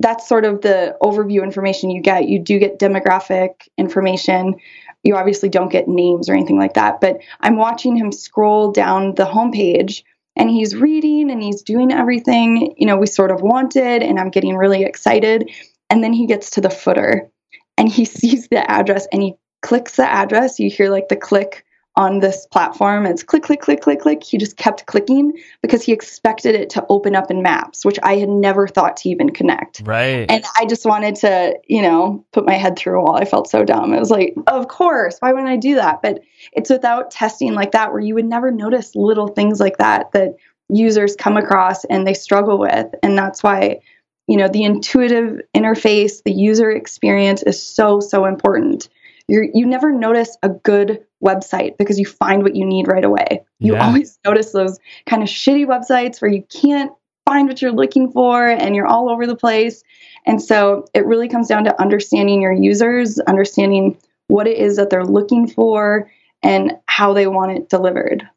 that's 0.00 0.28
sort 0.28 0.44
of 0.44 0.60
the 0.60 0.96
overview 1.00 1.42
information 1.42 1.88
you 1.88 2.02
get. 2.02 2.28
You 2.28 2.40
do 2.40 2.58
get 2.58 2.78
demographic 2.78 3.68
information. 3.78 4.56
You 5.02 5.16
obviously 5.16 5.48
don't 5.48 5.70
get 5.70 5.88
names 5.88 6.28
or 6.28 6.34
anything 6.34 6.58
like 6.58 6.74
that, 6.74 7.00
but 7.00 7.18
I'm 7.40 7.56
watching 7.56 7.96
him 7.96 8.12
scroll 8.12 8.72
down 8.72 9.14
the 9.14 9.24
homepage 9.24 10.04
and 10.36 10.48
he's 10.48 10.74
reading 10.74 11.30
and 11.30 11.42
he's 11.42 11.62
doing 11.62 11.92
everything, 11.92 12.74
you 12.76 12.86
know, 12.86 12.96
we 12.96 13.06
sort 13.06 13.30
of 13.30 13.42
wanted 13.42 14.02
and 14.02 14.18
I'm 14.18 14.30
getting 14.30 14.56
really 14.56 14.84
excited. 14.84 15.50
And 15.90 16.02
then 16.02 16.12
he 16.12 16.26
gets 16.26 16.50
to 16.50 16.60
the 16.60 16.70
footer 16.70 17.30
and 17.76 17.90
he 17.90 18.04
sees 18.06 18.48
the 18.48 18.70
address 18.70 19.06
and 19.12 19.22
he 19.22 19.34
clicks 19.60 19.96
the 19.96 20.10
address. 20.10 20.58
You 20.58 20.70
hear 20.70 20.90
like 20.90 21.08
the 21.08 21.16
click 21.16 21.64
on 21.96 22.20
this 22.20 22.46
platform. 22.46 23.04
It's 23.04 23.22
click, 23.22 23.42
click, 23.42 23.60
click, 23.60 23.80
click, 23.82 24.00
click. 24.00 24.24
He 24.24 24.38
just 24.38 24.56
kept 24.56 24.86
clicking 24.86 25.32
because 25.60 25.82
he 25.82 25.92
expected 25.92 26.54
it 26.54 26.70
to 26.70 26.86
open 26.88 27.14
up 27.14 27.30
in 27.30 27.42
maps, 27.42 27.84
which 27.84 27.98
I 28.02 28.16
had 28.16 28.30
never 28.30 28.66
thought 28.66 28.96
to 28.98 29.10
even 29.10 29.30
connect. 29.30 29.82
Right. 29.84 30.26
And 30.30 30.44
I 30.58 30.64
just 30.64 30.86
wanted 30.86 31.16
to, 31.16 31.58
you 31.66 31.82
know, 31.82 32.24
put 32.32 32.46
my 32.46 32.54
head 32.54 32.78
through 32.78 33.00
a 33.00 33.02
wall. 33.02 33.16
I 33.16 33.24
felt 33.24 33.48
so 33.48 33.64
dumb. 33.64 33.92
It 33.92 34.00
was 34.00 34.10
like, 34.10 34.34
of 34.46 34.68
course, 34.68 35.18
why 35.20 35.32
wouldn't 35.32 35.50
I 35.50 35.56
do 35.56 35.74
that? 35.74 36.00
But 36.02 36.22
it's 36.52 36.70
without 36.70 37.10
testing 37.10 37.52
like 37.52 37.72
that 37.72 37.92
where 37.92 38.00
you 38.00 38.14
would 38.14 38.24
never 38.24 38.50
notice 38.50 38.94
little 38.94 39.28
things 39.28 39.60
like 39.60 39.76
that 39.78 40.12
that 40.12 40.36
users 40.70 41.14
come 41.14 41.36
across 41.36 41.84
and 41.84 42.06
they 42.06 42.14
struggle 42.14 42.58
with. 42.58 42.86
And 43.02 43.18
that's 43.18 43.42
why, 43.42 43.80
you 44.28 44.38
know, 44.38 44.48
the 44.48 44.64
intuitive 44.64 45.42
interface, 45.54 46.22
the 46.22 46.32
user 46.32 46.70
experience 46.70 47.42
is 47.42 47.62
so, 47.62 48.00
so 48.00 48.24
important. 48.24 48.88
You're, 49.28 49.46
you 49.54 49.66
never 49.66 49.92
notice 49.92 50.36
a 50.42 50.48
good 50.48 51.04
website 51.24 51.78
because 51.78 51.98
you 51.98 52.06
find 52.06 52.42
what 52.42 52.56
you 52.56 52.64
need 52.64 52.88
right 52.88 53.04
away. 53.04 53.44
You 53.60 53.74
Yeah. 53.74 53.86
always 53.86 54.18
notice 54.24 54.52
those 54.52 54.78
kind 55.06 55.22
of 55.22 55.28
shitty 55.28 55.66
websites 55.66 56.20
where 56.20 56.30
you 56.30 56.42
can't 56.42 56.92
find 57.26 57.48
what 57.48 57.62
you're 57.62 57.72
looking 57.72 58.10
for 58.10 58.48
and 58.48 58.74
you're 58.74 58.86
all 58.86 59.08
over 59.08 59.26
the 59.26 59.36
place. 59.36 59.82
And 60.26 60.42
so 60.42 60.86
it 60.94 61.06
really 61.06 61.28
comes 61.28 61.48
down 61.48 61.64
to 61.64 61.80
understanding 61.80 62.42
your 62.42 62.52
users, 62.52 63.18
understanding 63.20 63.96
what 64.28 64.46
it 64.46 64.58
is 64.58 64.76
that 64.76 64.90
they're 64.90 65.04
looking 65.04 65.46
for 65.46 66.10
and 66.42 66.72
how 66.86 67.12
they 67.12 67.26
want 67.26 67.52
it 67.52 67.68
delivered. 67.68 68.28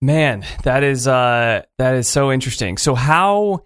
Man, 0.00 0.44
that 0.64 0.82
is 0.82 1.06
uh 1.06 1.62
that 1.78 1.94
is 1.94 2.08
so 2.08 2.32
interesting. 2.32 2.76
So 2.78 2.94
how 2.94 3.64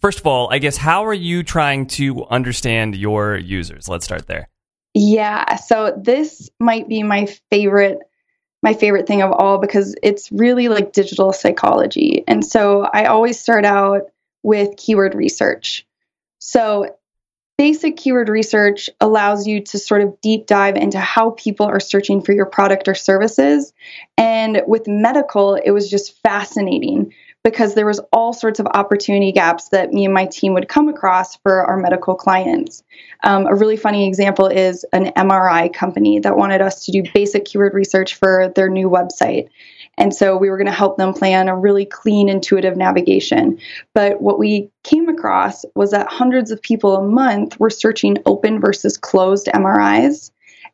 First 0.00 0.18
of 0.18 0.26
all, 0.26 0.52
I 0.52 0.58
guess 0.58 0.76
how 0.76 1.06
are 1.06 1.14
you 1.14 1.44
trying 1.44 1.86
to 1.88 2.24
understand 2.26 2.96
your 2.96 3.36
users? 3.36 3.88
Let's 3.88 4.04
start 4.04 4.26
there. 4.26 4.48
Yeah, 4.94 5.56
so 5.56 5.96
this 5.96 6.50
might 6.60 6.88
be 6.88 7.02
my 7.02 7.26
favorite 7.50 8.00
my 8.62 8.74
favorite 8.74 9.08
thing 9.08 9.22
of 9.22 9.32
all 9.32 9.58
because 9.58 9.96
it's 10.04 10.30
really 10.30 10.68
like 10.68 10.92
digital 10.92 11.32
psychology. 11.32 12.22
And 12.28 12.44
so 12.44 12.82
I 12.82 13.06
always 13.06 13.40
start 13.40 13.64
out 13.64 14.02
with 14.44 14.76
keyword 14.76 15.16
research. 15.16 15.84
So 16.38 16.96
basic 17.58 17.96
keyword 17.96 18.28
research 18.28 18.88
allows 19.00 19.48
you 19.48 19.62
to 19.62 19.78
sort 19.78 20.02
of 20.02 20.20
deep 20.20 20.46
dive 20.46 20.76
into 20.76 21.00
how 21.00 21.30
people 21.30 21.66
are 21.66 21.80
searching 21.80 22.22
for 22.22 22.32
your 22.32 22.46
product 22.46 22.86
or 22.86 22.94
services. 22.94 23.72
And 24.16 24.62
with 24.66 24.86
medical, 24.86 25.56
it 25.56 25.72
was 25.72 25.90
just 25.90 26.20
fascinating 26.22 27.14
because 27.44 27.74
there 27.74 27.86
was 27.86 28.00
all 28.12 28.32
sorts 28.32 28.60
of 28.60 28.66
opportunity 28.66 29.32
gaps 29.32 29.70
that 29.70 29.92
me 29.92 30.04
and 30.04 30.14
my 30.14 30.26
team 30.26 30.54
would 30.54 30.68
come 30.68 30.88
across 30.88 31.36
for 31.36 31.64
our 31.64 31.76
medical 31.76 32.14
clients. 32.14 32.82
Um, 33.24 33.46
a 33.46 33.54
really 33.54 33.76
funny 33.76 34.06
example 34.06 34.46
is 34.46 34.84
an 34.92 35.06
MRI 35.16 35.72
company 35.72 36.20
that 36.20 36.36
wanted 36.36 36.60
us 36.60 36.84
to 36.84 36.92
do 36.92 37.02
basic 37.14 37.44
keyword 37.44 37.74
research 37.74 38.14
for 38.14 38.52
their 38.54 38.68
new 38.68 38.88
website. 38.88 39.48
And 39.98 40.14
so 40.14 40.36
we 40.36 40.50
were 40.50 40.56
going 40.56 40.66
to 40.66 40.72
help 40.72 40.96
them 40.96 41.12
plan 41.12 41.48
a 41.48 41.56
really 41.56 41.84
clean, 41.84 42.28
intuitive 42.28 42.76
navigation. 42.76 43.58
But 43.94 44.20
what 44.20 44.38
we 44.38 44.70
came 44.82 45.08
across 45.08 45.64
was 45.74 45.90
that 45.90 46.08
hundreds 46.08 46.50
of 46.50 46.60
people 46.62 46.96
a 46.96 47.06
month 47.06 47.60
were 47.60 47.70
searching 47.70 48.18
open 48.26 48.60
versus 48.60 48.96
closed 48.96 49.48
MRIs. 49.54 50.31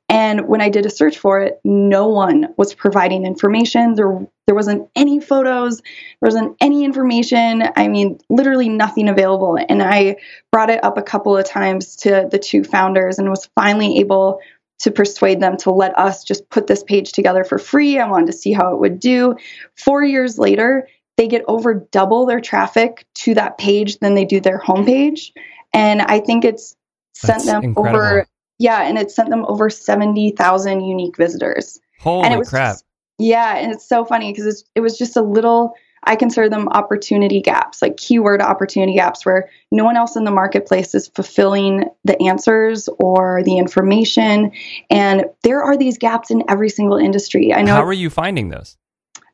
And 0.08 0.48
when 0.48 0.62
I 0.62 0.70
did 0.70 0.86
a 0.86 0.90
search 0.90 1.18
for 1.18 1.40
it, 1.40 1.60
no 1.64 2.08
one 2.08 2.54
was 2.56 2.72
providing 2.72 3.26
information. 3.26 3.94
There, 3.94 4.26
there 4.46 4.54
wasn't 4.54 4.88
any 4.96 5.20
photos, 5.20 5.80
there 5.80 6.26
wasn't 6.26 6.56
any 6.60 6.84
information. 6.84 7.64
I 7.76 7.88
mean, 7.88 8.18
literally 8.30 8.70
nothing 8.70 9.08
available. 9.08 9.58
And 9.68 9.82
I 9.82 10.16
brought 10.50 10.70
it 10.70 10.82
up 10.82 10.96
a 10.96 11.02
couple 11.02 11.36
of 11.36 11.44
times 11.44 11.96
to 11.96 12.26
the 12.30 12.38
two 12.38 12.64
founders 12.64 13.18
and 13.18 13.28
was 13.28 13.50
finally 13.54 13.98
able 13.98 14.40
to 14.78 14.90
persuade 14.90 15.40
them 15.40 15.56
to 15.58 15.70
let 15.70 15.98
us 15.98 16.24
just 16.24 16.48
put 16.50 16.68
this 16.68 16.82
page 16.84 17.12
together 17.12 17.44
for 17.44 17.58
free. 17.58 17.98
I 17.98 18.08
wanted 18.08 18.26
to 18.26 18.32
see 18.32 18.52
how 18.52 18.72
it 18.72 18.78
would 18.78 19.00
do. 19.00 19.36
Four 19.76 20.04
years 20.04 20.38
later, 20.38 20.88
they 21.16 21.28
get 21.28 21.44
over 21.48 21.74
double 21.74 22.26
their 22.26 22.40
traffic 22.40 23.04
to 23.16 23.34
that 23.34 23.58
page 23.58 23.98
than 23.98 24.14
they 24.14 24.24
do 24.24 24.40
their 24.40 24.58
homepage. 24.58 25.32
And 25.74 26.00
I 26.00 26.20
think 26.20 26.44
it's 26.44 26.76
sent 27.14 27.38
That's 27.38 27.46
them 27.46 27.64
incredible. 27.64 27.98
over, 27.98 28.26
yeah, 28.58 28.82
and 28.82 28.98
it 28.98 29.10
sent 29.10 29.30
them 29.30 29.44
over 29.48 29.70
70,000 29.70 30.82
unique 30.82 31.16
visitors. 31.16 31.78
Holy 32.00 32.24
and 32.24 32.34
it 32.34 32.38
was 32.38 32.50
crap. 32.50 32.74
just- 32.74 32.84
yeah, 33.18 33.56
and 33.56 33.72
it's 33.72 33.88
so 33.88 34.04
funny 34.04 34.32
because 34.32 34.64
it 34.74 34.80
was 34.80 34.96
just 34.96 35.16
a 35.16 35.22
little. 35.22 35.74
I 36.04 36.14
consider 36.14 36.48
them 36.48 36.68
opportunity 36.68 37.42
gaps, 37.42 37.82
like 37.82 37.96
keyword 37.96 38.40
opportunity 38.40 38.94
gaps, 38.94 39.26
where 39.26 39.50
no 39.72 39.84
one 39.84 39.96
else 39.96 40.14
in 40.14 40.22
the 40.22 40.30
marketplace 40.30 40.94
is 40.94 41.08
fulfilling 41.08 41.86
the 42.04 42.20
answers 42.22 42.88
or 43.00 43.42
the 43.42 43.58
information. 43.58 44.52
And 44.90 45.24
there 45.42 45.60
are 45.60 45.76
these 45.76 45.98
gaps 45.98 46.30
in 46.30 46.44
every 46.48 46.68
single 46.68 46.96
industry. 46.96 47.52
I 47.52 47.62
know. 47.62 47.74
How 47.74 47.84
are 47.84 47.92
you 47.92 48.10
finding 48.10 48.50
those? 48.50 48.76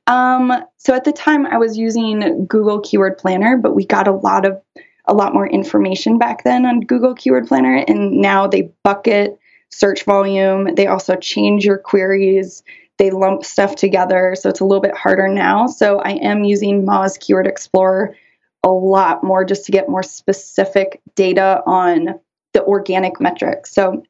Um, 0.07 0.53
so 0.79 0.95
at 0.95 1.05
the 1.05 1.13
time 1.13 1.47
I 1.47 1.59
was 1.59 1.77
using 1.77 2.47
Google 2.47 2.81
Keyword 2.81 3.19
Planner, 3.19 3.59
but 3.59 3.75
we 3.75 3.85
got 3.85 4.09
a 4.09 4.13
lot 4.13 4.47
of 4.47 4.61
a 5.07 5.15
lot 5.15 5.35
more 5.35 5.47
information 5.47 6.19
back 6.19 6.45
then 6.45 6.65
on 6.65 6.81
Google 6.81 7.15
Keyword 7.15 7.47
Planner 7.47 7.85
and 7.89 8.13
now 8.13 8.47
they 8.47 8.73
bucket 8.83 9.39
search 9.71 10.05
volume. 10.05 10.75
They 10.75 10.87
also 10.87 11.17
change 11.17 11.65
your 11.65 11.79
queries. 11.79 12.63
They 12.97 13.11
lump 13.11 13.45
stuff 13.45 13.75
together, 13.75 14.37
so 14.39 14.49
it's 14.49 14.61
a 14.61 14.65
little 14.65 14.81
bit 14.81 14.97
harder 14.97 15.27
now. 15.27 15.67
So 15.67 15.99
I 15.99 16.13
am 16.13 16.45
using 16.45 16.87
Moz 16.87 17.19
Keyword 17.19 17.47
Explorer 17.47 18.15
a 18.63 18.69
lot 18.69 19.25
more 19.25 19.45
just 19.45 19.67
to 19.67 19.73
get 19.73 19.89
more 19.89 20.03
specific 20.03 21.03
data 21.17 21.61
on 21.67 22.21
the 22.55 22.65
organic 22.65 23.21
metrics. 23.21 23.73
So 23.73 24.05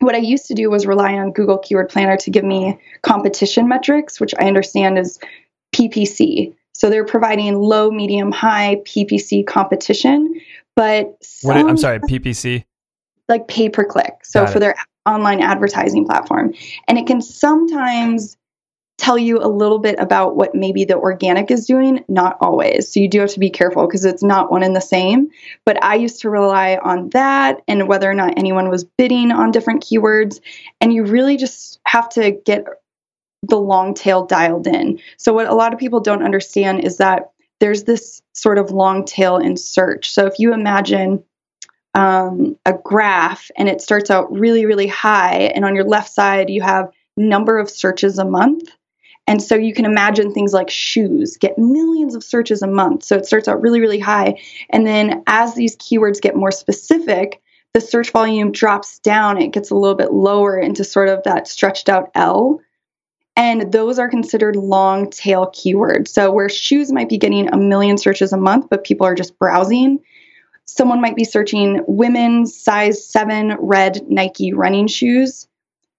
what 0.00 0.14
I 0.14 0.18
used 0.18 0.46
to 0.46 0.54
do 0.54 0.70
was 0.70 0.86
rely 0.86 1.14
on 1.14 1.32
Google 1.32 1.58
Keyword 1.58 1.90
Planner 1.90 2.16
to 2.16 2.30
give 2.30 2.44
me 2.44 2.78
competition 3.02 3.68
metrics, 3.68 4.18
which 4.18 4.34
I 4.38 4.46
understand 4.46 4.98
is 4.98 5.18
PPC. 5.74 6.54
So 6.80 6.88
they're 6.88 7.04
providing 7.04 7.56
low, 7.56 7.90
medium, 7.90 8.32
high 8.32 8.76
PPC 8.86 9.46
competition, 9.46 10.40
but 10.76 11.14
What 11.42 11.58
I'm 11.58 11.76
sorry, 11.76 12.00
PPC. 12.00 12.64
like 13.28 13.48
pay 13.48 13.68
per 13.68 13.84
click. 13.84 14.14
So 14.22 14.44
Got 14.44 14.52
for 14.52 14.56
it. 14.56 14.60
their 14.60 14.74
online 15.04 15.42
advertising 15.42 16.06
platform. 16.06 16.54
And 16.88 16.96
it 16.96 17.06
can 17.06 17.20
sometimes 17.20 18.38
tell 18.96 19.18
you 19.18 19.38
a 19.38 19.48
little 19.48 19.78
bit 19.78 19.96
about 19.98 20.36
what 20.36 20.54
maybe 20.54 20.86
the 20.86 20.96
organic 20.96 21.50
is 21.50 21.66
doing, 21.66 22.02
not 22.08 22.38
always. 22.40 22.90
So 22.90 22.98
you 22.98 23.10
do 23.10 23.20
have 23.20 23.30
to 23.32 23.40
be 23.40 23.50
careful 23.50 23.86
because 23.86 24.06
it's 24.06 24.22
not 24.22 24.50
one 24.50 24.62
and 24.62 24.74
the 24.74 24.80
same. 24.80 25.28
But 25.66 25.84
I 25.84 25.96
used 25.96 26.22
to 26.22 26.30
rely 26.30 26.78
on 26.82 27.10
that 27.10 27.60
and 27.68 27.88
whether 27.88 28.10
or 28.10 28.14
not 28.14 28.38
anyone 28.38 28.70
was 28.70 28.84
bidding 28.84 29.32
on 29.32 29.50
different 29.50 29.84
keywords. 29.84 30.40
And 30.80 30.94
you 30.94 31.04
really 31.04 31.36
just 31.36 31.78
have 31.84 32.08
to 32.10 32.30
get 32.46 32.64
the 33.50 33.60
long 33.60 33.94
tail 33.94 34.24
dialed 34.24 34.66
in. 34.66 35.00
So 35.16 35.32
what 35.32 35.46
a 35.46 35.54
lot 35.54 35.72
of 35.72 35.78
people 35.78 36.00
don't 36.00 36.22
understand 36.22 36.84
is 36.84 36.96
that 36.96 37.30
there's 37.58 37.84
this 37.84 38.22
sort 38.32 38.58
of 38.58 38.70
long 38.70 39.04
tail 39.04 39.36
in 39.36 39.56
search. 39.56 40.10
So 40.10 40.26
if 40.26 40.38
you 40.38 40.54
imagine 40.54 41.22
um, 41.94 42.56
a 42.64 42.72
graph 42.72 43.50
and 43.56 43.68
it 43.68 43.82
starts 43.82 44.10
out 44.10 44.32
really, 44.32 44.64
really 44.64 44.86
high, 44.86 45.52
and 45.54 45.64
on 45.64 45.74
your 45.74 45.84
left 45.84 46.10
side, 46.10 46.48
you 46.48 46.62
have 46.62 46.90
number 47.16 47.58
of 47.58 47.68
searches 47.68 48.18
a 48.18 48.24
month. 48.24 48.70
And 49.26 49.42
so 49.42 49.54
you 49.54 49.74
can 49.74 49.84
imagine 49.84 50.32
things 50.32 50.52
like 50.52 50.70
shoes 50.70 51.36
get 51.36 51.58
millions 51.58 52.14
of 52.14 52.24
searches 52.24 52.62
a 52.62 52.66
month. 52.66 53.04
So 53.04 53.16
it 53.16 53.26
starts 53.26 53.46
out 53.46 53.60
really, 53.60 53.80
really 53.80 53.98
high. 53.98 54.40
And 54.70 54.86
then 54.86 55.22
as 55.26 55.54
these 55.54 55.76
keywords 55.76 56.20
get 56.20 56.34
more 56.34 56.50
specific, 56.50 57.40
the 57.74 57.80
search 57.80 58.10
volume 58.10 58.50
drops 58.50 58.98
down. 58.98 59.40
It 59.40 59.52
gets 59.52 59.70
a 59.70 59.76
little 59.76 59.94
bit 59.94 60.12
lower 60.12 60.58
into 60.58 60.82
sort 60.82 61.08
of 61.08 61.22
that 61.24 61.46
stretched 61.46 61.88
out 61.88 62.10
L. 62.14 62.60
And 63.40 63.72
those 63.72 63.98
are 63.98 64.10
considered 64.10 64.54
long 64.54 65.08
tail 65.08 65.46
keywords. 65.46 66.08
So 66.08 66.30
where 66.30 66.50
shoes 66.50 66.92
might 66.92 67.08
be 67.08 67.16
getting 67.16 67.48
a 67.48 67.56
million 67.56 67.96
searches 67.96 68.34
a 68.34 68.36
month, 68.36 68.66
but 68.68 68.84
people 68.84 69.06
are 69.06 69.14
just 69.14 69.38
browsing, 69.38 70.00
someone 70.66 71.00
might 71.00 71.16
be 71.16 71.24
searching 71.24 71.82
women's 71.86 72.54
size 72.54 73.02
seven 73.02 73.56
red 73.58 74.02
Nike 74.10 74.52
running 74.52 74.88
shoes. 74.88 75.48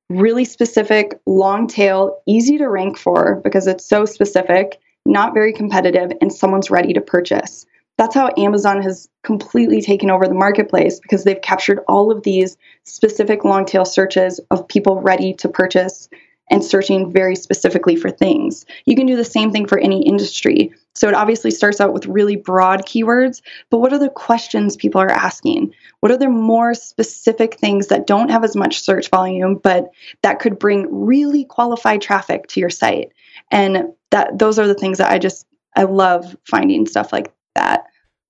Really 0.07 0.45
specific, 0.45 1.19
long 1.25 1.65
tail, 1.65 2.21
easy 2.27 2.59
to 2.59 2.67
rank 2.67 2.99
for 2.99 3.41
because 3.43 3.65
it's 3.65 3.89
so 3.89 4.05
specific, 4.05 4.79
not 5.07 5.33
very 5.33 5.51
competitive, 5.51 6.11
and 6.21 6.31
someone's 6.31 6.69
ready 6.69 6.93
to 6.93 7.01
purchase. 7.01 7.65
That's 7.97 8.13
how 8.13 8.29
Amazon 8.37 8.83
has 8.83 9.09
completely 9.23 9.81
taken 9.81 10.11
over 10.11 10.27
the 10.27 10.35
marketplace 10.35 10.99
because 10.99 11.23
they've 11.23 11.41
captured 11.41 11.79
all 11.87 12.11
of 12.11 12.21
these 12.21 12.55
specific 12.83 13.43
long 13.43 13.65
tail 13.65 13.85
searches 13.85 14.39
of 14.51 14.67
people 14.67 15.01
ready 15.01 15.33
to 15.35 15.49
purchase 15.49 16.07
and 16.51 16.63
searching 16.63 17.09
very 17.09 17.35
specifically 17.35 17.95
for 17.95 18.11
things. 18.11 18.65
You 18.85 18.95
can 18.95 19.07
do 19.07 19.15
the 19.15 19.23
same 19.25 19.51
thing 19.51 19.65
for 19.65 19.79
any 19.79 20.05
industry. 20.05 20.73
So 20.93 21.07
it 21.07 21.13
obviously 21.15 21.49
starts 21.49 21.79
out 21.79 21.93
with 21.93 22.05
really 22.05 22.35
broad 22.35 22.85
keywords, 22.85 23.41
but 23.69 23.79
what 23.79 23.93
are 23.93 23.97
the 23.97 24.09
questions 24.09 24.75
people 24.75 24.99
are 24.99 25.09
asking? 25.09 25.73
What 26.01 26.11
are 26.11 26.17
the 26.17 26.29
more 26.29 26.73
specific 26.73 27.55
things 27.55 27.87
that 27.87 28.05
don't 28.05 28.29
have 28.29 28.43
as 28.43 28.55
much 28.55 28.81
search 28.81 29.09
volume, 29.09 29.55
but 29.55 29.89
that 30.21 30.39
could 30.39 30.59
bring 30.59 30.87
really 30.91 31.45
qualified 31.45 32.01
traffic 32.01 32.47
to 32.47 32.59
your 32.59 32.69
site? 32.69 33.13
And 33.49 33.93
that 34.11 34.37
those 34.37 34.59
are 34.59 34.67
the 34.67 34.75
things 34.75 34.97
that 34.97 35.09
I 35.09 35.17
just 35.17 35.47
I 35.75 35.83
love 35.83 36.35
finding 36.43 36.85
stuff 36.85 37.13
like 37.13 37.33
that. 37.55 37.85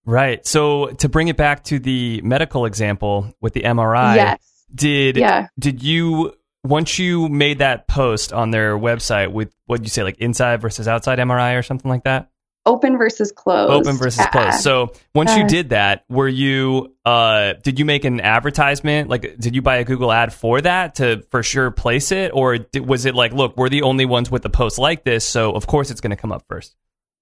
Right. 0.05 0.45
So 0.45 0.87
to 0.87 1.09
bring 1.09 1.27
it 1.27 1.37
back 1.37 1.63
to 1.65 1.79
the 1.79 2.21
medical 2.23 2.65
example 2.65 3.33
with 3.41 3.53
the 3.53 3.61
MRI, 3.61 4.15
yes. 4.15 4.65
did 4.73 5.17
Yeah. 5.17 5.47
did 5.57 5.81
you 5.81 6.33
once 6.63 6.99
you 6.99 7.27
made 7.29 7.59
that 7.59 7.87
post 7.87 8.33
on 8.33 8.51
their 8.51 8.77
website 8.77 9.31
with 9.31 9.53
what 9.65 9.81
you 9.83 9.89
say 9.89 10.03
like 10.03 10.17
inside 10.19 10.61
versus 10.61 10.87
outside 10.87 11.19
MRI 11.19 11.57
or 11.57 11.63
something 11.63 11.89
like 11.89 12.03
that? 12.03 12.29
Open 12.67 12.95
versus 12.95 13.31
closed. 13.31 13.71
Open 13.71 13.97
versus 13.97 14.19
Yeah. 14.19 14.27
closed. 14.27 14.59
So 14.61 14.91
once 15.15 15.35
you 15.35 15.43
Uh, 15.43 15.47
did 15.47 15.69
that, 15.69 16.03
were 16.09 16.27
you 16.27 16.93
uh 17.05 17.53
did 17.63 17.79
you 17.79 17.85
make 17.85 18.05
an 18.05 18.21
advertisement? 18.21 19.09
Like 19.09 19.37
did 19.39 19.55
you 19.55 19.63
buy 19.63 19.77
a 19.77 19.83
Google 19.83 20.11
ad 20.11 20.31
for 20.31 20.61
that 20.61 20.95
to 20.95 21.23
for 21.31 21.41
sure 21.41 21.71
place 21.71 22.11
it 22.11 22.29
or 22.35 22.59
did, 22.59 22.87
was 22.87 23.05
it 23.05 23.15
like, 23.15 23.33
look, 23.33 23.57
we're 23.57 23.69
the 23.69 23.81
only 23.81 24.05
ones 24.05 24.29
with 24.29 24.45
a 24.45 24.49
post 24.49 24.77
like 24.77 25.03
this, 25.03 25.27
so 25.27 25.53
of 25.53 25.65
course 25.65 25.89
it's 25.89 26.01
going 26.01 26.11
to 26.11 26.15
come 26.15 26.31
up 26.31 26.43
first. 26.47 26.75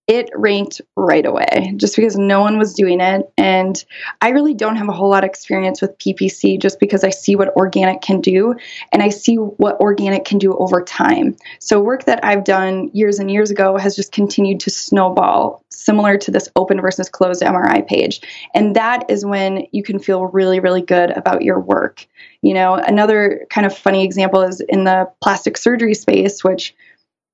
It 0.10 0.32
ranked 0.34 0.82
right 0.98 1.24
away 1.24 1.72
just 1.78 1.96
because 1.96 2.18
no 2.18 2.42
one 2.42 2.58
was 2.58 2.74
doing 2.74 3.00
it. 3.00 3.32
And 3.38 3.82
I 4.22 4.30
really 4.30 4.56
don't 4.56 4.76
have 4.76 4.90
a 4.90 4.92
whole 4.92 5.12
lot 5.12 5.24
of 5.24 5.30
experience 5.30 5.84
with 5.84 5.96
PPC 6.00 6.60
just 6.60 6.80
because 6.80 7.04
I 7.04 7.12
see 7.12 7.36
what 7.36 7.56
organic 7.56 8.02
can 8.02 8.20
do 8.20 8.56
and 8.92 9.04
I 9.04 9.10
see 9.10 9.36
what 9.36 9.80
organic 9.80 10.26
can 10.26 10.40
do 10.40 10.56
over 10.56 10.82
time. 10.82 11.38
So, 11.60 11.80
work 11.80 12.06
that 12.06 12.26
I've 12.26 12.44
done 12.44 12.90
years 12.92 13.20
and 13.20 13.30
years 13.30 13.52
ago 13.52 13.78
has 13.78 13.96
just 13.96 14.12
continued 14.12 14.60
to 14.62 14.72
snowball, 14.72 15.64
similar 15.70 16.18
to 16.18 16.32
this 16.32 16.50
open 16.56 16.82
versus 16.82 17.08
closed 17.08 17.44
MRI 17.44 17.86
page. 17.86 18.22
And 18.56 18.76
that 18.76 19.06
is 19.12 19.24
when 19.24 19.68
you 19.72 19.84
can 19.84 20.00
feel 20.00 20.26
really, 20.26 20.60
really 20.60 20.82
good 20.82 21.12
about 21.12 21.44
your 21.44 21.60
work. 21.60 22.08
You 22.42 22.56
know, 22.56 22.74
another 22.74 23.46
kind 23.52 23.68
of 23.68 23.78
funny 23.78 24.04
example 24.04 24.42
is 24.42 24.60
in 24.60 24.86
the 24.86 25.08
plastic 25.22 25.56
surgery 25.56 25.94
space, 25.94 26.44
which 26.44 26.74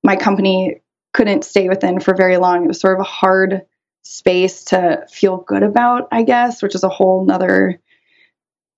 my 0.02 0.14
company 0.14 0.82
couldn't 1.16 1.46
stay 1.46 1.66
within 1.66 1.98
for 1.98 2.14
very 2.14 2.36
long. 2.36 2.64
It 2.64 2.68
was 2.68 2.78
sort 2.78 2.92
of 2.92 3.00
a 3.00 3.08
hard 3.08 3.62
space 4.02 4.64
to 4.66 5.06
feel 5.10 5.38
good 5.38 5.62
about, 5.62 6.08
I 6.12 6.24
guess, 6.24 6.62
which 6.62 6.74
is 6.74 6.84
a 6.84 6.90
whole 6.90 7.24
nother 7.24 7.80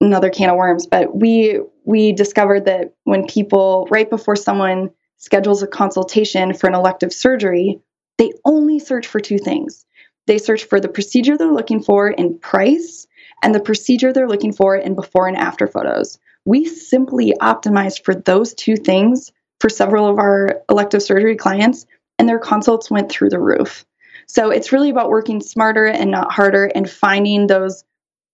another 0.01 0.30
can 0.30 0.49
of 0.49 0.57
worms. 0.57 0.86
But 0.86 1.14
we 1.14 1.59
we 1.84 2.12
discovered 2.12 2.66
that 2.66 2.95
when 3.03 3.26
people 3.26 3.89
right 3.91 4.09
before 4.09 4.36
someone 4.36 4.91
schedules 5.16 5.64
a 5.64 5.66
consultation 5.66 6.55
for 6.55 6.68
an 6.68 6.76
elective 6.76 7.12
surgery, 7.12 7.80
they 8.18 8.32
only 8.45 8.78
search 8.78 9.09
for 9.09 9.18
two 9.18 9.39
things. 9.39 9.84
They 10.28 10.39
search 10.39 10.64
for 10.64 10.78
the 10.78 10.89
procedure 10.89 11.36
they're 11.36 11.53
looking 11.53 11.82
for 11.82 12.09
in 12.09 12.39
price 12.39 13.09
and 13.43 13.53
the 13.53 13.61
procedure 13.61 14.12
they're 14.12 14.28
looking 14.28 14.53
for 14.53 14.76
in 14.76 14.95
before 14.95 15.26
and 15.26 15.36
after 15.36 15.66
photos. 15.66 16.20
We 16.45 16.66
simply 16.66 17.34
optimized 17.41 18.05
for 18.05 18.14
those 18.14 18.55
two 18.55 18.76
things 18.76 19.32
for 19.59 19.68
several 19.68 20.07
of 20.07 20.18
our 20.18 20.62
elective 20.70 21.03
surgery 21.03 21.34
clients 21.34 21.84
and 22.19 22.29
their 22.29 22.39
consults 22.39 22.91
went 22.91 23.11
through 23.11 23.31
the 23.31 23.41
roof. 23.41 23.85
So 24.27 24.51
it's 24.51 24.73
really 24.73 24.91
about 24.91 25.09
working 25.09 25.41
smarter 25.41 25.87
and 25.87 26.11
not 26.11 26.33
harder 26.33 26.66
and 26.66 26.89
finding 26.89 27.47
those 27.47 27.85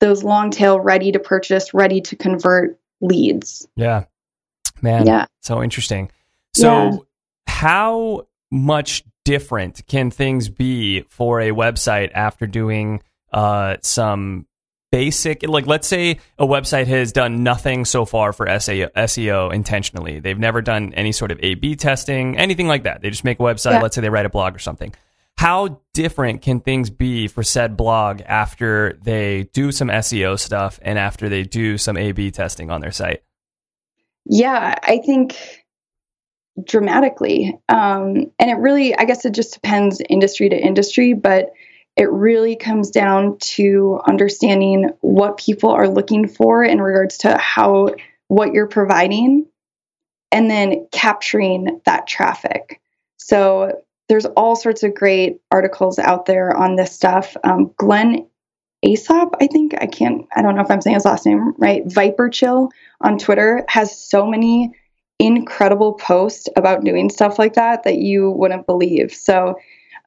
those 0.01 0.25
long 0.25 0.51
tail 0.51 0.81
ready 0.81 1.13
to 1.13 1.19
purchase, 1.19 1.73
ready 1.73 2.01
to 2.03 2.17
convert 2.17 2.79
leads. 3.01 3.67
Yeah. 3.77 4.05
Man, 4.83 5.07
Yeah. 5.07 5.27
so 5.41 5.63
interesting. 5.63 6.11
So 6.53 6.67
Yeah. 6.67 6.97
how 7.47 8.27
much 8.51 9.05
different 9.25 9.87
can 9.87 10.11
things 10.11 10.49
be 10.49 11.03
for 11.09 11.41
a 11.41 11.51
website 11.51 12.11
after 12.13 12.47
doing 12.47 13.01
uh, 13.33 13.77
some 13.83 14.47
basic 14.95 15.43
like 15.49 15.67
let's 15.67 15.89
say 15.89 16.19
a 16.39 16.47
website 16.47 16.87
has 16.87 17.11
done 17.11 17.43
nothing 17.43 17.85
so 17.85 18.05
far 18.05 18.33
for 18.33 18.47
SEO, 18.47 18.91
SEO 18.93 19.53
intentionally. 19.53 20.21
They've 20.21 20.39
never 20.39 20.63
done 20.63 20.95
any 20.95 21.11
sort 21.11 21.33
of 21.33 21.41
A/B 21.43 21.75
testing, 21.75 22.39
anything 22.39 22.69
like 22.69 22.85
that. 22.85 23.03
They 23.03 23.11
just 23.11 23.25
make 23.25 23.41
a 23.41 23.43
website, 23.43 23.73
Yeah. 23.73 23.81
let's 23.81 23.97
say 23.97 24.03
they 24.03 24.09
write 24.09 24.27
a 24.27 24.31
blog 24.31 24.55
or 24.55 24.61
something. 24.61 24.95
How 25.37 25.81
different 25.95 26.43
can 26.43 26.61
things 26.61 26.91
be 26.91 27.27
for 27.27 27.43
said 27.43 27.77
blog 27.77 28.21
after 28.25 28.97
they 29.03 29.49
do 29.53 29.73
some 29.73 29.89
SEO 29.91 30.39
stuff 30.39 30.79
and 30.81 30.97
after 30.97 31.29
they 31.29 31.43
do 31.43 31.77
some 31.77 31.97
A/B 31.97 32.31
testing 32.31 32.71
on 32.71 32.81
their 32.81 32.93
site? 32.93 33.23
Yeah, 34.27 34.77
I 34.81 34.99
think 34.99 35.37
dramatically. 36.65 37.59
Um, 37.69 38.31
and 38.39 38.49
it 38.49 38.59
really, 38.59 38.97
I 38.97 39.07
guess 39.07 39.25
it 39.25 39.33
just 39.35 39.55
depends 39.55 40.01
industry 40.09 40.49
to 40.49 40.57
industry, 40.57 41.15
but 41.15 41.53
it 41.97 42.11
really 42.11 42.57
comes 42.57 42.91
down 42.91 43.39
to 43.39 44.01
understanding 44.07 44.91
what 45.01 45.37
people 45.37 45.71
are 45.71 45.89
looking 45.89 46.27
for 46.27 46.65
in 46.65 46.81
regards 46.81 47.19
to 47.19 47.37
how, 47.39 47.91
what 48.29 48.53
you're 48.53 48.67
providing, 48.67 49.47
and 50.33 50.51
then 50.51 50.89
capturing 50.91 51.81
that 51.85 52.07
traffic. 52.07 52.81
So 53.19 53.81
there's 54.09 54.27
all 54.27 54.57
sorts 54.57 54.83
of 54.83 54.95
great 54.95 55.41
articles 55.51 55.99
out 55.99 56.27
there 56.27 56.55
on 56.55 56.77
this 56.77 56.93
stuff. 56.93 57.37
Um, 57.45 57.73
Glenn 57.77 58.27
Aesop, 58.83 59.37
I 59.41 59.47
think, 59.47 59.75
I 59.81 59.87
can't, 59.87 60.27
I 60.37 60.43
don't 60.43 60.57
know 60.57 60.63
if 60.63 60.71
I'm 60.71 60.81
saying 60.81 60.95
his 60.95 61.05
last 61.05 61.25
name 61.25 61.55
right, 61.59 61.87
ViperChill 61.87 62.71
on 63.01 63.19
Twitter 63.19 63.65
has 63.69 63.99
so 63.99 64.27
many 64.27 64.73
incredible 65.19 65.95
posts 65.95 66.49
about 66.57 66.85
doing 66.85 67.09
stuff 67.09 67.39
like 67.39 67.55
that 67.55 67.85
that 67.85 67.97
you 67.97 68.31
wouldn't 68.31 68.67
believe. 68.67 69.15
So 69.15 69.55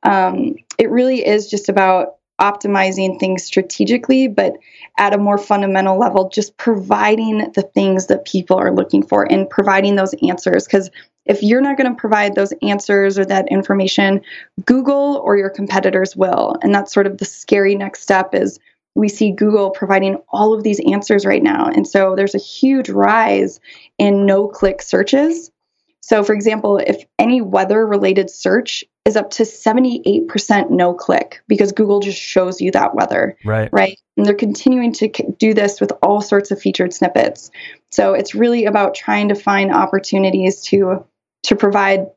um, 0.03 0.55
it 0.77 0.89
really 0.89 1.25
is 1.25 1.49
just 1.49 1.69
about 1.69 2.15
optimizing 2.39 3.19
things 3.19 3.43
strategically, 3.43 4.27
but 4.27 4.57
at 4.99 5.13
a 5.13 5.17
more 5.17 5.37
fundamental 5.37 5.97
level, 5.97 6.29
just 6.29 6.55
providing 6.57 7.51
the 7.55 7.63
things 7.73 8.07
that 8.07 8.25
people 8.25 8.57
are 8.57 8.73
looking 8.73 9.03
for 9.03 9.23
and 9.31 9.49
providing 9.49 9.95
those 9.95 10.13
answers. 10.27 10.65
Because 10.65 10.91
if 11.25 11.41
you're 11.41 11.61
not 11.61 11.77
going 11.77 11.89
to 11.91 11.99
provide 11.99 12.35
those 12.35 12.53
answers 12.61 13.17
or 13.17 13.25
that 13.25 13.47
information, 13.49 14.21
Google 14.65 15.21
or 15.23 15.35
your 15.37 15.49
competitors 15.49 16.15
will. 16.15 16.55
And 16.61 16.73
that's 16.73 16.93
sort 16.93 17.07
of 17.07 17.17
the 17.17 17.25
scary 17.25 17.75
next 17.75 18.01
step 18.01 18.33
is 18.33 18.59
we 18.95 19.09
see 19.09 19.31
Google 19.31 19.71
providing 19.71 20.17
all 20.29 20.53
of 20.53 20.63
these 20.63 20.79
answers 20.91 21.25
right 21.25 21.43
now. 21.43 21.67
And 21.67 21.87
so 21.87 22.15
there's 22.15 22.35
a 22.35 22.39
huge 22.39 22.89
rise 22.89 23.59
in 23.97 24.25
no 24.25 24.47
click 24.47 24.81
searches. 24.81 25.51
So, 26.01 26.23
for 26.23 26.33
example, 26.33 26.77
if 26.77 27.03
any 27.19 27.41
weather 27.41 27.85
related 27.85 28.29
search 28.29 28.83
is 29.07 29.15
up 29.15 29.29
to 29.31 29.43
78% 29.43 30.69
no 30.69 30.93
click 30.93 31.41
because 31.47 31.71
Google 31.71 32.01
just 32.01 32.19
shows 32.19 32.59
you 32.59 32.71
that 32.71 32.93
weather, 32.93 33.37
Right. 33.45 33.69
right? 33.71 33.97
And 34.17 34.25
they're 34.25 34.35
continuing 34.35 34.91
to 34.93 35.07
do 35.39 35.53
this 35.53 35.79
with 35.79 35.93
all 36.03 36.21
sorts 36.21 36.51
of 36.51 36.61
featured 36.61 36.93
snippets. 36.93 37.49
So, 37.91 38.13
it's 38.13 38.35
really 38.35 38.65
about 38.65 38.93
trying 38.93 39.29
to 39.29 39.35
find 39.35 39.73
opportunities 39.73 40.61
to 40.65 41.05
to 41.43 41.55
provide 41.55 42.07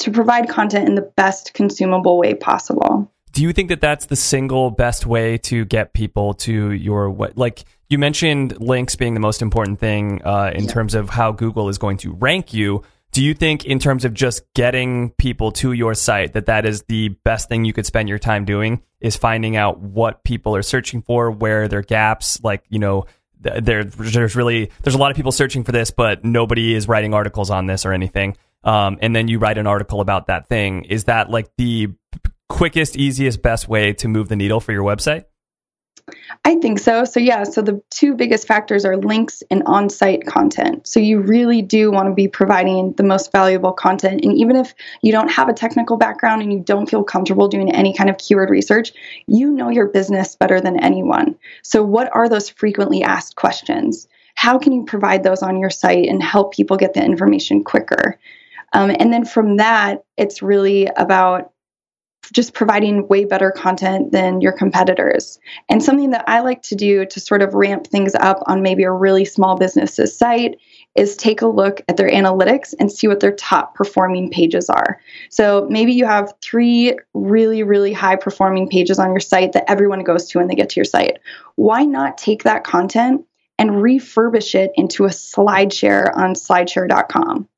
to 0.00 0.10
provide 0.10 0.48
content 0.48 0.88
in 0.88 0.94
the 0.94 1.10
best 1.16 1.54
consumable 1.54 2.18
way 2.18 2.34
possible. 2.34 3.10
Do 3.32 3.42
you 3.42 3.52
think 3.52 3.68
that 3.68 3.80
that's 3.80 4.06
the 4.06 4.16
single 4.16 4.70
best 4.70 5.06
way 5.06 5.38
to 5.38 5.64
get 5.64 5.92
people 5.92 6.34
to 6.34 6.72
your 6.72 7.10
what? 7.10 7.36
Like 7.36 7.64
you 7.88 7.98
mentioned, 7.98 8.60
links 8.60 8.96
being 8.96 9.14
the 9.14 9.20
most 9.20 9.42
important 9.42 9.78
thing 9.78 10.22
uh, 10.24 10.50
in 10.54 10.66
terms 10.66 10.94
of 10.94 11.10
how 11.10 11.32
Google 11.32 11.68
is 11.68 11.78
going 11.78 11.98
to 11.98 12.12
rank 12.12 12.52
you. 12.52 12.82
Do 13.16 13.24
you 13.24 13.32
think, 13.32 13.64
in 13.64 13.78
terms 13.78 14.04
of 14.04 14.12
just 14.12 14.42
getting 14.52 15.08
people 15.12 15.50
to 15.52 15.72
your 15.72 15.94
site, 15.94 16.34
that 16.34 16.44
that 16.46 16.66
is 16.66 16.82
the 16.82 17.08
best 17.24 17.48
thing 17.48 17.64
you 17.64 17.72
could 17.72 17.86
spend 17.86 18.10
your 18.10 18.18
time 18.18 18.44
doing? 18.44 18.82
Is 19.00 19.16
finding 19.16 19.56
out 19.56 19.78
what 19.78 20.22
people 20.22 20.54
are 20.54 20.60
searching 20.60 21.00
for, 21.00 21.30
where 21.30 21.66
their 21.66 21.80
gaps, 21.80 22.44
like 22.44 22.64
you 22.68 22.78
know, 22.78 23.06
there, 23.40 23.84
there's 23.84 24.36
really 24.36 24.70
there's 24.82 24.94
a 24.94 24.98
lot 24.98 25.10
of 25.10 25.16
people 25.16 25.32
searching 25.32 25.64
for 25.64 25.72
this, 25.72 25.90
but 25.90 26.26
nobody 26.26 26.74
is 26.74 26.88
writing 26.88 27.14
articles 27.14 27.48
on 27.48 27.64
this 27.64 27.86
or 27.86 27.94
anything. 27.94 28.36
Um, 28.64 28.98
and 29.00 29.16
then 29.16 29.28
you 29.28 29.38
write 29.38 29.56
an 29.56 29.66
article 29.66 30.02
about 30.02 30.26
that 30.26 30.50
thing. 30.50 30.84
Is 30.84 31.04
that 31.04 31.30
like 31.30 31.48
the 31.56 31.94
quickest, 32.50 32.98
easiest, 32.98 33.40
best 33.40 33.66
way 33.66 33.94
to 33.94 34.08
move 34.08 34.28
the 34.28 34.36
needle 34.36 34.60
for 34.60 34.72
your 34.72 34.84
website? 34.84 35.24
I 36.44 36.54
think 36.56 36.78
so. 36.78 37.04
So, 37.04 37.18
yeah, 37.18 37.42
so 37.42 37.62
the 37.62 37.82
two 37.90 38.14
biggest 38.14 38.46
factors 38.46 38.84
are 38.84 38.96
links 38.96 39.42
and 39.50 39.62
on 39.66 39.88
site 39.88 40.24
content. 40.24 40.86
So, 40.86 41.00
you 41.00 41.20
really 41.20 41.62
do 41.62 41.90
want 41.90 42.08
to 42.08 42.14
be 42.14 42.28
providing 42.28 42.92
the 42.92 43.02
most 43.02 43.32
valuable 43.32 43.72
content. 43.72 44.24
And 44.24 44.36
even 44.36 44.54
if 44.54 44.74
you 45.02 45.10
don't 45.10 45.30
have 45.30 45.48
a 45.48 45.52
technical 45.52 45.96
background 45.96 46.42
and 46.42 46.52
you 46.52 46.60
don't 46.60 46.88
feel 46.88 47.02
comfortable 47.02 47.48
doing 47.48 47.72
any 47.72 47.92
kind 47.92 48.08
of 48.08 48.18
keyword 48.18 48.50
research, 48.50 48.92
you 49.26 49.50
know 49.50 49.68
your 49.68 49.88
business 49.88 50.36
better 50.36 50.60
than 50.60 50.78
anyone. 50.78 51.36
So, 51.62 51.82
what 51.82 52.14
are 52.14 52.28
those 52.28 52.50
frequently 52.50 53.02
asked 53.02 53.34
questions? 53.34 54.06
How 54.36 54.58
can 54.58 54.72
you 54.72 54.84
provide 54.84 55.24
those 55.24 55.42
on 55.42 55.58
your 55.58 55.70
site 55.70 56.08
and 56.08 56.22
help 56.22 56.54
people 56.54 56.76
get 56.76 56.94
the 56.94 57.02
information 57.02 57.64
quicker? 57.64 58.18
Um, 58.72 58.90
and 58.90 59.12
then 59.12 59.24
from 59.24 59.56
that, 59.56 60.04
it's 60.16 60.42
really 60.42 60.86
about 60.96 61.52
just 62.32 62.54
providing 62.54 63.06
way 63.08 63.24
better 63.24 63.50
content 63.50 64.12
than 64.12 64.40
your 64.40 64.52
competitors. 64.52 65.38
And 65.68 65.82
something 65.82 66.10
that 66.10 66.24
I 66.28 66.40
like 66.40 66.62
to 66.62 66.74
do 66.74 67.06
to 67.06 67.20
sort 67.20 67.42
of 67.42 67.54
ramp 67.54 67.86
things 67.86 68.14
up 68.14 68.42
on 68.46 68.62
maybe 68.62 68.84
a 68.84 68.92
really 68.92 69.24
small 69.24 69.56
business's 69.56 70.16
site 70.16 70.58
is 70.94 71.16
take 71.16 71.42
a 71.42 71.46
look 71.46 71.82
at 71.88 71.96
their 71.96 72.10
analytics 72.10 72.74
and 72.78 72.90
see 72.90 73.06
what 73.06 73.20
their 73.20 73.34
top 73.34 73.74
performing 73.74 74.30
pages 74.30 74.70
are. 74.70 75.00
So 75.30 75.66
maybe 75.70 75.92
you 75.92 76.06
have 76.06 76.32
three 76.40 76.96
really, 77.14 77.62
really 77.62 77.92
high 77.92 78.16
performing 78.16 78.68
pages 78.68 78.98
on 78.98 79.10
your 79.10 79.20
site 79.20 79.52
that 79.52 79.70
everyone 79.70 80.04
goes 80.04 80.28
to 80.30 80.38
when 80.38 80.48
they 80.48 80.54
get 80.54 80.70
to 80.70 80.80
your 80.80 80.84
site. 80.84 81.18
Why 81.56 81.84
not 81.84 82.18
take 82.18 82.44
that 82.44 82.64
content 82.64 83.26
and 83.58 83.70
refurbish 83.70 84.54
it 84.54 84.72
into 84.74 85.04
a 85.04 85.08
SlideShare 85.08 86.14
on 86.14 86.34
slideshare.com? 86.34 87.48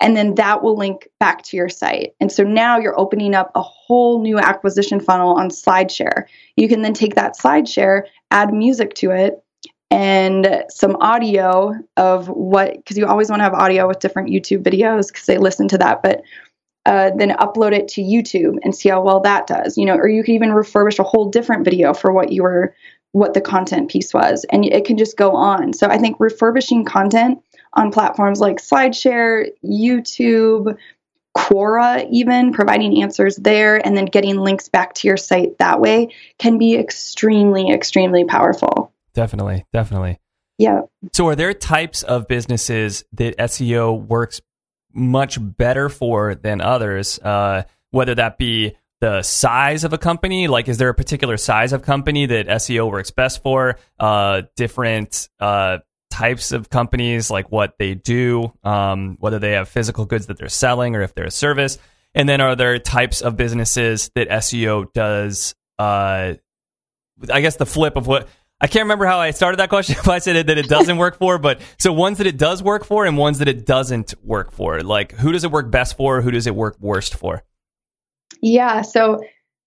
And 0.00 0.16
then 0.16 0.34
that 0.36 0.62
will 0.62 0.76
link 0.76 1.08
back 1.20 1.42
to 1.42 1.56
your 1.56 1.68
site. 1.68 2.14
And 2.20 2.30
so 2.30 2.42
now 2.42 2.78
you're 2.78 2.98
opening 2.98 3.34
up 3.34 3.52
a 3.54 3.62
whole 3.62 4.22
new 4.22 4.38
acquisition 4.38 5.00
funnel 5.00 5.34
on 5.34 5.48
SlideShare. 5.48 6.24
You 6.56 6.68
can 6.68 6.82
then 6.82 6.94
take 6.94 7.14
that 7.14 7.36
SlideShare, 7.38 8.04
add 8.30 8.52
music 8.52 8.94
to 8.94 9.10
it, 9.10 9.42
and 9.90 10.64
some 10.70 10.96
audio 10.96 11.74
of 11.98 12.28
what, 12.28 12.76
because 12.76 12.96
you 12.96 13.06
always 13.06 13.28
want 13.28 13.40
to 13.40 13.44
have 13.44 13.52
audio 13.52 13.86
with 13.86 14.00
different 14.00 14.30
YouTube 14.30 14.62
videos 14.62 15.08
because 15.08 15.26
they 15.26 15.36
listen 15.36 15.68
to 15.68 15.78
that, 15.78 16.02
but 16.02 16.22
uh, 16.86 17.10
then 17.16 17.30
upload 17.36 17.72
it 17.72 17.88
to 17.88 18.00
YouTube 18.00 18.56
and 18.62 18.74
see 18.74 18.88
how 18.88 19.02
well 19.02 19.20
that 19.20 19.46
does. 19.46 19.76
You 19.76 19.84
know, 19.84 19.94
or 19.96 20.08
you 20.08 20.24
could 20.24 20.34
even 20.34 20.50
refurbish 20.50 20.98
a 20.98 21.04
whole 21.04 21.30
different 21.30 21.64
video 21.64 21.92
for 21.92 22.10
what 22.10 22.32
you 22.32 22.42
were, 22.42 22.74
what 23.12 23.34
the 23.34 23.40
content 23.40 23.90
piece 23.90 24.14
was, 24.14 24.46
and 24.50 24.64
it 24.64 24.86
can 24.86 24.96
just 24.96 25.16
go 25.16 25.36
on. 25.36 25.74
So 25.74 25.86
I 25.86 25.98
think 25.98 26.16
refurbishing 26.18 26.84
content 26.86 27.40
on 27.74 27.90
platforms 27.90 28.40
like 28.40 28.58
SlideShare, 28.58 29.48
YouTube, 29.64 30.76
Quora, 31.36 32.06
even 32.10 32.52
providing 32.52 33.02
answers 33.02 33.36
there 33.36 33.84
and 33.84 33.96
then 33.96 34.04
getting 34.04 34.36
links 34.36 34.68
back 34.68 34.94
to 34.94 35.08
your 35.08 35.16
site 35.16 35.58
that 35.58 35.80
way 35.80 36.14
can 36.38 36.58
be 36.58 36.76
extremely, 36.76 37.70
extremely 37.70 38.24
powerful. 38.24 38.92
Definitely, 39.14 39.64
definitely. 39.72 40.20
Yeah. 40.58 40.82
So, 41.12 41.28
are 41.28 41.34
there 41.34 41.54
types 41.54 42.02
of 42.02 42.28
businesses 42.28 43.04
that 43.14 43.36
SEO 43.38 44.06
works 44.06 44.40
much 44.92 45.38
better 45.40 45.88
for 45.88 46.34
than 46.34 46.60
others? 46.60 47.18
Uh, 47.18 47.62
whether 47.90 48.14
that 48.14 48.38
be 48.38 48.76
the 49.00 49.22
size 49.22 49.84
of 49.84 49.92
a 49.92 49.98
company, 49.98 50.48
like 50.48 50.68
is 50.68 50.78
there 50.78 50.90
a 50.90 50.94
particular 50.94 51.36
size 51.36 51.72
of 51.72 51.82
company 51.82 52.26
that 52.26 52.46
SEO 52.46 52.90
works 52.90 53.10
best 53.10 53.42
for? 53.42 53.78
Uh, 53.98 54.42
different 54.54 55.28
uh, 55.40 55.78
types 56.12 56.52
of 56.52 56.68
companies, 56.68 57.30
like 57.30 57.50
what 57.50 57.78
they 57.78 57.94
do, 57.94 58.52
um, 58.62 59.16
whether 59.18 59.38
they 59.38 59.52
have 59.52 59.68
physical 59.68 60.04
goods 60.04 60.26
that 60.26 60.36
they're 60.36 60.50
selling 60.50 60.94
or 60.94 61.00
if 61.00 61.14
they're 61.14 61.24
a 61.24 61.30
service. 61.30 61.78
And 62.14 62.28
then, 62.28 62.42
are 62.42 62.54
there 62.54 62.78
types 62.78 63.22
of 63.22 63.38
businesses 63.38 64.10
that 64.14 64.28
SEO 64.28 64.92
does? 64.92 65.54
Uh, 65.78 66.34
I 67.32 67.40
guess 67.40 67.56
the 67.56 67.64
flip 67.64 67.96
of 67.96 68.06
what 68.06 68.28
I 68.60 68.66
can't 68.66 68.84
remember 68.84 69.06
how 69.06 69.18
I 69.18 69.30
started 69.30 69.58
that 69.58 69.70
question. 69.70 69.96
If 69.98 70.08
I 70.08 70.18
said 70.18 70.36
it, 70.36 70.46
that 70.48 70.58
it 70.58 70.68
doesn't 70.68 70.98
work 70.98 71.16
for, 71.16 71.38
but 71.38 71.62
so 71.78 71.92
ones 71.92 72.18
that 72.18 72.26
it 72.26 72.36
does 72.36 72.62
work 72.62 72.84
for 72.84 73.06
and 73.06 73.16
ones 73.16 73.38
that 73.38 73.48
it 73.48 73.64
doesn't 73.64 74.14
work 74.22 74.52
for. 74.52 74.82
Like 74.82 75.12
who 75.12 75.32
does 75.32 75.44
it 75.44 75.50
work 75.50 75.70
best 75.70 75.96
for? 75.96 76.20
Who 76.20 76.30
does 76.30 76.46
it 76.46 76.54
work 76.54 76.76
worst 76.78 77.14
for? 77.14 77.42
Yeah. 78.42 78.82
So 78.82 79.24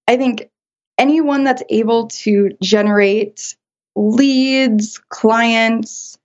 I 0.08 0.18
think 0.18 0.50
anyone 0.98 1.44
that's 1.44 1.64
able 1.70 2.08
to 2.08 2.52
generate 2.62 3.56
leads, 3.96 5.00
clients, 5.10 6.18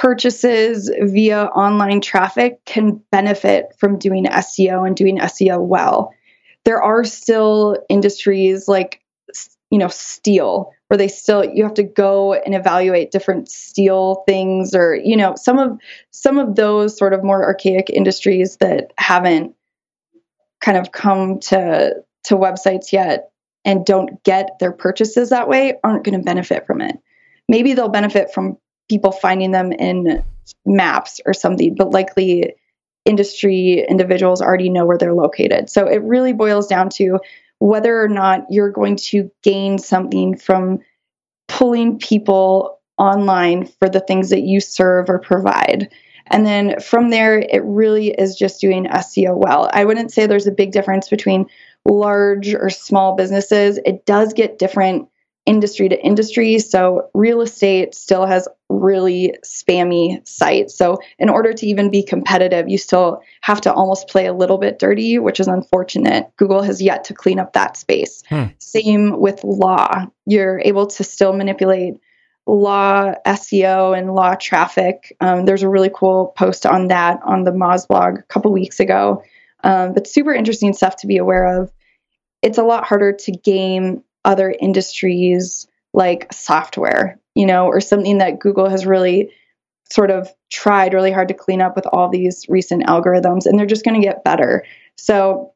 purchases 0.00 0.90
via 1.02 1.44
online 1.48 2.00
traffic 2.00 2.64
can 2.64 2.98
benefit 3.12 3.66
from 3.76 3.98
doing 3.98 4.24
SEO 4.24 4.86
and 4.86 4.96
doing 4.96 5.18
SEO 5.18 5.60
well. 5.60 6.14
There 6.64 6.82
are 6.82 7.04
still 7.04 7.76
industries 7.90 8.66
like, 8.66 9.02
you 9.70 9.76
know, 9.76 9.88
steel 9.88 10.72
where 10.88 10.96
they 10.96 11.06
still 11.06 11.44
you 11.44 11.62
have 11.64 11.74
to 11.74 11.82
go 11.82 12.32
and 12.32 12.54
evaluate 12.54 13.10
different 13.10 13.50
steel 13.50 14.24
things 14.26 14.74
or 14.74 14.94
you 14.94 15.16
know 15.16 15.34
some 15.36 15.58
of 15.58 15.78
some 16.10 16.38
of 16.38 16.56
those 16.56 16.96
sort 16.96 17.12
of 17.12 17.22
more 17.22 17.44
archaic 17.44 17.90
industries 17.90 18.56
that 18.56 18.92
haven't 18.96 19.54
kind 20.60 20.78
of 20.78 20.90
come 20.92 21.38
to 21.38 21.94
to 22.24 22.36
websites 22.36 22.90
yet 22.90 23.30
and 23.64 23.86
don't 23.86 24.24
get 24.24 24.58
their 24.58 24.72
purchases 24.72 25.28
that 25.28 25.48
way 25.48 25.74
aren't 25.84 26.02
going 26.02 26.18
to 26.18 26.24
benefit 26.24 26.66
from 26.66 26.80
it 26.80 26.98
maybe 27.48 27.72
they'll 27.72 27.88
benefit 27.88 28.32
from 28.34 28.56
people 28.90 29.12
finding 29.12 29.52
them 29.52 29.70
in 29.70 30.24
maps 30.66 31.20
or 31.24 31.32
something, 31.32 31.76
but 31.76 31.92
likely 31.92 32.54
industry 33.04 33.86
individuals 33.88 34.42
already 34.42 34.68
know 34.68 34.84
where 34.84 34.98
they're 34.98 35.14
located. 35.14 35.70
So 35.70 35.86
it 35.86 36.02
really 36.02 36.32
boils 36.32 36.66
down 36.66 36.90
to 36.90 37.20
whether 37.60 38.02
or 38.02 38.08
not 38.08 38.46
you're 38.50 38.72
going 38.72 38.96
to 38.96 39.30
gain 39.42 39.78
something 39.78 40.36
from 40.36 40.80
pulling 41.46 41.98
people 41.98 42.80
online 42.98 43.66
for 43.66 43.88
the 43.88 44.00
things 44.00 44.30
that 44.30 44.42
you 44.42 44.60
serve 44.60 45.08
or 45.08 45.20
provide. 45.20 45.88
And 46.26 46.44
then 46.44 46.80
from 46.80 47.10
there, 47.10 47.38
it 47.38 47.62
really 47.64 48.08
is 48.08 48.36
just 48.36 48.60
doing 48.60 48.86
SEO 48.86 49.36
well. 49.36 49.70
I 49.72 49.84
wouldn't 49.84 50.12
say 50.12 50.26
there's 50.26 50.46
a 50.46 50.52
big 50.52 50.72
difference 50.72 51.08
between 51.08 51.46
large 51.84 52.54
or 52.54 52.70
small 52.70 53.14
businesses. 53.14 53.78
It 53.86 54.04
does 54.04 54.32
get 54.32 54.58
different 54.58 55.08
industry 55.50 55.88
to 55.88 56.00
industry. 56.00 56.60
So 56.60 57.10
real 57.12 57.40
estate 57.40 57.92
still 57.92 58.24
has 58.24 58.46
really 58.68 59.34
spammy 59.44 60.26
sites. 60.26 60.76
So 60.76 61.00
in 61.18 61.28
order 61.28 61.52
to 61.52 61.66
even 61.66 61.90
be 61.90 62.04
competitive, 62.04 62.68
you 62.68 62.78
still 62.78 63.20
have 63.40 63.60
to 63.62 63.72
almost 63.72 64.06
play 64.06 64.26
a 64.26 64.32
little 64.32 64.58
bit 64.58 64.78
dirty, 64.78 65.18
which 65.18 65.40
is 65.40 65.48
unfortunate. 65.48 66.30
Google 66.36 66.62
has 66.62 66.80
yet 66.80 67.02
to 67.04 67.14
clean 67.14 67.40
up 67.40 67.54
that 67.54 67.76
space. 67.76 68.22
Hmm. 68.28 68.44
Same 68.58 69.18
with 69.18 69.42
law. 69.42 70.06
You're 70.24 70.60
able 70.64 70.86
to 70.86 71.02
still 71.02 71.32
manipulate 71.32 71.94
law 72.46 73.12
SEO 73.26 73.98
and 73.98 74.14
law 74.14 74.36
traffic. 74.36 75.16
Um, 75.20 75.46
there's 75.46 75.64
a 75.64 75.68
really 75.68 75.90
cool 75.92 76.32
post 76.38 76.64
on 76.64 76.88
that 76.88 77.18
on 77.24 77.42
the 77.42 77.50
Moz 77.50 77.88
blog 77.88 78.20
a 78.20 78.22
couple 78.22 78.52
weeks 78.52 78.78
ago. 78.78 79.24
Um, 79.64 79.94
but 79.94 80.06
super 80.06 80.32
interesting 80.32 80.74
stuff 80.74 80.94
to 80.98 81.08
be 81.08 81.16
aware 81.16 81.60
of. 81.60 81.72
It's 82.40 82.56
a 82.56 82.62
lot 82.62 82.86
harder 82.86 83.12
to 83.12 83.32
game 83.32 84.04
other 84.24 84.54
industries 84.60 85.66
like 85.92 86.32
software, 86.32 87.18
you 87.34 87.46
know, 87.46 87.66
or 87.66 87.80
something 87.80 88.18
that 88.18 88.38
Google 88.38 88.68
has 88.68 88.86
really 88.86 89.30
sort 89.90 90.10
of 90.10 90.28
tried 90.50 90.94
really 90.94 91.10
hard 91.10 91.28
to 91.28 91.34
clean 91.34 91.60
up 91.60 91.74
with 91.74 91.86
all 91.86 92.08
these 92.08 92.46
recent 92.48 92.86
algorithms, 92.86 93.46
and 93.46 93.58
they're 93.58 93.66
just 93.66 93.84
going 93.84 94.00
to 94.00 94.06
get 94.06 94.24
better. 94.24 94.64
So 94.96 95.52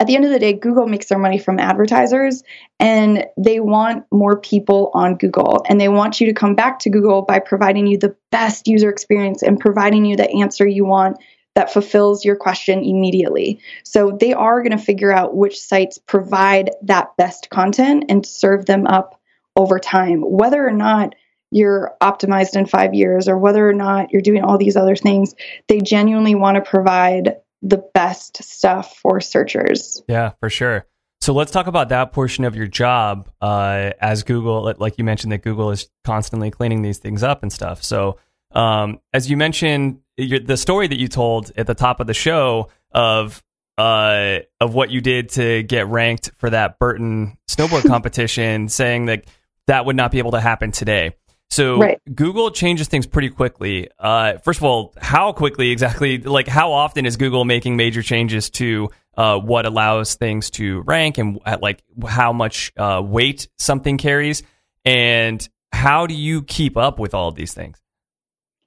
at 0.00 0.06
the 0.06 0.14
end 0.14 0.24
of 0.24 0.30
the 0.30 0.38
day, 0.38 0.52
Google 0.52 0.86
makes 0.86 1.06
their 1.06 1.18
money 1.18 1.38
from 1.38 1.58
advertisers 1.58 2.44
and 2.78 3.26
they 3.36 3.58
want 3.58 4.04
more 4.12 4.38
people 4.38 4.92
on 4.94 5.16
Google. 5.16 5.64
And 5.68 5.80
they 5.80 5.88
want 5.88 6.20
you 6.20 6.26
to 6.28 6.32
come 6.32 6.54
back 6.54 6.78
to 6.80 6.90
Google 6.90 7.22
by 7.22 7.40
providing 7.40 7.88
you 7.88 7.98
the 7.98 8.14
best 8.30 8.68
user 8.68 8.90
experience 8.90 9.42
and 9.42 9.58
providing 9.58 10.04
you 10.04 10.16
the 10.16 10.30
answer 10.30 10.66
you 10.66 10.84
want 10.84 11.18
that 11.58 11.72
fulfills 11.72 12.24
your 12.24 12.36
question 12.36 12.84
immediately. 12.84 13.58
So 13.82 14.12
they 14.12 14.32
are 14.32 14.62
going 14.62 14.78
to 14.78 14.84
figure 14.84 15.10
out 15.10 15.34
which 15.34 15.60
sites 15.60 15.98
provide 15.98 16.70
that 16.82 17.16
best 17.16 17.50
content 17.50 18.04
and 18.08 18.24
serve 18.24 18.64
them 18.64 18.86
up 18.86 19.20
over 19.56 19.80
time. 19.80 20.20
Whether 20.20 20.64
or 20.64 20.70
not 20.70 21.16
you're 21.50 21.96
optimized 22.00 22.54
in 22.54 22.66
five 22.66 22.94
years 22.94 23.26
or 23.26 23.36
whether 23.36 23.68
or 23.68 23.72
not 23.72 24.12
you're 24.12 24.22
doing 24.22 24.44
all 24.44 24.56
these 24.56 24.76
other 24.76 24.94
things, 24.94 25.34
they 25.66 25.80
genuinely 25.80 26.36
want 26.36 26.54
to 26.54 26.70
provide 26.70 27.38
the 27.60 27.82
best 27.92 28.40
stuff 28.44 28.96
for 28.96 29.20
searchers. 29.20 30.00
Yeah, 30.08 30.34
for 30.38 30.50
sure. 30.50 30.86
So 31.20 31.32
let's 31.32 31.50
talk 31.50 31.66
about 31.66 31.88
that 31.88 32.12
portion 32.12 32.44
of 32.44 32.54
your 32.54 32.68
job 32.68 33.28
uh, 33.40 33.90
as 34.00 34.22
Google. 34.22 34.72
Like 34.78 34.96
you 34.96 35.02
mentioned, 35.02 35.32
that 35.32 35.42
Google 35.42 35.72
is 35.72 35.90
constantly 36.04 36.52
cleaning 36.52 36.82
these 36.82 36.98
things 36.98 37.24
up 37.24 37.42
and 37.42 37.52
stuff. 37.52 37.82
So 37.82 38.16
um, 38.52 39.00
as 39.12 39.28
you 39.28 39.36
mentioned, 39.36 40.02
the 40.18 40.56
story 40.56 40.88
that 40.88 40.98
you 40.98 41.08
told 41.08 41.52
at 41.56 41.66
the 41.66 41.74
top 41.74 42.00
of 42.00 42.06
the 42.06 42.14
show 42.14 42.68
of 42.92 43.42
uh, 43.78 44.40
of 44.60 44.74
what 44.74 44.90
you 44.90 45.00
did 45.00 45.28
to 45.30 45.62
get 45.62 45.86
ranked 45.86 46.32
for 46.38 46.50
that 46.50 46.78
Burton 46.78 47.38
snowboard 47.48 47.84
competition, 47.86 48.68
saying 48.68 49.06
that 49.06 49.24
that 49.66 49.86
would 49.86 49.96
not 49.96 50.10
be 50.10 50.18
able 50.18 50.32
to 50.32 50.40
happen 50.40 50.72
today. 50.72 51.12
So 51.50 51.78
Right. 51.78 52.00
Google 52.14 52.50
changes 52.50 52.88
things 52.88 53.06
pretty 53.06 53.30
quickly. 53.30 53.88
Uh, 53.98 54.38
first 54.38 54.58
of 54.58 54.64
all, 54.64 54.94
how 55.00 55.32
quickly 55.32 55.70
exactly? 55.70 56.18
Like, 56.18 56.48
how 56.48 56.72
often 56.72 57.06
is 57.06 57.16
Google 57.16 57.44
making 57.44 57.76
major 57.76 58.02
changes 58.02 58.50
to 58.50 58.90
uh, 59.16 59.38
what 59.38 59.64
allows 59.64 60.14
things 60.16 60.50
to 60.50 60.80
rank 60.82 61.16
and 61.18 61.38
uh, 61.46 61.56
like 61.62 61.82
how 62.06 62.32
much 62.32 62.72
uh, 62.76 63.00
weight 63.04 63.48
something 63.58 63.96
carries? 63.96 64.42
And 64.84 65.46
how 65.72 66.06
do 66.06 66.14
you 66.14 66.42
keep 66.42 66.76
up 66.76 66.98
with 66.98 67.14
all 67.14 67.28
of 67.28 67.34
these 67.34 67.54
things? 67.54 67.80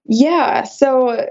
Yeah, 0.06 0.64
so 0.64 1.28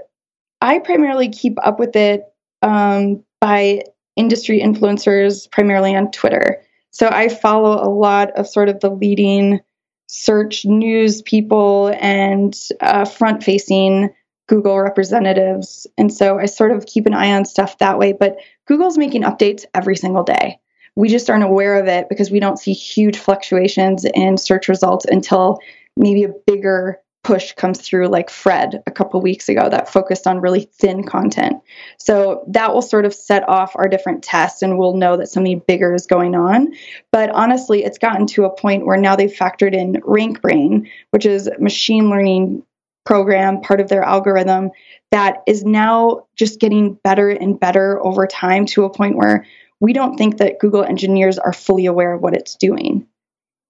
I 0.61 0.79
primarily 0.79 1.29
keep 1.29 1.57
up 1.65 1.79
with 1.79 1.95
it 1.95 2.23
um, 2.61 3.23
by 3.39 3.83
industry 4.15 4.61
influencers, 4.61 5.49
primarily 5.49 5.95
on 5.95 6.11
Twitter. 6.11 6.61
So 6.91 7.07
I 7.07 7.29
follow 7.29 7.83
a 7.83 7.89
lot 7.89 8.31
of 8.31 8.47
sort 8.47 8.69
of 8.69 8.79
the 8.79 8.89
leading 8.89 9.61
search 10.07 10.65
news 10.65 11.21
people 11.21 11.95
and 11.99 12.57
uh, 12.81 13.05
front 13.05 13.43
facing 13.43 14.09
Google 14.47 14.79
representatives. 14.79 15.87
And 15.97 16.13
so 16.13 16.37
I 16.37 16.45
sort 16.45 16.73
of 16.73 16.85
keep 16.85 17.05
an 17.05 17.13
eye 17.13 17.31
on 17.31 17.45
stuff 17.45 17.77
that 17.77 17.97
way. 17.97 18.11
But 18.11 18.37
Google's 18.67 18.97
making 18.97 19.23
updates 19.23 19.63
every 19.73 19.95
single 19.95 20.23
day. 20.23 20.59
We 20.95 21.07
just 21.07 21.29
aren't 21.29 21.45
aware 21.45 21.79
of 21.79 21.87
it 21.87 22.09
because 22.09 22.29
we 22.29 22.41
don't 22.41 22.59
see 22.59 22.73
huge 22.73 23.17
fluctuations 23.17 24.03
in 24.03 24.37
search 24.37 24.67
results 24.67 25.05
until 25.05 25.59
maybe 25.95 26.25
a 26.25 26.33
bigger 26.45 26.99
push 27.23 27.53
comes 27.53 27.79
through 27.81 28.07
like 28.07 28.29
Fred 28.29 28.81
a 28.87 28.91
couple 28.91 29.21
weeks 29.21 29.47
ago 29.47 29.69
that 29.69 29.91
focused 29.91 30.25
on 30.25 30.41
really 30.41 30.69
thin 30.73 31.03
content. 31.03 31.61
So 31.97 32.43
that 32.47 32.73
will 32.73 32.81
sort 32.81 33.05
of 33.05 33.13
set 33.13 33.47
off 33.47 33.73
our 33.75 33.87
different 33.87 34.23
tests 34.23 34.61
and 34.61 34.77
we'll 34.77 34.95
know 34.95 35.17
that 35.17 35.29
something 35.29 35.61
bigger 35.67 35.93
is 35.93 36.07
going 36.07 36.35
on. 36.35 36.73
But 37.11 37.29
honestly, 37.29 37.83
it's 37.83 37.99
gotten 37.99 38.25
to 38.27 38.45
a 38.45 38.55
point 38.55 38.85
where 38.85 38.97
now 38.97 39.15
they've 39.15 39.31
factored 39.31 39.73
in 39.73 39.93
RankBrain, 40.01 40.89
which 41.11 41.25
is 41.25 41.49
machine 41.59 42.09
learning 42.09 42.63
program, 43.05 43.61
part 43.61 43.81
of 43.81 43.89
their 43.89 44.03
algorithm 44.03 44.71
that 45.11 45.43
is 45.45 45.63
now 45.63 46.25
just 46.35 46.59
getting 46.59 46.93
better 47.03 47.29
and 47.29 47.59
better 47.59 48.03
over 48.03 48.25
time 48.25 48.65
to 48.65 48.85
a 48.85 48.89
point 48.89 49.17
where 49.17 49.45
we 49.79 49.93
don't 49.93 50.17
think 50.17 50.37
that 50.37 50.59
Google 50.59 50.83
engineers 50.83 51.37
are 51.37 51.53
fully 51.53 51.85
aware 51.85 52.13
of 52.13 52.21
what 52.21 52.35
it's 52.35 52.55
doing. 52.55 53.07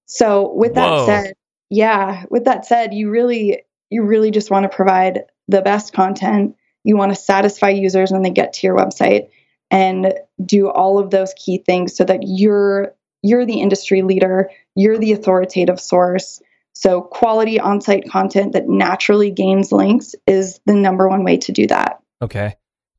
So 0.05 0.53
with 0.53 0.75
that 0.75 0.91
Whoa. 0.91 1.05
said, 1.05 1.33
yeah, 1.71 2.25
with 2.29 2.43
that 2.45 2.65
said, 2.65 2.93
you 2.93 3.09
really 3.09 3.63
you 3.89 4.03
really 4.03 4.29
just 4.29 4.51
want 4.51 4.63
to 4.63 4.75
provide 4.75 5.23
the 5.47 5.61
best 5.61 5.93
content. 5.93 6.55
You 6.83 6.97
want 6.97 7.11
to 7.11 7.15
satisfy 7.15 7.69
users 7.69 8.11
when 8.11 8.21
they 8.21 8.29
get 8.29 8.53
to 8.53 8.67
your 8.67 8.77
website 8.77 9.29
and 9.71 10.13
do 10.45 10.69
all 10.69 10.99
of 10.99 11.11
those 11.11 11.33
key 11.35 11.59
things 11.65 11.95
so 11.95 12.03
that 12.03 12.19
you're 12.23 12.93
you're 13.23 13.45
the 13.45 13.61
industry 13.61 14.01
leader, 14.01 14.51
you're 14.75 14.97
the 14.97 15.13
authoritative 15.13 15.79
source. 15.79 16.41
So 16.73 17.01
quality 17.01 17.59
on-site 17.59 18.09
content 18.09 18.53
that 18.53 18.67
naturally 18.67 19.31
gains 19.31 19.71
links 19.71 20.13
is 20.27 20.59
the 20.65 20.73
number 20.73 21.07
one 21.07 21.23
way 21.23 21.37
to 21.37 21.51
do 21.51 21.67
that. 21.67 21.99
Okay. 22.21 22.55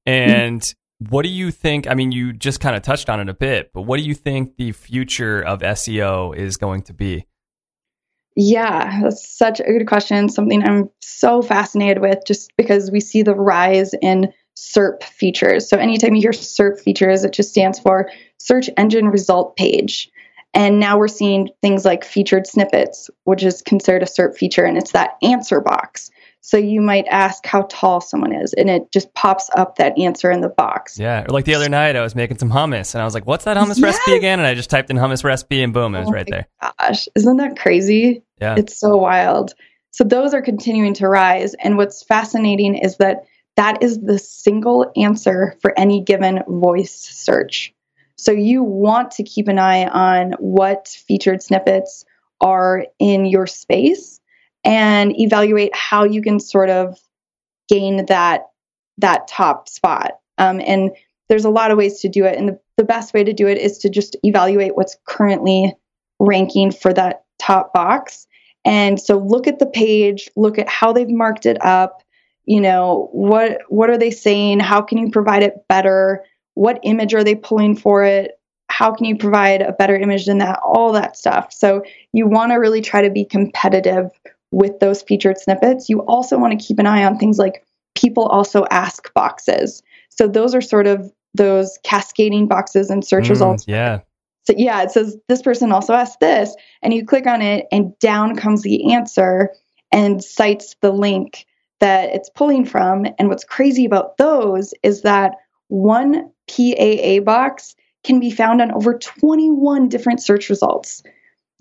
And 0.07 0.75
what 1.11 1.23
do 1.23 1.29
you 1.29 1.51
think? 1.51 1.89
I 1.89 1.95
mean, 1.95 2.13
you 2.13 2.33
just 2.33 2.61
kind 2.61 2.77
of 2.77 2.83
touched 2.83 3.11
on 3.11 3.21
it 3.21 3.29
a 3.29 3.35
bit, 3.35 3.73
but 3.75 3.83
what 3.83 3.99
do 3.99 4.05
you 4.05 4.15
think 4.15 4.57
the 4.57 4.73
future 4.73 5.43
of 5.43 5.61
SEO 5.61 6.35
is 6.37 6.57
going 6.57 6.83
to 6.83 6.95
be? 6.95 7.27
Yeah, 8.35 9.01
that's 9.03 9.29
such 9.29 9.61
a 9.61 9.65
good 9.65 9.87
question. 9.87 10.29
Something 10.29 10.63
I'm 10.63 10.91
so 11.01 11.43
fascinated 11.43 12.01
with 12.01 12.21
just 12.27 12.53
because 12.57 12.91
we 12.91 13.01
see 13.01 13.23
the 13.23 13.35
rise 13.35 13.95
in 14.01 14.33
SERP 14.57 15.03
features. 15.03 15.69
So, 15.69 15.77
anytime 15.77 16.15
you 16.15 16.23
hear 16.23 16.33
SERP 16.33 16.81
features, 16.81 17.25
it 17.25 17.33
just 17.33 17.51
stands 17.51 17.79
for 17.79 18.11
Search 18.39 18.71
Engine 18.77 19.09
Result 19.09 19.57
Page. 19.57 20.11
And 20.55 20.81
now 20.81 20.99
we're 20.99 21.09
seeing 21.09 21.49
things 21.63 21.85
like 21.85 22.05
featured 22.05 22.47
snippets, 22.47 23.11
which 23.25 23.43
is 23.43 23.63
considered 23.63 24.03
a 24.03 24.07
SERP 24.07 24.37
feature, 24.37 24.65
and 24.65 24.77
it's 24.77 24.93
that 24.93 25.17
answer 25.23 25.61
box. 25.61 26.11
So, 26.45 26.57
you 26.57 26.81
might 26.81 27.07
ask 27.07 27.47
how 27.47 27.63
tall 27.71 28.01
someone 28.01 28.35
is, 28.35 28.53
and 28.53 28.69
it 28.69 28.93
just 28.93 29.15
pops 29.15 29.49
up 29.57 29.77
that 29.77 29.97
answer 29.97 30.31
in 30.31 30.41
the 30.41 30.49
box. 30.49 30.99
Yeah. 30.99 31.23
Or 31.23 31.29
like 31.29 31.45
the 31.45 31.55
other 31.55 31.69
night, 31.69 31.95
I 31.95 32.03
was 32.03 32.15
making 32.15 32.39
some 32.39 32.51
hummus 32.51 32.95
and 32.95 33.01
I 33.01 33.05
was 33.05 33.15
like, 33.15 33.27
what's 33.27 33.45
that 33.45 33.57
hummus 33.57 33.83
recipe 33.83 34.17
again? 34.17 34.39
And 34.41 34.47
I 34.47 34.55
just 34.55 34.69
typed 34.69 34.91
in 34.91 34.97
hummus 34.97 35.25
recipe 35.25 35.63
and 35.63 35.73
boom, 35.73 35.95
it 35.95 36.01
was 36.01 36.09
Oh 36.09 36.13
right 36.13 36.29
my 36.29 36.37
there. 36.61 36.73
Gosh, 36.81 37.09
isn't 37.15 37.37
that 37.37 37.57
crazy? 37.57 38.25
Yeah. 38.41 38.57
It's 38.59 38.79
so 38.79 38.97
wild. 38.97 39.55
So 39.93 40.05
those 40.05 40.35
are 40.35 40.43
continuing 40.43 40.95
to 40.95 41.09
rise. 41.09 41.55
And 41.55 41.77
what's 41.77 42.03
fascinating 42.03 42.77
is 42.77 42.97
that 42.97 43.25
that 43.57 43.83
is 43.83 44.01
the 44.01 44.19
single 44.19 44.91
answer 44.97 45.57
for 45.61 45.79
any 45.79 46.03
given 46.03 46.43
voice 46.49 46.95
search. 46.95 47.75
So 48.17 48.33
you 48.33 48.63
want 48.63 49.13
to 49.13 49.23
keep 49.23 49.49
an 49.49 49.59
eye 49.59 49.87
on 49.87 50.33
what 50.39 50.89
featured 50.89 51.43
snippets 51.43 52.05
are 52.41 52.87
in 52.99 53.27
your 53.27 53.47
space 53.47 54.21
and 54.65 55.19
evaluate 55.19 55.75
how 55.75 56.05
you 56.05 56.23
can 56.23 56.41
sort 56.41 56.71
of 56.71 56.99
gain 57.69 58.07
that 58.07 58.47
that 58.99 59.27
top 59.29 59.69
spot. 59.69 60.13
Um, 60.39 60.61
and 60.65 60.91
there's 61.29 61.45
a 61.45 61.51
lot 61.51 61.71
of 61.71 61.79
ways 61.79 62.01
to 62.01 62.09
do 62.09 62.25
it. 62.25 62.37
And 62.37 62.49
the, 62.49 62.61
the 62.77 62.85
best 62.85 63.15
way 63.15 63.25
to 63.25 63.33
do 63.33 63.49
it 63.49 63.59
is 63.59 63.79
to 63.79 63.89
just 63.89 64.17
evaluate 64.23 64.77
what's 64.77 64.97
currently 65.07 65.75
ranking 66.19 66.71
for 66.71 66.93
that 66.93 67.25
top 67.39 67.73
box. 67.73 68.27
And 68.65 69.01
so 69.01 69.19
look 69.19 69.47
at 69.47 69.59
the 69.59 69.67
page, 69.67 70.29
look 70.37 70.59
at 70.59 70.69
how 70.69 70.93
they've 70.93 71.09
marked 71.09 71.47
it 71.47 71.65
up, 71.65 72.03
you 72.45 72.61
know, 72.61 73.09
what 73.13 73.63
what 73.69 73.91
are 73.91 73.99
they 73.99 74.11
saying? 74.11 74.61
How 74.61 74.83
can 74.83 74.99
you 74.99 75.11
provide 75.11 75.43
it 75.43 75.67
better? 75.69 76.25
What 76.55 76.81
image 76.83 77.15
are 77.15 77.25
they 77.25 77.35
pulling 77.35 77.77
for 77.77 78.05
it? 78.05 78.39
How 78.69 78.93
can 78.93 79.07
you 79.07 79.17
provide 79.17 79.63
a 79.63 79.73
better 79.73 79.97
image 79.97 80.27
than 80.27 80.39
that? 80.39 80.61
All 80.65 80.93
that 80.93 81.17
stuff. 81.17 81.53
So 81.53 81.83
you 82.13 82.27
want 82.27 82.53
to 82.53 82.57
really 82.57 82.81
try 82.81 83.03
to 83.03 83.11
be 83.11 83.25
competitive 83.25 84.11
with 84.53 84.79
those 84.79 85.03
featured 85.03 85.39
snippets, 85.39 85.89
you 85.89 86.01
also 86.03 86.39
want 86.39 86.59
to 86.59 86.65
keep 86.65 86.79
an 86.79 86.87
eye 86.87 87.05
on 87.05 87.19
things 87.19 87.39
like 87.39 87.65
people 87.95 88.27
also 88.27 88.65
ask 88.71 89.13
boxes. 89.15 89.83
So 90.11 90.29
those 90.29 90.55
are 90.55 90.61
sort 90.61 90.87
of 90.87 91.13
those 91.35 91.79
cascading 91.83 92.47
boxes 92.47 92.91
and 92.91 93.05
search 93.05 93.27
Mm, 93.27 93.31
results. 93.31 93.65
Yeah. 93.67 94.01
So 94.45 94.55
yeah, 94.57 94.83
it 94.83 94.91
says 94.91 95.17
this 95.29 95.43
person 95.43 95.73
also 95.73 95.95
asked 95.95 96.21
this, 96.21 96.55
and 96.83 96.93
you 96.93 97.05
click 97.05 97.27
on 97.27 97.43
it, 97.43 97.67
and 97.73 97.99
down 97.99 98.37
comes 98.37 98.63
the 98.63 98.93
answer 98.93 99.51
and 99.91 100.23
cites 100.23 100.77
the 100.81 100.91
link 100.93 101.47
that 101.81 102.11
it's 102.11 102.31
pulling 102.31 102.65
from. 102.65 103.07
And 103.19 103.29
what's 103.29 103.45
crazy 103.45 103.85
about 103.85 104.17
those 104.17 104.75
is 104.83 105.03
that 105.03 105.35
one 105.69 106.31
PAA 106.49 107.21
box 107.21 107.75
can 108.05 108.21
be 108.21 108.31
found 108.31 108.61
on 108.61 108.73
over 108.73 108.99
21 108.99 109.89
different 109.89 110.23
search 110.23 110.51
results. 110.51 111.03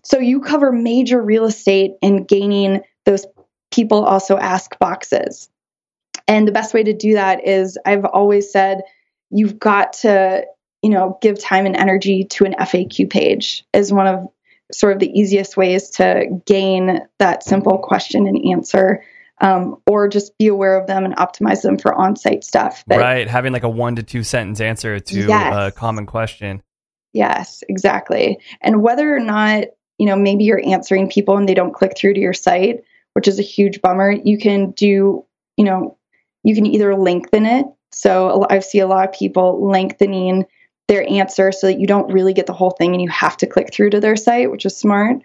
So 0.04 0.20
you 0.20 0.41
cover 0.41 0.72
major 0.72 1.22
real 1.22 1.45
estate 1.45 1.91
in 2.02 2.24
gaining 2.24 2.82
those 3.06 3.26
people 3.72 4.04
also 4.04 4.38
ask 4.38 4.78
boxes. 4.80 5.49
And 6.28 6.47
the 6.47 6.52
best 6.52 6.74
way 6.74 6.84
to 6.84 6.93
do 6.93 7.14
that 7.14 7.47
is 7.47 7.78
I've 7.86 8.06
always 8.06 8.52
said 8.52 8.82
you've 9.30 9.60
got 9.60 9.93
to, 9.93 10.45
you 10.82 10.89
know, 10.89 11.18
give 11.22 11.39
time 11.39 11.66
and 11.66 11.76
energy 11.76 12.26
to 12.26 12.45
an 12.45 12.54
FAQ 12.54 13.10
page 13.10 13.66
is 13.74 13.93
one 13.93 14.08
of 14.08 14.28
sort 14.72 14.93
of 14.93 14.99
the 14.99 15.12
easiest 15.12 15.58
ways 15.58 15.89
to 15.91 16.26
gain 16.45 17.02
that 17.20 17.43
simple 17.43 17.78
question 17.78 18.28
and 18.28 18.45
answer. 18.52 19.04
Um, 19.39 19.82
or 19.88 20.08
just 20.08 20.38
be 20.38 20.45
aware 20.45 20.80
of 20.80 20.86
them 20.86 21.04
and 21.04 21.16
optimize 21.16 21.64
them 21.64 21.80
for 21.80 21.95
on-site 21.95 22.43
stuff. 22.43 22.84
But 22.86 22.99
right. 22.99 23.28
Having 23.28 23.54
like 23.54 23.64
a 23.64 23.70
one 23.70 23.95
to 23.95 24.04
two 24.04 24.22
sentence 24.22 24.62
answer 24.62 24.99
to 24.99 25.28
Yes. 25.28 25.56
a 25.56 25.72
common 25.76 26.06
question. 26.06 26.62
Yes, 27.14 27.64
exactly. 27.68 28.38
And 28.62 28.84
whether 28.84 29.16
or 29.16 29.20
not, 29.20 29.64
you 30.02 30.08
know, 30.08 30.16
maybe 30.16 30.43
you're 30.43 30.66
answering 30.66 31.08
people 31.08 31.38
and 31.38 31.47
they 31.47 31.54
don't 31.54 31.76
click 31.76 31.95
through 31.95 32.16
to 32.16 32.20
your 32.20 32.34
site, 32.34 32.84
which 33.14 33.28
is 33.28 33.38
a 33.38 33.43
huge 33.43 33.84
bummer, 33.84 34.12
you 34.12 34.36
can 34.36 34.72
do, 34.72 35.24
you 35.58 35.64
know, 35.64 35.95
you 36.41 36.56
can 36.56 36.66
either 36.66 36.95
lengthen 36.95 37.45
it. 37.45 37.68
So 37.91 38.47
I 38.49 38.62
see 38.62 38.80
a 38.80 38.88
lot 38.88 39.08
of 39.08 39.14
people 39.14 39.64
lengthening 39.64 40.47
their 40.88 41.08
answer 41.08 41.52
so 41.52 41.68
that 41.68 41.80
you 41.80 41.86
don't 41.86 42.12
really 42.12 42.34
get 42.34 42.47
the 42.47 42.54
whole 42.54 42.72
thing 42.72 42.93
and 42.93 43.02
you 43.04 43.10
have 43.10 43.38
to 43.38 43.45
click 43.45 43.72
through 43.72 43.91
to 43.91 43.99
their 43.99 44.16
site, 44.16 44.49
which 44.49 44.66
is 44.66 44.76
smart. 44.76 45.18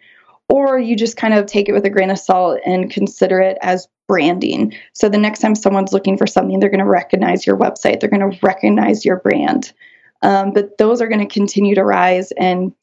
Or 0.50 0.78
you 0.78 0.94
just 0.94 1.16
kind 1.16 1.32
of 1.32 1.46
take 1.46 1.70
it 1.70 1.72
with 1.72 1.86
a 1.86 1.90
grain 1.90 2.10
of 2.10 2.18
salt 2.18 2.60
and 2.66 2.90
consider 2.90 3.40
it 3.40 3.56
as 3.62 3.88
branding. 4.06 4.74
So 4.92 5.08
the 5.08 5.16
next 5.16 5.40
time 5.40 5.54
someone's 5.54 5.94
looking 5.94 6.18
for 6.18 6.26
something, 6.26 6.60
they're 6.60 6.68
going 6.68 6.80
to 6.80 6.84
recognize 6.84 7.46
your 7.46 7.56
website, 7.56 8.00
they're 8.00 8.10
going 8.10 8.30
to 8.30 8.38
recognize 8.42 9.06
your 9.06 9.20
brand. 9.20 9.72
Um, 10.20 10.52
but 10.52 10.76
those 10.76 11.00
are 11.00 11.08
going 11.08 11.26
to 11.26 11.34
continue 11.34 11.74
to 11.76 11.82
rise 11.82 12.30
and 12.32 12.74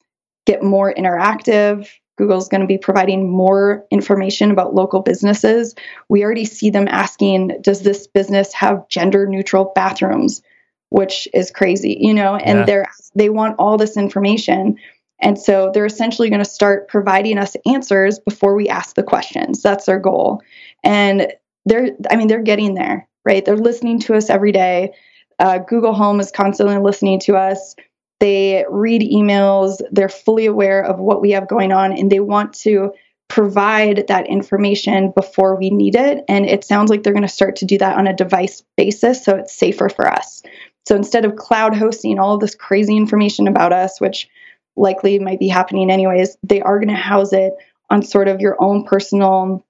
get 0.45 0.63
more 0.63 0.93
interactive. 0.93 1.89
Google's 2.17 2.47
going 2.47 2.61
to 2.61 2.67
be 2.67 2.77
providing 2.77 3.29
more 3.29 3.85
information 3.89 4.51
about 4.51 4.75
local 4.75 5.01
businesses. 5.01 5.73
We 6.09 6.23
already 6.23 6.45
see 6.45 6.69
them 6.69 6.87
asking, 6.87 7.59
does 7.61 7.81
this 7.81 8.07
business 8.07 8.53
have 8.53 8.87
gender 8.87 9.25
neutral 9.25 9.71
bathrooms? 9.75 10.41
Which 10.89 11.27
is 11.33 11.49
crazy, 11.49 11.97
you 11.99 12.13
know, 12.13 12.35
and 12.35 12.59
Yeah. 12.59 12.65
they're 12.65 12.91
they 13.15 13.29
want 13.29 13.55
all 13.57 13.77
this 13.77 13.97
information. 13.97 14.77
And 15.19 15.39
so 15.39 15.71
they're 15.73 15.85
essentially 15.85 16.29
going 16.29 16.43
to 16.43 16.49
start 16.49 16.87
providing 16.87 17.37
us 17.39 17.55
answers 17.65 18.19
before 18.19 18.55
we 18.55 18.69
ask 18.69 18.95
the 18.95 19.03
questions. 19.03 19.63
That's 19.63 19.85
their 19.85 19.99
goal. 19.99 20.41
And 20.83 21.33
they're, 21.65 21.91
I 22.11 22.15
mean, 22.15 22.27
they're 22.27 22.41
getting 22.41 22.73
there, 22.75 23.07
right? 23.25 23.43
They're 23.43 23.55
listening 23.55 23.99
to 24.01 24.15
us 24.15 24.29
every 24.29 24.51
day. 24.51 24.93
Uh, 25.39 25.59
Google 25.59 25.93
Home 25.93 26.19
is 26.19 26.31
constantly 26.31 26.77
listening 26.77 27.19
to 27.21 27.37
us. 27.37 27.75
They 28.19 28.65
read 28.69 29.01
emails. 29.01 29.81
They're 29.91 30.09
fully 30.09 30.45
aware 30.45 30.83
of 30.83 30.99
what 30.99 31.21
we 31.21 31.31
have 31.31 31.47
going 31.47 31.71
on, 31.71 31.91
and 31.91 32.11
they 32.11 32.19
want 32.19 32.53
to 32.59 32.93
provide 33.27 34.05
that 34.07 34.27
information 34.27 35.11
before 35.15 35.55
we 35.55 35.69
need 35.69 35.95
it. 35.95 36.23
And 36.27 36.45
it 36.45 36.63
sounds 36.63 36.89
like 36.89 37.03
they're 37.03 37.13
going 37.13 37.23
to 37.23 37.27
start 37.27 37.55
to 37.57 37.65
do 37.65 37.77
that 37.79 37.97
on 37.97 38.07
a 38.07 38.15
device 38.15 38.63
basis, 38.77 39.23
so 39.23 39.37
it's 39.37 39.53
safer 39.53 39.89
for 39.89 40.07
us. 40.07 40.43
So 40.87 40.95
instead 40.95 41.25
of 41.25 41.35
cloud 41.35 41.75
hosting 41.75 42.19
all 42.19 42.35
of 42.35 42.41
this 42.41 42.55
crazy 42.55 42.95
information 42.95 43.47
about 43.47 43.73
us, 43.73 43.99
which 43.99 44.29
likely 44.75 45.19
might 45.19 45.39
be 45.39 45.47
happening 45.47 45.89
anyways, 45.89 46.37
they 46.43 46.61
are 46.61 46.77
going 46.79 46.89
to 46.89 46.95
house 46.95 47.33
it 47.33 47.53
on 47.89 48.03
sort 48.03 48.27
of 48.27 48.39
your 48.41 48.55
own 48.61 48.83
personal 48.85 49.65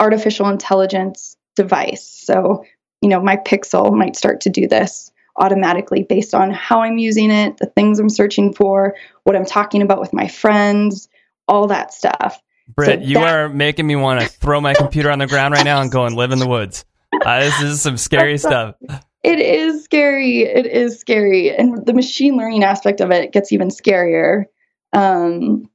artificial 0.00 0.48
intelligence 0.48 1.36
device. 1.56 2.04
So, 2.04 2.64
you 3.00 3.08
know, 3.08 3.20
my 3.20 3.36
Pixel 3.36 3.96
might 3.96 4.16
start 4.16 4.40
to 4.42 4.50
do 4.50 4.66
this 4.66 5.11
automatically 5.36 6.04
based 6.08 6.34
on 6.34 6.50
how 6.50 6.82
I'm 6.82 6.98
using 6.98 7.30
it, 7.30 7.56
the 7.58 7.66
things 7.66 7.98
I'm 7.98 8.08
searching 8.10 8.52
for, 8.52 8.94
what 9.24 9.34
I'm 9.36 9.46
talking 9.46 9.82
about 9.82 10.00
with 10.00 10.12
my 10.12 10.28
friends, 10.28 11.08
all 11.48 11.66
that 11.68 11.92
stuff. 11.92 12.40
Britt, 12.68 13.00
So 13.00 13.06
you 13.06 13.14
that- 13.14 13.34
are 13.34 13.48
making 13.48 13.86
me 13.86 13.96
want 13.96 14.20
to 14.20 14.26
throw 14.28 14.60
my 14.60 14.74
computer 14.74 15.10
on 15.10 15.18
the 15.18 15.26
ground 15.26 15.54
right 15.54 15.64
now 15.64 15.80
and 15.80 15.90
go 15.90 16.04
and 16.04 16.14
live 16.14 16.32
in 16.32 16.38
the 16.38 16.48
woods. 16.48 16.84
Uh, 17.24 17.40
this 17.40 17.60
is 17.60 17.82
some 17.82 17.96
scary 17.96 18.38
stuff. 18.38 18.74
It 19.22 19.38
is 19.38 19.84
scary. 19.84 20.42
It 20.42 20.66
is 20.66 20.98
scary. 20.98 21.54
And 21.54 21.84
the 21.86 21.92
machine 21.92 22.36
learning 22.36 22.64
aspect 22.64 23.00
of 23.00 23.10
it 23.10 23.32
gets 23.32 23.52
even 23.52 23.68
scarier. 23.68 24.44
Um, 24.92 25.68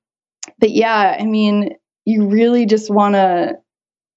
but 0.60 0.72
yeah, 0.72 1.16
I 1.20 1.26
mean, 1.26 1.76
you 2.06 2.28
really 2.28 2.66
just 2.66 2.90
want 2.90 3.16
to 3.16 3.58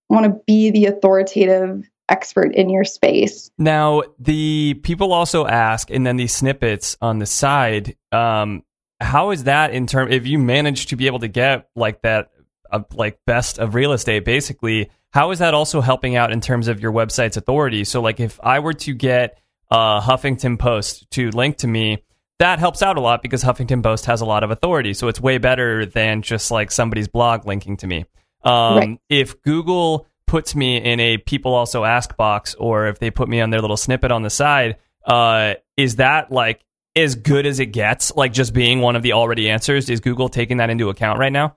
want 0.08 0.26
to 0.26 0.40
be 0.46 0.70
the 0.70 0.86
authoritative 0.86 1.88
expert 2.10 2.54
in 2.54 2.68
your 2.68 2.84
space. 2.84 3.50
Now, 3.56 4.02
the 4.18 4.74
people 4.82 5.12
also 5.12 5.46
ask, 5.46 5.90
and 5.90 6.06
then 6.06 6.16
these 6.16 6.34
snippets 6.34 6.96
on 7.00 7.18
the 7.18 7.26
side. 7.26 7.96
Um, 8.12 8.62
how 9.00 9.30
is 9.30 9.44
that 9.44 9.72
in 9.72 9.86
term? 9.86 10.10
If 10.10 10.26
you 10.26 10.38
manage 10.38 10.86
to 10.86 10.96
be 10.96 11.06
able 11.06 11.20
to 11.20 11.28
get 11.28 11.68
like 11.74 12.02
that, 12.02 12.30
uh, 12.70 12.80
like 12.92 13.18
best 13.26 13.58
of 13.58 13.74
real 13.74 13.92
estate, 13.92 14.24
basically, 14.24 14.90
how 15.10 15.30
is 15.30 15.38
that 15.38 15.54
also 15.54 15.80
helping 15.80 16.16
out 16.16 16.32
in 16.32 16.40
terms 16.40 16.68
of 16.68 16.80
your 16.80 16.92
website's 16.92 17.36
authority? 17.36 17.84
So, 17.84 18.00
like, 18.02 18.20
if 18.20 18.38
I 18.42 18.58
were 18.58 18.74
to 18.74 18.94
get 18.94 19.38
uh, 19.70 20.00
Huffington 20.00 20.58
Post 20.58 21.10
to 21.12 21.30
link 21.30 21.58
to 21.58 21.66
me, 21.66 22.04
that 22.40 22.58
helps 22.58 22.82
out 22.82 22.96
a 22.96 23.00
lot 23.00 23.22
because 23.22 23.44
Huffington 23.44 23.82
Post 23.82 24.06
has 24.06 24.20
a 24.20 24.24
lot 24.24 24.42
of 24.42 24.50
authority. 24.50 24.94
So 24.94 25.08
it's 25.08 25.20
way 25.20 25.38
better 25.38 25.84
than 25.84 26.22
just 26.22 26.50
like 26.50 26.70
somebody's 26.70 27.06
blog 27.06 27.46
linking 27.46 27.76
to 27.78 27.86
me. 27.86 28.06
Um, 28.42 28.76
Right. 28.76 28.98
If 29.10 29.42
Google 29.42 30.06
puts 30.30 30.54
me 30.54 30.76
in 30.76 31.00
a 31.00 31.18
people 31.18 31.52
also 31.52 31.84
ask 31.84 32.16
box, 32.16 32.54
or 32.54 32.86
if 32.86 33.00
they 33.00 33.10
put 33.10 33.28
me 33.28 33.40
on 33.40 33.50
their 33.50 33.60
little 33.60 33.76
snippet 33.76 34.12
on 34.12 34.22
the 34.22 34.30
side, 34.30 34.76
uh, 35.04 35.54
is 35.76 35.96
that 35.96 36.30
like 36.30 36.64
as 36.94 37.16
good 37.16 37.46
as 37.46 37.58
it 37.58 37.66
gets? 37.66 38.14
Like 38.14 38.32
just 38.32 38.54
being 38.54 38.80
one 38.80 38.94
of 38.94 39.02
the 39.02 39.12
already 39.12 39.50
answers? 39.50 39.90
Is 39.90 39.98
Google 39.98 40.28
taking 40.28 40.58
that 40.58 40.70
into 40.70 40.88
account 40.88 41.18
right 41.18 41.32
now? 41.32 41.56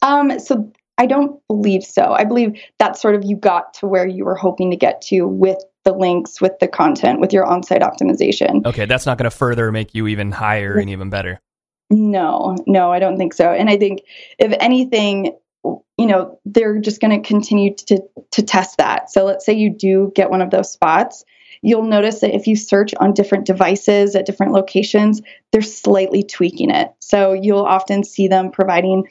Um, 0.00 0.40
so 0.40 0.72
I 0.96 1.04
don't 1.04 1.38
believe 1.46 1.84
so. 1.84 2.14
I 2.14 2.24
believe 2.24 2.58
that's 2.78 3.02
sort 3.02 3.14
of 3.14 3.24
you 3.26 3.36
got 3.36 3.74
to 3.74 3.86
where 3.86 4.06
you 4.06 4.24
were 4.24 4.36
hoping 4.36 4.70
to 4.70 4.76
get 4.78 5.02
to 5.02 5.26
with 5.28 5.58
the 5.84 5.92
links, 5.92 6.40
with 6.40 6.58
the 6.60 6.68
content, 6.68 7.20
with 7.20 7.34
your 7.34 7.44
on-site 7.44 7.82
optimization. 7.82 8.64
Okay, 8.64 8.86
that's 8.86 9.04
not 9.04 9.18
going 9.18 9.30
to 9.30 9.36
further 9.36 9.70
make 9.70 9.94
you 9.94 10.06
even 10.06 10.32
higher 10.32 10.78
and 10.78 10.88
even 10.88 11.10
better. 11.10 11.42
No, 11.90 12.56
no, 12.66 12.90
I 12.90 13.00
don't 13.00 13.18
think 13.18 13.34
so. 13.34 13.52
And 13.52 13.68
I 13.68 13.76
think 13.76 14.00
if 14.38 14.56
anything, 14.60 15.36
you 15.64 16.06
know, 16.06 16.38
they're 16.44 16.78
just 16.78 17.00
going 17.00 17.20
to 17.22 17.26
continue 17.26 17.74
to 17.74 18.02
to 18.32 18.42
test 18.42 18.78
that. 18.78 19.10
So 19.10 19.24
let's 19.24 19.46
say 19.46 19.52
you 19.52 19.70
do 19.70 20.12
get 20.14 20.30
one 20.30 20.42
of 20.42 20.50
those 20.50 20.70
spots, 20.72 21.24
you'll 21.62 21.84
notice 21.84 22.20
that 22.20 22.34
if 22.34 22.46
you 22.46 22.56
search 22.56 22.94
on 23.00 23.14
different 23.14 23.46
devices 23.46 24.14
at 24.14 24.26
different 24.26 24.52
locations, 24.52 25.22
they're 25.52 25.62
slightly 25.62 26.22
tweaking 26.22 26.70
it. 26.70 26.92
So 26.98 27.32
you'll 27.32 27.64
often 27.64 28.04
see 28.04 28.28
them 28.28 28.50
providing 28.50 29.08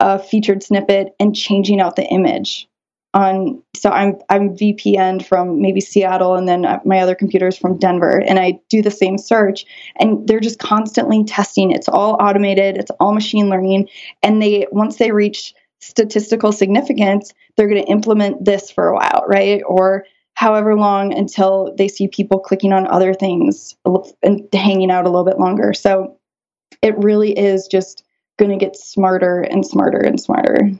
a 0.00 0.18
featured 0.18 0.62
snippet 0.62 1.14
and 1.20 1.34
changing 1.34 1.80
out 1.80 1.96
the 1.96 2.04
image 2.04 2.68
on 3.14 3.62
so 3.74 3.90
I'm 3.90 4.16
I'm 4.28 4.56
VPN 4.56 5.24
from 5.24 5.60
maybe 5.60 5.80
Seattle 5.80 6.34
and 6.34 6.48
then 6.48 6.64
uh, 6.64 6.80
my 6.84 7.00
other 7.00 7.14
computer 7.14 7.48
is 7.48 7.58
from 7.58 7.78
Denver 7.78 8.22
and 8.26 8.38
I 8.38 8.60
do 8.70 8.80
the 8.80 8.90
same 8.90 9.18
search 9.18 9.66
and 9.96 10.26
they're 10.26 10.40
just 10.40 10.58
constantly 10.58 11.24
testing 11.24 11.70
it's 11.70 11.88
all 11.88 12.16
automated 12.20 12.78
it's 12.78 12.90
all 13.00 13.12
machine 13.12 13.50
learning 13.50 13.88
and 14.22 14.40
they 14.40 14.66
once 14.72 14.96
they 14.96 15.12
reach 15.12 15.54
statistical 15.82 16.52
significance 16.52 17.32
they're 17.56 17.68
going 17.68 17.82
to 17.82 17.90
implement 17.90 18.44
this 18.44 18.70
for 18.70 18.88
a 18.88 18.94
while 18.94 19.24
right 19.26 19.62
or 19.66 20.06
however 20.34 20.74
long 20.74 21.12
until 21.12 21.74
they 21.76 21.88
see 21.88 22.08
people 22.08 22.38
clicking 22.38 22.72
on 22.72 22.86
other 22.86 23.12
things 23.12 23.76
and 24.22 24.48
hanging 24.52 24.90
out 24.90 25.04
a 25.04 25.10
little 25.10 25.24
bit 25.24 25.38
longer 25.38 25.72
so 25.72 26.18
it 26.80 26.96
really 26.98 27.36
is 27.36 27.66
just 27.66 28.04
going 28.38 28.50
to 28.50 28.64
get 28.64 28.76
smarter 28.76 29.40
and 29.40 29.66
smarter 29.66 29.98
and 29.98 30.20
smarter 30.20 30.70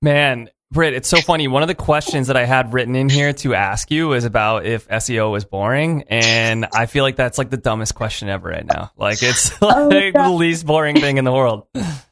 Man, 0.00 0.48
Britt, 0.70 0.94
it's 0.94 1.08
so 1.08 1.20
funny. 1.20 1.48
One 1.48 1.62
of 1.62 1.68
the 1.68 1.74
questions 1.74 2.28
that 2.28 2.36
I 2.36 2.44
had 2.44 2.72
written 2.72 2.94
in 2.94 3.08
here 3.08 3.32
to 3.32 3.54
ask 3.54 3.90
you 3.90 4.12
is 4.12 4.24
about 4.24 4.64
if 4.66 4.86
SEO 4.88 5.36
is 5.36 5.44
boring, 5.44 6.04
and 6.08 6.66
I 6.72 6.86
feel 6.86 7.04
like 7.04 7.16
that's 7.16 7.38
like 7.38 7.50
the 7.50 7.56
dumbest 7.56 7.94
question 7.94 8.28
ever 8.28 8.48
right 8.48 8.66
now. 8.66 8.92
Like 8.96 9.22
it's 9.22 9.50
Oh, 9.62 9.88
the 9.88 10.30
least 10.30 10.66
boring 10.66 11.00
thing 11.00 11.16
in 11.16 11.24
the 11.24 11.32
world. 11.32 11.66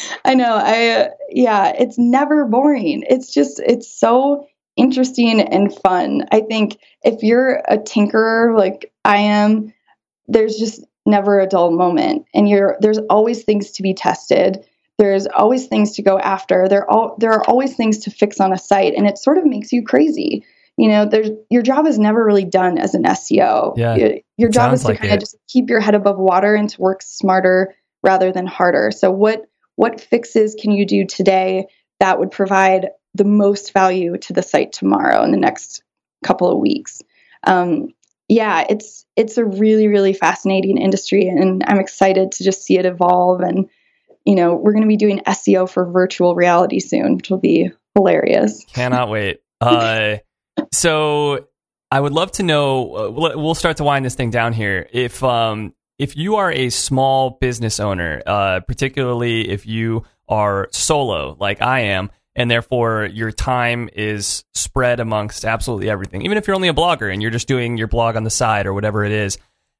I 0.24 0.34
know. 0.34 0.54
I 0.54 0.88
uh, 0.88 1.08
yeah, 1.30 1.72
it's 1.78 1.98
never 1.98 2.44
boring. 2.44 3.04
It's 3.08 3.32
just 3.32 3.60
it's 3.60 3.88
so 3.88 4.46
interesting 4.76 5.40
and 5.40 5.74
fun. 5.80 6.26
I 6.32 6.40
think 6.40 6.78
if 7.02 7.22
you're 7.22 7.62
a 7.68 7.78
tinkerer 7.78 8.56
like 8.56 8.92
I 9.04 9.18
am, 9.18 9.72
there's 10.28 10.56
just 10.56 10.84
never 11.04 11.40
a 11.40 11.46
dull 11.46 11.72
moment 11.72 12.26
and 12.32 12.48
you're 12.48 12.76
there's 12.80 12.98
always 13.10 13.42
things 13.42 13.70
to 13.72 13.82
be 13.82 13.94
tested. 13.94 14.64
There's 14.98 15.26
always 15.26 15.66
things 15.66 15.92
to 15.96 16.02
go 16.02 16.18
after. 16.18 16.68
There 16.68 16.88
all 16.88 17.16
there 17.18 17.32
are 17.32 17.44
always 17.48 17.74
things 17.76 17.98
to 18.00 18.10
fix 18.10 18.40
on 18.40 18.52
a 18.52 18.58
site, 18.58 18.94
and 18.94 19.06
it 19.06 19.18
sort 19.18 19.38
of 19.38 19.44
makes 19.44 19.72
you 19.72 19.82
crazy. 19.82 20.44
You 20.76 20.88
know, 20.88 21.04
there's 21.06 21.30
your 21.50 21.62
job 21.62 21.86
is 21.86 21.98
never 21.98 22.24
really 22.24 22.44
done 22.44 22.78
as 22.78 22.94
an 22.94 23.04
SEO. 23.04 23.76
Yeah, 23.76 23.96
your, 23.96 24.12
your 24.36 24.48
job 24.48 24.72
is 24.72 24.82
to 24.82 24.88
like 24.88 25.00
kind 25.00 25.12
it. 25.12 25.14
of 25.14 25.20
just 25.20 25.36
keep 25.48 25.68
your 25.68 25.80
head 25.80 25.94
above 25.94 26.18
water 26.18 26.54
and 26.54 26.68
to 26.70 26.80
work 26.80 27.02
smarter 27.02 27.74
rather 28.02 28.32
than 28.32 28.46
harder. 28.46 28.90
So 28.90 29.10
what 29.10 29.46
what 29.76 30.00
fixes 30.00 30.56
can 30.60 30.72
you 30.72 30.86
do 30.86 31.06
today 31.06 31.66
that 32.00 32.18
would 32.18 32.30
provide 32.30 32.90
the 33.14 33.24
most 33.24 33.72
value 33.72 34.16
to 34.18 34.32
the 34.32 34.42
site 34.42 34.72
tomorrow 34.72 35.22
in 35.22 35.30
the 35.30 35.38
next 35.38 35.82
couple 36.24 36.50
of 36.50 36.58
weeks? 36.58 37.02
Um, 37.44 37.88
yeah, 38.28 38.64
it's 38.68 39.04
it's 39.16 39.36
a 39.36 39.44
really 39.44 39.88
really 39.88 40.14
fascinating 40.14 40.78
industry, 40.78 41.28
and 41.28 41.62
I'm 41.66 41.80
excited 41.80 42.32
to 42.32 42.44
just 42.44 42.62
see 42.62 42.78
it 42.78 42.86
evolve. 42.86 43.40
And 43.40 43.68
you 44.24 44.34
know, 44.34 44.54
we're 44.54 44.72
going 44.72 44.84
to 44.84 44.88
be 44.88 44.96
doing 44.96 45.20
SEO 45.26 45.68
for 45.68 45.90
virtual 45.90 46.34
reality 46.34 46.78
soon, 46.78 47.16
which 47.16 47.28
will 47.28 47.38
be 47.38 47.70
hilarious. 47.94 48.64
Cannot 48.72 49.10
wait. 49.10 49.40
Uh, 49.60 50.18
so 50.72 51.46
I 51.90 52.00
would 52.00 52.12
love 52.12 52.32
to 52.32 52.42
know. 52.42 52.96
Uh, 52.96 53.10
we'll 53.10 53.54
start 53.54 53.76
to 53.78 53.84
wind 53.84 54.04
this 54.04 54.14
thing 54.14 54.30
down 54.30 54.52
here. 54.52 54.88
If 54.92 55.22
um 55.22 55.74
if 55.98 56.16
you 56.16 56.36
are 56.36 56.50
a 56.50 56.70
small 56.70 57.30
business 57.40 57.80
owner, 57.80 58.22
uh, 58.26 58.60
particularly 58.60 59.48
if 59.48 59.66
you 59.66 60.04
are 60.28 60.68
solo 60.72 61.36
like 61.38 61.60
I 61.62 61.80
am, 61.80 62.10
and 62.34 62.50
therefore 62.50 63.06
your 63.12 63.30
time 63.30 63.90
is 63.92 64.44
spread 64.54 65.00
amongst 65.00 65.44
absolutely 65.44 65.90
everything, 65.90 66.22
even 66.22 66.38
if 66.38 66.46
you're 66.46 66.56
only 66.56 66.68
a 66.68 66.74
blogger 66.74 67.12
and 67.12 67.20
you're 67.20 67.30
just 67.30 67.48
doing 67.48 67.76
your 67.76 67.88
blog 67.88 68.16
on 68.16 68.24
the 68.24 68.30
side 68.30 68.66
or 68.66 68.72
whatever 68.72 69.04
it 69.04 69.12
is. 69.12 69.38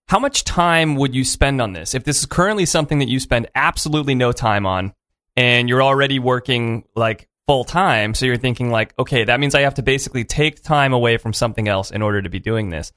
How 0.08 0.18
much 0.18 0.44
time 0.44 0.96
would 0.96 1.14
you 1.14 1.24
spend 1.24 1.62
on 1.62 1.72
this? 1.72 1.94
If 1.94 2.04
this 2.04 2.18
is 2.18 2.26
currently 2.26 2.66
something 2.66 2.98
that 2.98 3.08
you 3.08 3.18
spend 3.18 3.48
absolutely 3.54 4.14
no 4.14 4.32
time 4.32 4.66
on, 4.66 4.92
and 5.36 5.68
you're 5.68 5.82
already 5.82 6.18
working 6.18 6.84
like 6.94 7.28
full 7.46 7.64
time, 7.64 8.14
so 8.14 8.26
you're 8.26 8.36
thinking 8.36 8.70
like, 8.70 8.92
okay, 8.98 9.24
that 9.24 9.40
means 9.40 9.54
I 9.54 9.62
have 9.62 9.74
to 9.74 9.82
basically 9.82 10.24
take 10.24 10.62
time 10.62 10.92
away 10.92 11.16
from 11.16 11.32
something 11.32 11.68
else 11.68 11.90
in 11.90 12.02
order 12.02 12.20
to 12.20 12.28
be 12.28 12.38
doing 12.38 12.68
this. 12.68 12.92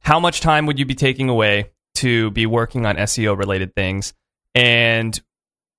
How 0.00 0.20
much 0.20 0.40
time 0.40 0.66
would 0.66 0.78
you 0.78 0.86
be 0.86 0.94
taking 0.94 1.28
away 1.28 1.72
to 1.96 2.30
be 2.30 2.46
working 2.46 2.86
on 2.86 2.96
SEO 2.96 3.36
related 3.36 3.74
things? 3.74 4.14
And 4.54 5.18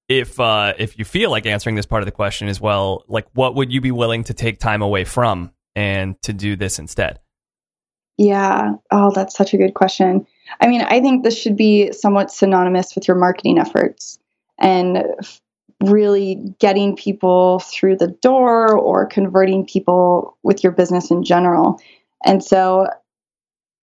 if 0.10 0.40
uh, 0.40 0.74
if 0.78 0.98
you 0.98 1.06
feel 1.06 1.32
like 1.32 1.46
answering 1.46 1.76
this 1.76 1.86
part 1.86 2.02
of 2.02 2.06
the 2.06 2.12
question 2.12 2.48
as 2.48 2.62
well, 2.62 3.04
like 3.08 3.28
what 3.34 3.56
would 3.56 3.72
you 3.72 3.82
be 3.82 3.92
willing 3.92 4.24
to 4.26 4.34
take 4.34 4.60
time 4.60 4.82
away 4.82 5.04
from 5.04 5.52
and 5.76 6.22
to 6.24 6.34
do 6.34 6.56
this 6.56 6.80
instead? 6.80 7.20
Yeah. 8.18 8.74
Oh, 8.92 9.12
that's 9.14 9.36
such 9.36 9.54
a 9.54 9.58
good 9.58 9.74
question. 9.74 10.26
I 10.60 10.68
mean, 10.68 10.82
I 10.82 11.02
think 11.02 11.24
this 11.24 11.38
should 11.38 11.58
be 11.58 11.92
somewhat 11.92 12.32
synonymous 12.32 12.96
with 12.96 13.08
your 13.08 13.18
marketing 13.18 13.60
efforts 13.60 14.18
and 14.60 15.04
really 15.84 16.56
getting 16.60 16.96
people 16.96 17.60
through 17.60 17.98
the 17.98 18.08
door 18.08 18.76
or 18.76 19.06
converting 19.06 19.66
people 19.66 20.38
with 20.42 20.64
your 20.64 20.72
business 20.72 21.12
in 21.12 21.24
general. 21.24 21.80
And 22.26 22.44
so 22.44 22.88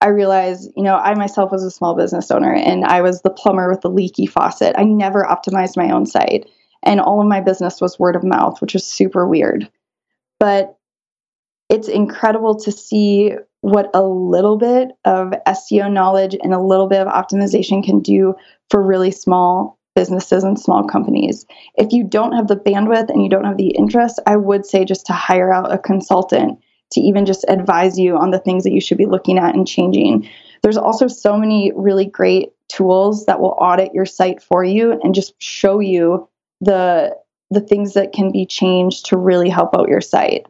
I 0.04 0.08
realized, 0.08 0.70
you 0.76 0.82
know, 0.82 0.96
I 0.96 1.14
myself 1.14 1.50
was 1.50 1.64
a 1.64 1.70
small 1.70 1.96
business 1.96 2.30
owner 2.30 2.52
and 2.52 2.84
I 2.84 3.00
was 3.00 3.22
the 3.22 3.30
plumber 3.30 3.70
with 3.70 3.80
the 3.80 3.88
leaky 3.88 4.26
faucet. 4.26 4.74
I 4.76 4.84
never 4.84 5.24
optimized 5.24 5.78
my 5.78 5.90
own 5.90 6.04
site, 6.04 6.46
and 6.82 7.00
all 7.00 7.22
of 7.22 7.26
my 7.26 7.40
business 7.40 7.80
was 7.80 7.98
word 7.98 8.14
of 8.14 8.22
mouth, 8.22 8.60
which 8.60 8.74
was 8.74 8.84
super 8.84 9.26
weird. 9.26 9.66
But 10.38 10.76
it's 11.70 11.88
incredible 11.88 12.54
to 12.56 12.70
see 12.70 13.32
what 13.62 13.88
a 13.94 14.02
little 14.02 14.58
bit 14.58 14.88
of 15.06 15.32
SEO 15.48 15.90
knowledge 15.90 16.36
and 16.42 16.52
a 16.52 16.60
little 16.60 16.86
bit 16.86 17.00
of 17.00 17.08
optimization 17.08 17.82
can 17.82 18.00
do 18.00 18.34
for 18.68 18.82
really 18.82 19.10
small 19.10 19.78
businesses 19.96 20.44
and 20.44 20.60
small 20.60 20.84
companies. 20.84 21.46
If 21.76 21.94
you 21.94 22.04
don't 22.04 22.32
have 22.32 22.48
the 22.48 22.56
bandwidth 22.56 23.08
and 23.08 23.22
you 23.22 23.30
don't 23.30 23.46
have 23.46 23.56
the 23.56 23.70
interest, 23.70 24.20
I 24.26 24.36
would 24.36 24.66
say 24.66 24.84
just 24.84 25.06
to 25.06 25.14
hire 25.14 25.50
out 25.50 25.72
a 25.72 25.78
consultant 25.78 26.58
to 26.92 27.00
even 27.00 27.26
just 27.26 27.44
advise 27.48 27.98
you 27.98 28.16
on 28.16 28.30
the 28.30 28.38
things 28.38 28.64
that 28.64 28.72
you 28.72 28.80
should 28.80 28.98
be 28.98 29.06
looking 29.06 29.38
at 29.38 29.54
and 29.54 29.66
changing. 29.66 30.28
There's 30.62 30.76
also 30.76 31.08
so 31.08 31.36
many 31.36 31.72
really 31.74 32.06
great 32.06 32.50
tools 32.68 33.26
that 33.26 33.40
will 33.40 33.56
audit 33.58 33.94
your 33.94 34.06
site 34.06 34.42
for 34.42 34.64
you 34.64 34.98
and 35.02 35.14
just 35.14 35.34
show 35.40 35.80
you 35.80 36.28
the 36.60 37.16
the 37.50 37.60
things 37.60 37.94
that 37.94 38.12
can 38.12 38.32
be 38.32 38.46
changed 38.46 39.06
to 39.06 39.16
really 39.16 39.50
help 39.50 39.76
out 39.76 39.88
your 39.88 40.00
site. 40.00 40.46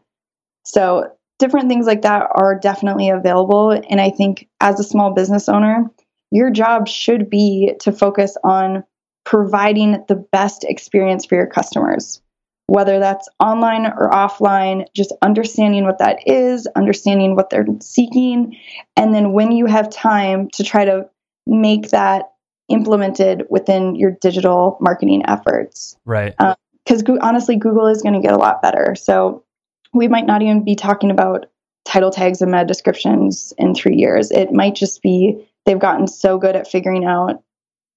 So, 0.65 1.11
different 1.39 1.69
things 1.69 1.87
like 1.87 2.03
that 2.03 2.29
are 2.31 2.59
definitely 2.59 3.11
available 3.11 3.71
and 3.71 4.01
I 4.01 4.11
think 4.11 4.49
as 4.61 4.79
a 4.79 4.85
small 4.85 5.13
business 5.13 5.49
owner, 5.49 5.91
your 6.31 6.51
job 6.51 6.89
should 6.89 7.29
be 7.29 7.75
to 7.81 7.93
focus 7.93 8.37
on 8.45 8.85
providing 9.25 10.05
the 10.09 10.15
best 10.15 10.65
experience 10.65 11.25
for 11.25 11.35
your 11.35 11.47
customers 11.47 12.21
whether 12.67 12.99
that's 12.99 13.29
online 13.41 13.87
or 13.87 14.11
offline, 14.11 14.87
just 14.95 15.13
understanding 15.23 15.85
what 15.85 15.99
that 15.99 16.27
is, 16.27 16.67
understanding 16.75 17.37
what 17.37 17.51
they're 17.51 17.67
seeking, 17.81 18.57
and 18.97 19.15
then 19.15 19.33
when 19.33 19.53
you 19.53 19.67
have 19.67 19.91
time 19.91 20.49
to 20.55 20.65
try 20.65 20.85
to 20.85 21.09
make 21.47 21.91
that 21.91 22.33
implemented 22.69 23.45
within 23.51 23.95
your 23.95 24.13
digital 24.23 24.79
marketing 24.81 25.23
efforts. 25.27 25.97
Right. 26.05 26.35
Um, 26.39 26.55
because 26.85 27.03
go- 27.03 27.19
honestly, 27.21 27.57
Google 27.57 27.87
is 27.87 28.03
going 28.03 28.15
to 28.15 28.21
get 28.21 28.35
a 28.35 28.39
lot 28.39 28.61
better. 28.61 28.95
So 28.95 29.45
we 29.93 30.09
might 30.09 30.27
not 30.27 30.43
even 30.43 30.65
be 30.65 30.75
talking 30.75 31.11
about 31.11 31.47
title 31.85 32.11
tags 32.11 32.43
and 32.43 32.51
meta 32.51 32.65
descriptions 32.65 33.53
in 33.59 33.75
three 33.75 33.97
years. 33.97 34.31
It 34.31 34.53
might 34.53 34.75
just 34.75 35.03
be 35.03 35.47
they've 35.65 35.79
gotten 35.79 36.07
so 36.07 36.39
good 36.39 36.57
at 36.57 36.71
figuring 36.71 37.05
out 37.05 37.43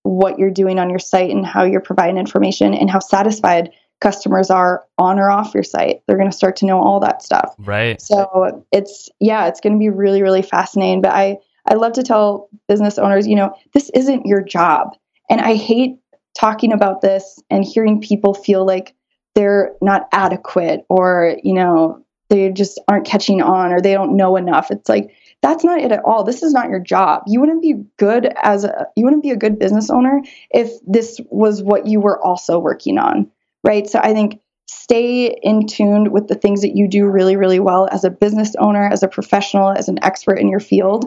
what 0.04 0.40
you're 0.40 0.52
doing 0.52 0.80
on 0.80 0.90
your 0.90 1.00
site 1.00 1.32
and 1.32 1.46
how 1.46 1.64
you're 1.64 1.82
providing 1.82 2.18
information 2.18 2.74
and 2.74 2.90
how 2.90 3.00
satisfied 3.00 3.72
customers 4.00 4.50
are 4.50 4.86
on 4.98 5.20
or 5.20 5.30
off 5.30 5.54
your 5.54 5.64
site. 5.64 6.02
They're 6.06 6.18
going 6.18 6.30
to 6.30 6.36
start 6.36 6.58
to 6.58 6.66
know 6.66 6.80
all 6.80 7.00
that 7.00 7.24
stuff. 7.24 7.56
Right. 7.58 8.02
So 8.02 8.66
it's 8.72 9.10
yeah, 9.20 9.48
it's 9.48 9.60
going 9.60 9.74
to 9.74 9.80
be 9.80 9.90
really 9.90 10.22
really 10.22 10.42
fascinating. 10.42 11.02
But 11.02 11.14
I 11.14 11.38
I 11.66 11.76
love 11.76 11.94
to 11.94 12.04
tell 12.04 12.50
business 12.68 12.98
owners, 12.98 13.28
you 13.28 13.36
know, 13.36 13.56
this 13.74 13.90
isn't 13.94 14.26
your 14.26 14.42
job, 14.42 14.96
and 15.30 15.42
I 15.42 15.56
hate 15.56 15.98
talking 16.38 16.72
about 16.72 17.02
this 17.02 17.42
and 17.50 17.66
hearing 17.66 18.00
people 18.00 18.34
feel 18.34 18.66
like 18.66 18.94
they're 19.34 19.74
not 19.82 20.08
adequate 20.12 20.86
or 20.90 21.38
you 21.44 21.54
know 21.54 22.04
they 22.30 22.52
just 22.52 22.80
aren't 22.88 23.06
catching 23.06 23.42
on 23.42 23.72
or 23.72 23.82
they 23.82 23.94
don't 23.94 24.18
know 24.18 24.36
enough. 24.36 24.70
It's 24.70 24.90
like 24.90 25.16
that's 25.42 25.64
not 25.64 25.80
it 25.80 25.92
at 25.92 26.04
all. 26.04 26.24
This 26.24 26.44
is 26.44 26.54
not 26.54 26.70
your 26.70 26.80
job. 26.80 27.24
You 27.28 27.40
wouldn't 27.40 27.62
be 27.62 27.76
good 27.98 28.32
as 28.42 28.64
a 28.64 28.88
you 28.96 29.06
wouldn't 29.06 29.24
be 29.24 29.32
a 29.32 29.38
good 29.38 29.58
business 29.58 29.90
owner 29.90 30.22
if 30.52 30.72
this 30.86 31.20
was 31.30 31.64
what 31.64 31.88
you 31.88 32.00
were 32.00 32.22
also 32.24 32.60
working 32.60 32.98
on 32.98 33.32
right? 33.68 33.88
So 33.88 34.00
I 34.02 34.14
think 34.14 34.40
stay 34.68 35.38
in 35.44 35.68
tuned 35.68 36.12
with 36.12 36.28
the 36.28 36.36
things 36.36 36.62
that 36.62 36.76
you 36.76 36.88
do 36.88 37.06
really, 37.06 37.36
really 37.36 37.60
well 37.60 37.88
as 37.92 38.04
a 38.04 38.10
business 38.10 38.56
owner, 38.58 38.88
as 38.88 39.04
a 39.04 39.08
professional, 39.08 39.72
as 39.72 39.90
an 39.90 40.02
expert 40.04 40.40
in 40.40 40.50
your 40.50 40.60
field, 40.60 41.06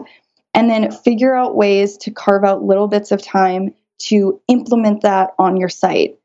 and 0.53 0.69
then 0.69 0.91
figure 0.91 1.35
out 1.35 1.55
ways 1.55 1.97
to 1.97 2.11
carve 2.11 2.43
out 2.43 2.63
little 2.63 2.87
bits 2.87 3.11
of 3.11 3.21
time 3.21 3.73
to 3.97 4.39
implement 4.47 5.01
that 5.01 5.31
on 5.39 5.57
your 5.57 5.69
site. 5.69 6.17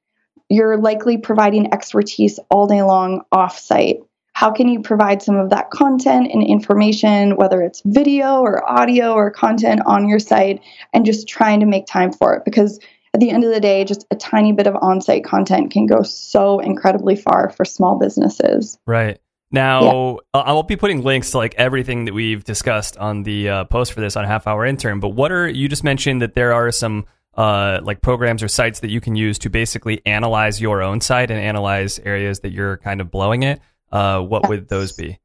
You're 0.49 0.79
likely 0.79 1.19
providing 1.19 1.73
expertise 1.73 2.39
all 2.51 2.67
day 2.67 2.83
long 2.83 3.23
off 3.33 3.59
site. 3.59 4.01
How 4.33 4.51
can 4.51 4.69
you 4.69 4.83
provide 4.83 5.23
some 5.23 5.37
of 5.37 5.49
that 5.51 5.71
content 5.71 6.31
and 6.31 6.43
information, 6.43 7.37
whether 7.37 7.63
it's 7.63 7.83
video 7.87 8.41
or 8.41 8.69
audio 8.69 9.15
or 9.15 9.31
content 9.31 9.81
on 9.87 10.09
your 10.09 10.19
site, 10.19 10.61
and 10.93 11.07
just 11.07 11.27
trying 11.27 11.61
to 11.61 11.67
make 11.67 11.87
time 11.87 12.13
for 12.13 12.35
it? 12.35 12.45
Because 12.45 12.79
at 13.17 13.21
the 13.21 13.31
end 13.31 13.45
of 13.45 13.51
the 13.51 13.61
day, 13.61 13.83
just 13.83 14.05
a 14.11 14.15
tiny 14.15 14.53
bit 14.53 14.67
of 14.67 14.77
on 14.83 15.01
site 15.01 15.25
content 15.25 15.71
can 15.71 15.87
go 15.87 16.03
so 16.03 16.61
incredibly 16.61 17.17
far 17.17 17.49
for 17.49 17.65
small 17.65 17.99
businesses. 17.99 18.79
Right. 18.87 19.19
Now, 19.51 20.19
uh, 20.35 20.39
I 20.39 20.53
will 20.53 20.65
be 20.65 20.77
putting 20.77 21.03
links 21.03 21.31
to 21.31 21.39
like 21.39 21.55
everything 21.55 22.05
that 22.05 22.13
we've 22.13 22.45
discussed 22.45 22.99
on 22.99 23.23
the 23.23 23.49
uh, 23.49 23.65
post 23.65 23.95
for 23.95 24.03
this 24.03 24.17
on 24.17 24.27
Half 24.27 24.47
Hour 24.47 24.67
Intern. 24.67 25.01
But 25.01 25.11
what 25.11 25.33
are 25.33 25.49
you 25.49 25.67
just 25.67 25.83
mentioned 25.83 26.21
that 26.21 26.35
there 26.35 26.53
are 26.53 26.71
some 26.71 27.07
uh, 27.39 27.81
like 27.83 28.03
programs 28.03 28.43
or 28.43 28.49
sites 28.49 28.81
that 28.81 28.91
you 28.91 29.01
can 29.01 29.17
use 29.17 29.39
to 29.39 29.49
basically 29.49 30.03
analyze 30.05 30.61
your 30.61 30.83
own 30.83 31.01
site 31.01 31.31
and 31.31 31.41
analyze 31.41 31.99
areas 32.01 32.41
that 32.41 32.53
you're 32.53 32.77
kind 32.77 33.01
of 33.01 33.11
blowing 33.11 33.45
it. 33.45 33.63
Uh, 33.91 34.21
what 34.21 34.47
would 34.51 34.69
those 34.69 34.93
be? 34.93 35.19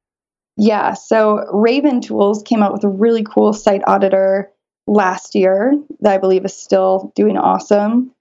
Yeah, 0.55 0.93
so 0.93 1.45
Raven 1.51 1.99
Tools 1.99 2.41
came 2.43 2.63
out 2.63 2.71
with 2.71 2.85
a 2.85 2.89
really 2.89 3.23
cool 3.23 3.51
site 3.51 3.81
auditor 3.85 4.49
last 4.91 5.35
year 5.35 5.81
that 6.01 6.13
I 6.13 6.17
believe 6.17 6.43
is 6.43 6.55
still 6.55 7.13
doing 7.15 7.37
awesome. 7.37 8.11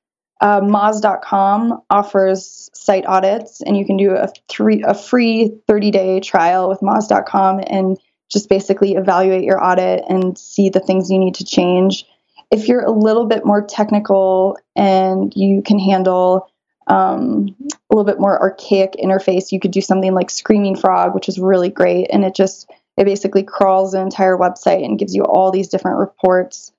Uh, 0.41 0.61
Moz.com 0.61 1.83
offers 1.91 2.71
site 2.73 3.05
audits, 3.07 3.61
and 3.61 3.77
you 3.77 3.85
can 3.85 3.97
do 3.97 4.13
a, 4.13 4.29
three, 4.49 4.83
a 4.87 4.95
free 4.95 5.53
30 5.67 5.91
day 5.91 6.21
trial 6.21 6.69
with 6.69 6.81
Moz.com 6.81 7.61
and 7.67 7.99
just 8.31 8.49
basically 8.49 8.95
evaluate 8.95 9.43
your 9.43 9.63
audit 9.63 10.05
and 10.09 10.39
see 10.39 10.71
the 10.71 10.79
things 10.79 11.11
you 11.11 11.19
need 11.19 11.35
to 11.35 11.45
change. 11.45 12.07
If 12.53 12.69
you're 12.69 12.85
a 12.85 12.93
little 12.93 13.27
bit 13.27 13.45
more 13.45 13.67
technical 13.67 14.57
and 14.77 15.35
you 15.35 15.63
can 15.63 15.79
handle 15.81 16.49
um, 16.87 17.55
a 17.91 17.95
little 17.95 18.05
bit 18.05 18.21
more 18.21 18.41
archaic 18.41 18.93
interface, 18.93 19.51
you 19.51 19.59
could 19.59 19.73
do 19.73 19.81
something 19.81 20.15
like 20.15 20.31
Screaming 20.31 20.77
Frog, 20.77 21.15
which 21.15 21.29
is 21.29 21.39
really 21.39 21.69
great, 21.69 22.07
and 22.13 22.25
it 22.25 22.35
just 22.35 22.71
it 23.01 23.07
basically 23.07 23.43
crawls 23.43 23.93
the 23.93 24.01
entire 24.01 24.37
website 24.37 24.85
and 24.85 24.99
gives 24.99 25.15
you 25.15 25.23
all 25.23 25.51
these 25.51 25.69
different 25.69 25.99
reports, 25.99 26.71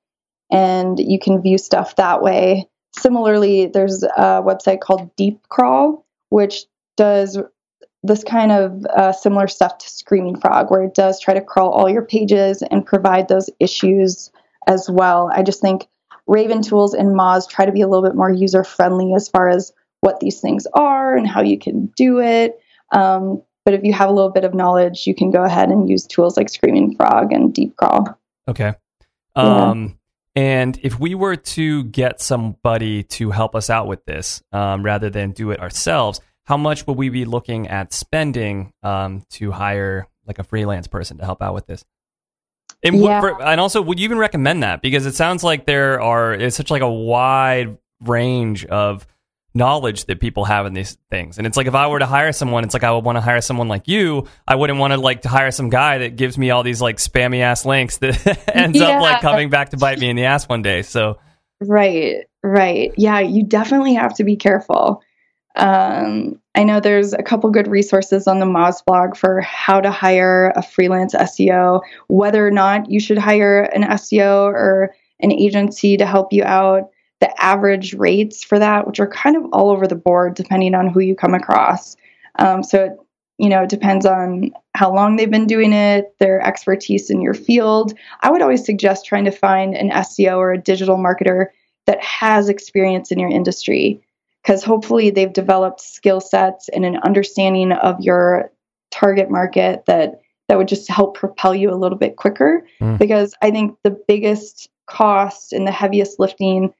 and 0.51 0.99
you 0.99 1.17
can 1.17 1.41
view 1.41 1.57
stuff 1.57 1.95
that 1.95 2.21
way. 2.21 2.69
similarly, 2.93 3.65
there's 3.65 4.03
a 4.03 4.43
website 4.43 4.81
called 4.81 5.15
DeepCrawl, 5.15 6.03
which 6.29 6.65
does 6.95 7.39
this 8.03 8.23
kind 8.23 8.51
of 8.51 8.85
uh, 8.85 9.13
similar 9.13 9.47
stuff 9.47 9.77
to 9.79 9.89
Screaming 9.89 10.39
Frog, 10.39 10.69
where 10.69 10.83
it 10.83 10.93
does 10.93 11.19
try 11.19 11.33
to 11.33 11.41
crawl 11.41 11.71
all 11.71 11.89
your 11.89 12.05
pages 12.05 12.61
and 12.61 12.85
provide 12.85 13.27
those 13.27 13.49
issues 13.59 14.29
as 14.67 14.87
well. 14.89 15.31
I 15.33 15.41
just 15.41 15.61
think 15.61 15.87
Raven 16.27 16.61
Tools 16.61 16.93
and 16.93 17.15
Moz 17.15 17.49
try 17.49 17.65
to 17.65 17.71
be 17.71 17.81
a 17.81 17.87
little 17.87 18.07
bit 18.07 18.15
more 18.15 18.31
user 18.31 18.63
friendly 18.63 19.13
as 19.15 19.27
far 19.27 19.49
as 19.49 19.73
what 20.01 20.19
these 20.19 20.39
things 20.39 20.67
are 20.73 21.15
and 21.15 21.27
how 21.27 21.41
you 21.41 21.57
can 21.57 21.87
do 21.95 22.19
it. 22.19 22.59
Um, 22.91 23.41
but 23.65 23.73
if 23.73 23.83
you 23.83 23.93
have 23.93 24.09
a 24.09 24.13
little 24.13 24.31
bit 24.31 24.43
of 24.43 24.53
knowledge, 24.53 25.05
you 25.07 25.15
can 25.15 25.31
go 25.31 25.43
ahead 25.43 25.69
and 25.69 25.89
use 25.89 26.05
tools 26.07 26.37
like 26.37 26.49
Screaming 26.49 26.95
Frog 26.95 27.31
and 27.31 27.53
DeepCrawl. 27.53 28.15
Okay. 28.47 28.73
Um, 29.35 29.97
and 30.35 30.79
if 30.83 30.99
we 30.99 31.15
were 31.15 31.35
to 31.35 31.83
get 31.85 32.21
somebody 32.21 33.03
to 33.03 33.31
help 33.31 33.55
us 33.55 33.69
out 33.69 33.87
with 33.87 34.03
this, 34.05 34.41
um, 34.51 34.83
rather 34.83 35.09
than 35.09 35.31
do 35.31 35.51
it 35.51 35.59
ourselves, 35.59 36.19
how 36.45 36.57
much 36.57 36.87
would 36.87 36.97
we 36.97 37.09
be 37.09 37.25
looking 37.25 37.67
at 37.67 37.93
spending 37.93 38.73
um, 38.83 39.23
to 39.31 39.51
hire 39.51 40.07
like 40.25 40.39
a 40.39 40.43
freelance 40.43 40.87
person 40.87 41.17
to 41.17 41.25
help 41.25 41.41
out 41.41 41.53
with 41.53 41.67
this? 41.67 41.85
And, 42.83 42.99
what- 43.01 43.09
Yeah. 43.09 43.21
for- 43.21 43.41
and 43.43 43.61
also, 43.61 43.81
would 43.81 43.99
you 43.99 44.05
even 44.05 44.17
recommend 44.17 44.63
that? 44.63 44.81
Because 44.81 45.05
it 45.05 45.15
sounds 45.15 45.43
like 45.43 45.65
there 45.65 46.01
are 46.01 46.33
it's 46.33 46.55
such 46.55 46.71
like 46.71 46.81
a 46.81 46.91
wide 46.91 47.77
range 48.03 48.65
of 48.65 49.05
knowledge 49.53 50.05
that 50.05 50.19
people 50.19 50.45
have 50.45 50.65
in 50.65 50.73
these 50.73 50.97
things. 51.09 51.37
And 51.37 51.45
it's 51.45 51.57
like 51.57 51.67
if 51.67 51.75
I 51.75 51.87
were 51.87 51.99
to 51.99 52.05
hire 52.05 52.31
someone, 52.31 52.63
it's 52.63 52.73
like 52.73 52.83
I 52.83 52.91
would 52.91 53.03
want 53.03 53.17
to 53.17 53.21
hire 53.21 53.41
someone 53.41 53.67
like 53.67 53.87
you. 53.87 54.27
I 54.47 54.55
wouldn't 54.55 54.79
want 54.79 54.93
to 54.93 54.99
like 54.99 55.23
to 55.23 55.29
hire 55.29 55.51
some 55.51 55.69
guy 55.69 55.99
that 55.99 56.15
gives 56.15 56.37
me 56.37 56.51
all 56.51 56.63
these 56.63 56.81
like 56.81 56.97
spammy 56.97 57.41
ass 57.41 57.65
links 57.65 57.97
that 57.97 58.49
ends 58.55 58.79
Yeah. 58.79 58.89
up 58.97 59.01
like 59.01 59.21
coming 59.21 59.49
back 59.49 59.69
to 59.69 59.77
bite 59.77 59.99
me 59.99 60.09
in 60.09 60.15
the 60.15 60.25
ass 60.25 60.47
one 60.47 60.61
day. 60.61 60.81
So 60.83 61.17
Right, 61.59 62.25
right. 62.43 62.91
Yeah, 62.97 63.19
you 63.19 63.43
definitely 63.43 63.93
have 63.93 64.15
to 64.15 64.23
be 64.23 64.35
careful. 64.35 65.03
Um, 65.55 66.39
I 66.55 66.63
know 66.63 66.79
there's 66.79 67.13
a 67.13 67.21
couple 67.23 67.49
good 67.51 67.67
resources 67.67 68.27
on 68.27 68.39
the 68.39 68.45
Moz 68.45 68.83
blog 68.85 69.15
for 69.15 69.41
how 69.41 69.79
to 69.81 69.91
hire 69.91 70.53
a 70.55 70.61
freelance 70.61 71.13
SEO, 71.13 71.81
whether 72.07 72.45
or 72.45 72.51
not 72.51 72.89
you 72.89 72.99
should 72.99 73.17
hire 73.17 73.61
an 73.75 73.83
SEO 73.83 74.45
or 74.45 74.95
an 75.19 75.31
agency 75.31 75.97
to 75.97 76.05
help 76.05 76.31
you 76.33 76.43
out, 76.43 76.89
the 77.21 77.41
average 77.41 77.93
rates 77.93 78.43
for 78.43 78.59
that, 78.59 78.85
which 78.87 78.99
are 78.99 79.07
kind 79.07 79.37
of 79.37 79.45
all 79.53 79.69
over 79.69 79.87
the 79.87 79.95
board 79.95 80.33
depending 80.35 80.75
on 80.75 80.87
who 80.89 80.99
you 80.99 81.15
come 81.15 81.33
across. 81.33 81.95
Um, 82.37 82.63
so, 82.63 82.85
it, 82.85 82.91
you 83.37 83.49
know, 83.49 83.63
it 83.63 83.69
depends 83.69 84.05
on 84.05 84.51
how 84.75 84.93
long 84.93 85.15
they've 85.15 85.31
been 85.31 85.47
doing 85.47 85.71
it, 85.73 86.13
their 86.19 86.41
expertise 86.41 87.09
in 87.09 87.21
your 87.21 87.33
field. 87.33 87.93
I 88.21 88.29
would 88.31 88.41
always 88.41 88.65
suggest 88.65 89.05
trying 89.05 89.25
to 89.25 89.31
find 89.31 89.75
an 89.75 89.89
SEO 89.91 90.37
or 90.37 90.51
a 90.51 90.57
digital 90.61 90.97
marketer 90.97 91.47
that 91.87 92.03
has 92.03 92.49
experience 92.49 93.11
in 93.11 93.19
your 93.19 93.29
industry 93.29 94.03
because 94.43 94.63
hopefully 94.63 95.09
they've 95.11 95.33
developed 95.33 95.81
skill 95.81 96.19
sets 96.21 96.69
and 96.69 96.85
an 96.85 96.97
understanding 96.97 97.71
of 97.71 97.99
your 97.99 98.51
target 98.91 99.29
market 99.29 99.85
that 99.85 100.21
that 100.47 100.57
would 100.57 100.67
just 100.67 100.89
help 100.89 101.15
propel 101.15 101.55
you 101.55 101.71
a 101.71 101.77
little 101.77 101.97
bit 101.97 102.17
quicker 102.17 102.65
Mm. 102.81 102.97
because 102.97 103.33
I 103.41 103.51
think 103.51 103.77
the 103.83 103.97
biggest 104.07 104.69
cost 104.85 105.53
and 105.53 105.65
the 105.65 105.71
heaviest 105.71 106.19
lifting 106.19 106.73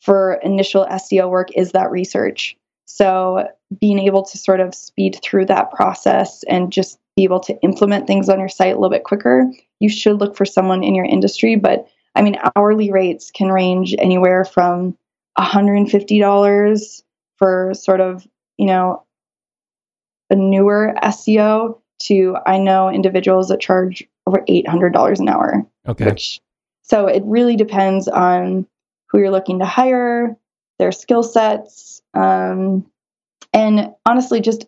for 0.00 0.34
initial 0.42 0.86
SEO 0.86 1.28
work 1.30 1.48
is 1.54 1.72
that 1.72 1.90
research. 1.90 2.56
So 2.86 3.48
being 3.80 3.98
able 3.98 4.22
to 4.24 4.38
sort 4.38 4.60
of 4.60 4.74
speed 4.74 5.18
through 5.22 5.46
that 5.46 5.70
process 5.70 6.42
and 6.44 6.72
just 6.72 6.98
be 7.16 7.24
able 7.24 7.40
to 7.40 7.60
implement 7.62 8.06
things 8.06 8.28
on 8.28 8.38
your 8.38 8.48
site 8.48 8.72
a 8.72 8.78
little 8.78 8.90
bit 8.90 9.04
quicker, 9.04 9.44
you 9.80 9.88
should 9.88 10.20
look 10.20 10.36
for 10.36 10.44
someone 10.44 10.82
in 10.82 10.94
your 10.94 11.04
industry. 11.04 11.56
But 11.56 11.88
I 12.14 12.22
mean, 12.22 12.36
hourly 12.56 12.90
rates 12.90 13.30
can 13.30 13.48
range 13.48 13.94
anywhere 13.98 14.44
from 14.44 14.96
$150 15.38 17.02
for 17.36 17.72
sort 17.74 18.00
of, 18.00 18.26
you 18.56 18.66
know, 18.66 19.04
a 20.30 20.36
newer 20.36 20.94
SEO 21.02 21.78
to 22.00 22.36
I 22.46 22.58
know 22.58 22.88
individuals 22.90 23.48
that 23.48 23.60
charge 23.60 24.06
over 24.26 24.44
$800 24.48 25.20
an 25.20 25.28
hour 25.28 25.66
okay, 25.88 26.04
which 26.04 26.40
so 26.82 27.06
it 27.06 27.22
really 27.24 27.56
depends 27.56 28.08
on 28.08 28.66
who 29.08 29.18
you're 29.18 29.30
looking 29.30 29.58
to 29.60 29.64
hire 29.64 30.36
their 30.78 30.92
skill 30.92 31.22
sets 31.22 32.02
um, 32.14 32.86
and 33.52 33.92
honestly 34.06 34.40
just 34.40 34.66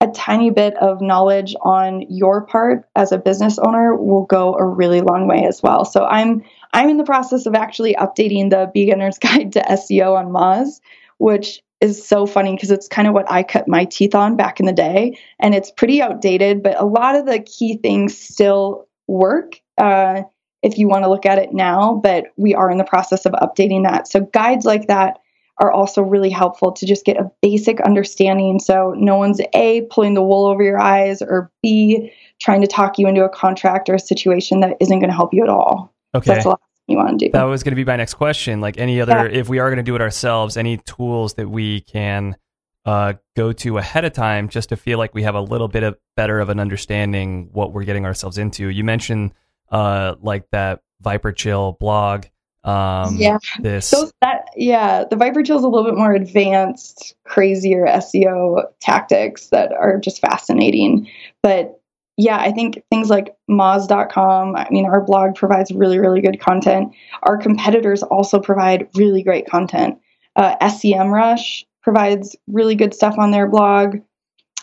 a 0.00 0.08
tiny 0.08 0.50
bit 0.50 0.76
of 0.78 1.00
knowledge 1.00 1.54
on 1.60 2.04
your 2.10 2.44
part 2.44 2.88
as 2.96 3.12
a 3.12 3.18
business 3.18 3.58
owner 3.58 3.94
will 3.94 4.24
go 4.24 4.54
a 4.54 4.64
really 4.64 5.00
long 5.00 5.28
way 5.28 5.44
as 5.46 5.62
well. 5.62 5.84
So 5.84 6.04
i'm 6.04 6.42
i'm 6.72 6.88
in 6.88 6.96
the 6.96 7.04
process 7.04 7.46
of 7.46 7.54
actually 7.54 7.94
updating 7.94 8.50
the 8.50 8.70
beginner's 8.72 9.18
guide 9.20 9.52
to 9.52 9.60
seo 9.60 10.16
on 10.16 10.26
moz 10.26 10.80
which 11.18 11.62
is 11.80 12.04
so 12.04 12.26
funny 12.26 12.54
because 12.54 12.70
it's 12.70 12.88
kind 12.88 13.06
of 13.06 13.14
what 13.14 13.30
i 13.30 13.42
cut 13.42 13.68
my 13.68 13.84
teeth 13.84 14.14
on 14.14 14.36
back 14.36 14.58
in 14.58 14.66
the 14.66 14.72
day 14.72 15.16
and 15.38 15.54
it's 15.54 15.70
pretty 15.70 16.00
outdated 16.00 16.62
but 16.62 16.80
a 16.80 16.84
lot 16.84 17.14
of 17.14 17.26
the 17.26 17.40
key 17.40 17.76
things 17.76 18.18
still 18.18 18.88
work. 19.06 19.60
Uh, 19.78 20.22
if 20.62 20.78
you 20.78 20.88
want 20.88 21.04
to 21.04 21.10
look 21.10 21.26
at 21.26 21.38
it 21.38 21.52
now, 21.52 22.00
but 22.02 22.26
we 22.36 22.54
are 22.54 22.70
in 22.70 22.78
the 22.78 22.84
process 22.84 23.26
of 23.26 23.32
updating 23.32 23.82
that. 23.84 24.08
So 24.08 24.20
guides 24.20 24.64
like 24.64 24.86
that 24.86 25.18
are 25.58 25.70
also 25.70 26.02
really 26.02 26.30
helpful 26.30 26.72
to 26.72 26.86
just 26.86 27.04
get 27.04 27.16
a 27.16 27.30
basic 27.42 27.80
understanding. 27.80 28.58
So 28.58 28.94
no 28.96 29.16
one's 29.16 29.40
A, 29.54 29.82
pulling 29.90 30.14
the 30.14 30.22
wool 30.22 30.46
over 30.46 30.62
your 30.62 30.80
eyes, 30.80 31.20
or 31.20 31.50
B, 31.62 32.12
trying 32.40 32.62
to 32.62 32.66
talk 32.66 32.98
you 32.98 33.06
into 33.06 33.24
a 33.24 33.28
contract 33.28 33.88
or 33.88 33.94
a 33.94 34.00
situation 34.00 34.60
that 34.60 34.76
isn't 34.80 34.98
going 34.98 35.10
to 35.10 35.14
help 35.14 35.34
you 35.34 35.42
at 35.42 35.48
all. 35.48 35.94
So 36.14 36.18
okay. 36.18 36.32
that's 36.32 36.44
the 36.44 36.50
last 36.50 36.60
thing 36.60 36.94
you 36.94 36.96
want 36.96 37.18
to 37.18 37.26
do. 37.26 37.32
That 37.32 37.44
was 37.44 37.62
going 37.62 37.72
to 37.72 37.76
be 37.76 37.84
my 37.84 37.96
next 37.96 38.14
question. 38.14 38.60
Like 38.60 38.78
any 38.78 39.00
other, 39.00 39.28
if 39.28 39.48
we 39.48 39.58
are 39.58 39.68
going 39.68 39.76
to 39.76 39.82
do 39.82 39.94
it 39.94 40.00
ourselves, 40.00 40.56
any 40.56 40.78
tools 40.78 41.34
that 41.34 41.48
we 41.48 41.82
can 41.82 42.36
uh, 42.84 43.14
go 43.36 43.52
to 43.52 43.78
ahead 43.78 44.04
of 44.04 44.12
time 44.12 44.48
just 44.48 44.70
to 44.70 44.76
feel 44.76 44.98
like 44.98 45.14
we 45.14 45.22
have 45.22 45.34
a 45.34 45.40
little 45.40 45.68
bit 45.68 45.82
of 45.82 45.96
better 46.16 46.40
of 46.40 46.48
an 46.48 46.58
understanding 46.58 47.50
what 47.52 47.72
we're 47.72 47.84
getting 47.84 48.04
ourselves 48.04 48.38
into. 48.38 48.68
You 48.68 48.84
mentioned 48.84 49.32
uh, 49.72 50.14
like 50.20 50.48
that 50.52 50.80
ViperChill 51.02 51.78
blog. 51.78 52.26
Um, 52.64 53.16
Yeah. 53.16 53.38
This. 53.58 53.90
Those 53.90 54.12
that 54.20 54.50
yeah, 54.56 55.04
the 55.10 55.16
ViperChill 55.16 55.56
is 55.56 55.64
a 55.64 55.68
little 55.68 55.84
bit 55.84 55.98
more 55.98 56.12
advanced, 56.12 57.14
crazier 57.24 57.86
SEO 57.86 58.64
tactics 58.80 59.48
that 59.48 59.72
are 59.72 59.98
just 59.98 60.20
fascinating. 60.20 61.08
But 61.42 61.80
yeah, 62.18 62.36
I 62.38 62.52
think 62.52 62.82
things 62.90 63.08
like 63.10 63.34
Moz.com, 63.50 64.54
I 64.54 64.68
mean, 64.70 64.84
our 64.84 65.00
blog 65.00 65.34
provides 65.34 65.72
really, 65.72 65.98
really 65.98 66.20
good 66.20 66.38
content. 66.38 66.92
Our 67.22 67.38
competitors 67.38 68.02
also 68.02 68.38
provide 68.38 68.88
really 68.94 69.22
great 69.22 69.46
content. 69.46 69.98
Uh, 70.36 70.54
SEMrush 70.58 71.64
provides 71.82 72.36
really 72.46 72.74
good 72.74 72.94
stuff 72.94 73.16
on 73.18 73.30
their 73.30 73.48
blog. 73.48 73.96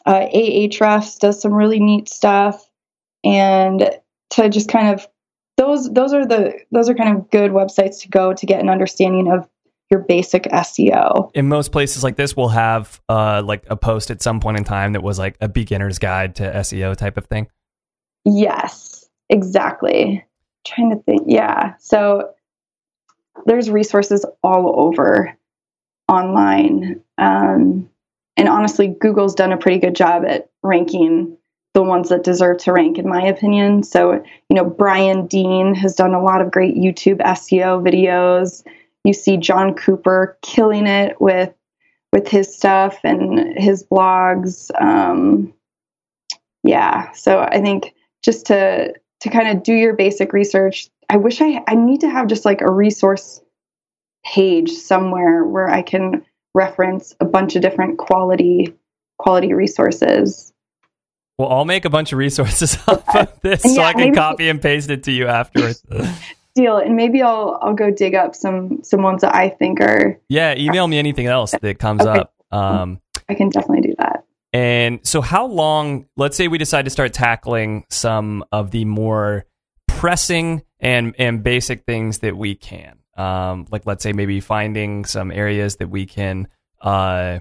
Uh, 0.06 0.28
Ahrefs 0.34 1.20
does 1.20 1.42
some 1.42 1.54
really 1.54 1.80
neat 1.80 2.08
stuff. 2.08 2.70
And 3.24 3.90
to 4.32 4.50
just 4.50 4.70
kind 4.70 4.94
of 4.94 5.08
those 5.58 5.92
those 5.92 6.14
are 6.14 6.26
the 6.26 6.54
those 6.72 6.90
are 6.90 6.96
kind 6.96 7.18
of 7.18 7.30
good 7.30 7.52
websites 7.52 8.02
to 8.02 8.10
go 8.10 8.34
to 8.34 8.46
get 8.46 8.62
an 8.62 8.70
understanding 8.70 9.32
of 9.32 9.48
your 9.90 10.02
basic 10.02 10.44
SEO. 10.44 11.32
in 11.34 11.48
most 11.48 11.72
places 11.72 12.04
like 12.04 12.16
this, 12.16 12.38
we'll 12.38 12.50
have 12.50 13.02
uh, 13.10 13.42
like 13.44 13.66
a 13.72 13.76
post 13.76 14.12
at 14.12 14.22
some 14.22 14.40
point 14.40 14.58
in 14.58 14.64
time 14.64 14.94
that 14.94 15.02
was 15.02 15.18
like 15.18 15.36
a 15.42 15.50
beginner's 15.50 15.98
guide 15.98 16.36
to 16.36 16.44
SEO 16.44 16.96
type 16.96 17.18
of 17.18 17.26
thing. 17.26 17.48
Yes, 18.24 19.10
exactly. 19.30 20.24
trying 20.66 20.92
to 20.92 21.02
think. 21.04 21.24
Yeah. 21.26 21.74
So 21.80 22.34
there's 23.46 23.70
resources 23.70 24.26
all 24.44 24.80
over 24.86 25.36
online. 26.08 27.02
Um, 27.18 27.90
and 28.38 28.48
honestly, 28.48 28.88
Google's 28.88 29.34
done 29.34 29.52
a 29.52 29.58
pretty 29.58 29.80
good 29.80 29.96
job 29.96 30.24
at 30.26 30.50
ranking 30.62 31.38
the 31.80 31.90
ones 31.90 32.10
that 32.10 32.24
deserve 32.24 32.58
to 32.58 32.74
rank, 32.74 32.98
in 32.98 33.08
my 33.08 33.22
opinion. 33.22 33.84
So, 33.84 34.14
you 34.14 34.56
know, 34.56 34.66
Brian 34.66 35.28
Dean 35.28 35.74
has 35.76 35.96
done 35.96 36.14
a 36.14 36.22
lot 36.22 36.42
of 36.42 36.52
great 36.52 36.76
YouTube 36.76 37.20
SEO 37.22 37.82
videos. 37.82 38.66
You 39.06 39.14
see 39.14 39.38
Jon 39.38 39.74
Cooper 39.74 40.38
killing 40.42 40.88
it 40.88 41.20
with 41.22 41.54
with 42.12 42.28
his 42.28 42.54
stuff 42.54 43.00
and 43.04 43.58
his 43.58 43.84
blogs. 43.84 44.70
Um, 44.82 45.54
yeah, 46.64 47.12
so 47.14 47.40
I 47.40 47.62
think 47.62 47.94
just 48.26 48.48
to 48.48 48.94
to 49.22 49.30
kind 49.30 49.48
of 49.56 49.64
do 49.64 49.74
your 49.74 49.94
basic 49.94 50.34
research, 50.34 50.90
I 51.10 51.16
wish 51.16 51.42
I 51.42 51.64
I 51.66 51.76
need 51.76 52.02
to 52.02 52.10
have 52.10 52.28
just 52.28 52.44
like 52.44 52.60
a 52.60 52.72
resource 52.72 53.42
page 54.26 54.72
somewhere 54.72 55.46
where 55.46 55.70
I 55.70 55.82
can 55.82 56.26
reference 56.54 57.16
a 57.22 57.26
bunch 57.26 57.56
of 57.56 57.62
different 57.62 58.00
quality 58.00 58.76
quality 59.18 59.54
resources. 59.54 60.52
Well, 61.40 61.48
I'll 61.50 61.64
make 61.66 61.86
a 61.86 61.90
bunch 61.90 62.12
of 62.12 62.20
resources 62.20 62.78
off 62.88 63.16
of 63.16 63.40
this 63.42 63.64
so 63.64 63.82
I 63.82 63.94
can 63.94 64.02
maybe- 64.02 64.16
copy 64.16 64.50
and 64.50 64.62
paste 64.62 64.90
it 64.92 65.04
to 65.06 65.12
you 65.12 65.28
afterwards. 65.28 65.82
Deal, 66.56 66.78
and 66.78 66.96
maybe 66.98 67.22
I'll 67.22 67.58
I'll 67.62 67.74
go 67.76 67.90
dig 67.92 68.14
up 68.16 68.36
some 68.36 68.84
some 68.84 69.02
ones 69.04 69.22
that 69.22 69.34
I 69.34 69.48
think 69.50 69.80
are 69.80 70.20
yeah, 70.28 70.54
email 70.58 70.86
me 70.88 71.00
anything 71.00 71.28
else 71.28 71.52
that 71.62 71.80
comes 71.80 72.02
Okay. 72.02 72.20
up. 72.20 72.34
Um, 72.52 73.00
I 73.30 73.36
can 73.36 73.50
definitely 73.50 73.88
do 73.88 73.96
that. 74.00 74.26
And 74.52 75.00
so, 75.04 75.22
how 75.22 75.46
long, 75.46 76.08
let's 76.18 76.36
say 76.36 76.48
we 76.50 76.58
decide 76.58 76.86
to 76.86 76.92
start 76.92 77.14
tackling 77.14 77.86
some 77.90 78.44
of 78.52 78.72
the 78.72 78.84
more 78.84 79.46
pressing 79.88 80.64
and 80.80 81.16
and 81.20 81.44
basic 81.44 81.86
things 81.86 82.20
that 82.20 82.36
we 82.36 82.56
can. 82.56 82.98
Um, 83.16 83.66
like 83.72 83.86
let's 83.86 84.02
say 84.04 84.12
maybe 84.12 84.40
finding 84.42 85.06
some 85.06 85.32
areas 85.32 85.76
that 85.78 85.90
we 85.90 86.06
can 86.08 86.48
uh, 86.82 87.40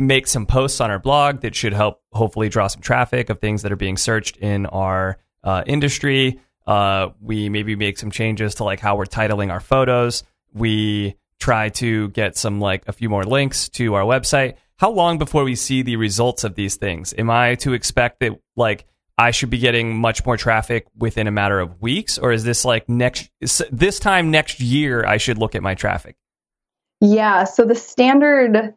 make 0.00 0.26
some 0.26 0.46
posts 0.46 0.80
on 0.80 0.90
our 0.90 0.98
blog 0.98 1.40
that 1.40 1.54
should 1.54 1.72
help 1.72 2.02
hopefully 2.12 2.48
draw 2.48 2.66
some 2.66 2.80
traffic 2.80 3.30
of 3.30 3.38
things 3.38 3.62
that 3.62 3.70
are 3.70 3.76
being 3.76 3.96
searched 3.96 4.36
in 4.38 4.66
our 4.66 5.18
uh, 5.44 5.62
industry. 5.66 6.40
Uh, 6.66 7.10
we 7.20 7.48
maybe 7.48 7.76
make 7.76 7.98
some 7.98 8.10
changes 8.10 8.56
to 8.56 8.64
like 8.64 8.80
how 8.80 8.96
we're 8.96 9.04
titling 9.04 9.50
our 9.50 9.60
photos. 9.60 10.24
We 10.52 11.16
try 11.38 11.68
to 11.70 12.08
get 12.08 12.36
some 12.36 12.60
like 12.60 12.82
a 12.86 12.92
few 12.92 13.08
more 13.08 13.24
links 13.24 13.68
to 13.70 13.94
our 13.94 14.04
website. 14.04 14.54
How 14.76 14.90
long 14.90 15.18
before 15.18 15.44
we 15.44 15.54
see 15.54 15.82
the 15.82 15.96
results 15.96 16.44
of 16.44 16.54
these 16.54 16.76
things? 16.76 17.14
Am 17.16 17.28
I 17.28 17.56
to 17.56 17.74
expect 17.74 18.20
that 18.20 18.32
like 18.56 18.86
I 19.18 19.32
should 19.32 19.50
be 19.50 19.58
getting 19.58 19.98
much 19.98 20.24
more 20.24 20.38
traffic 20.38 20.86
within 20.96 21.26
a 21.26 21.30
matter 21.30 21.60
of 21.60 21.82
weeks, 21.82 22.16
or 22.16 22.32
is 22.32 22.42
this 22.42 22.64
like 22.64 22.88
next 22.88 23.30
this 23.70 23.98
time 23.98 24.30
next 24.30 24.60
year 24.60 25.04
I 25.04 25.18
should 25.18 25.36
look 25.36 25.54
at 25.54 25.62
my 25.62 25.74
traffic? 25.74 26.16
Yeah, 27.02 27.44
so 27.44 27.66
the 27.66 27.74
standard 27.74 28.74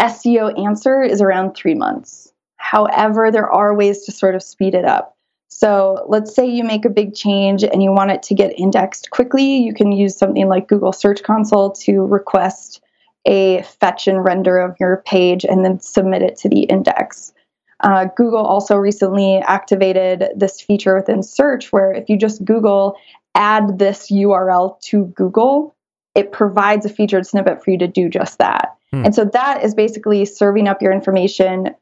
SEO 0.00 0.58
answer 0.66 1.02
is 1.02 1.20
around 1.20 1.54
three 1.54 1.74
months. 1.74 2.32
However, 2.56 3.30
there 3.30 3.50
are 3.50 3.74
ways 3.74 4.04
to 4.04 4.12
sort 4.12 4.34
of 4.34 4.42
speed 4.42 4.74
it 4.74 4.84
up. 4.84 5.16
So 5.48 6.04
let's 6.08 6.34
say 6.34 6.46
you 6.46 6.64
make 6.64 6.84
a 6.84 6.90
big 6.90 7.14
change 7.14 7.62
and 7.62 7.82
you 7.82 7.92
want 7.92 8.10
it 8.10 8.22
to 8.24 8.34
get 8.34 8.58
indexed 8.58 9.10
quickly. 9.10 9.58
You 9.58 9.72
can 9.72 9.92
use 9.92 10.16
something 10.16 10.48
like 10.48 10.66
Google 10.66 10.92
Search 10.92 11.22
Console 11.22 11.70
to 11.72 12.00
request 12.00 12.80
a 13.24 13.62
fetch 13.62 14.08
and 14.08 14.24
render 14.24 14.58
of 14.58 14.76
your 14.80 15.02
page 15.06 15.44
and 15.44 15.64
then 15.64 15.78
submit 15.78 16.22
it 16.22 16.36
to 16.38 16.48
the 16.48 16.62
index. 16.62 17.32
Uh, 17.80 18.06
Google 18.16 18.44
also 18.44 18.76
recently 18.76 19.36
activated 19.38 20.28
this 20.36 20.60
feature 20.60 20.96
within 20.96 21.22
search 21.22 21.72
where 21.72 21.92
if 21.92 22.08
you 22.08 22.16
just 22.16 22.44
Google 22.44 22.96
add 23.34 23.78
this 23.78 24.10
URL 24.10 24.80
to 24.82 25.06
Google, 25.06 25.74
it 26.14 26.32
provides 26.32 26.86
a 26.86 26.88
featured 26.88 27.26
snippet 27.26 27.62
for 27.62 27.70
you 27.70 27.78
to 27.78 27.86
do 27.86 28.08
just 28.08 28.38
that. 28.38 28.76
Hmm. 28.94 29.06
And 29.06 29.14
so 29.14 29.24
that 29.24 29.64
is 29.64 29.74
basically 29.74 30.24
serving 30.24 30.68
up 30.68 30.80
your 30.80 30.92
information 30.92 31.74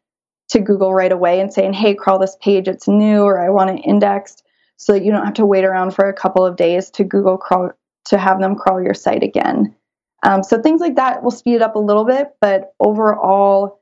to 0.48 0.60
Google 0.60 0.94
right 0.94 1.12
away 1.12 1.40
and 1.40 1.52
saying, 1.52 1.74
hey, 1.74 1.94
crawl 1.94 2.18
this 2.18 2.36
page, 2.40 2.68
it's 2.68 2.88
new, 2.88 3.22
or 3.22 3.38
I 3.38 3.50
want 3.50 3.70
it 3.70 3.82
indexed, 3.84 4.44
so 4.76 4.92
that 4.92 5.04
you 5.04 5.12
don't 5.12 5.24
have 5.24 5.34
to 5.34 5.46
wait 5.46 5.64
around 5.64 5.92
for 5.92 6.08
a 6.08 6.14
couple 6.14 6.44
of 6.44 6.56
days 6.56 6.90
to 6.90 7.04
Google 7.04 7.36
crawl 7.36 7.72
to 8.06 8.18
have 8.18 8.40
them 8.40 8.56
crawl 8.56 8.82
your 8.82 8.94
site 8.94 9.22
again. 9.22 9.74
Um, 10.24 10.42
so 10.42 10.60
things 10.60 10.80
like 10.80 10.96
that 10.96 11.22
will 11.22 11.30
speed 11.30 11.56
it 11.56 11.62
up 11.62 11.76
a 11.76 11.80
little 11.80 12.04
bit, 12.04 12.34
but 12.40 12.74
overall, 12.80 13.80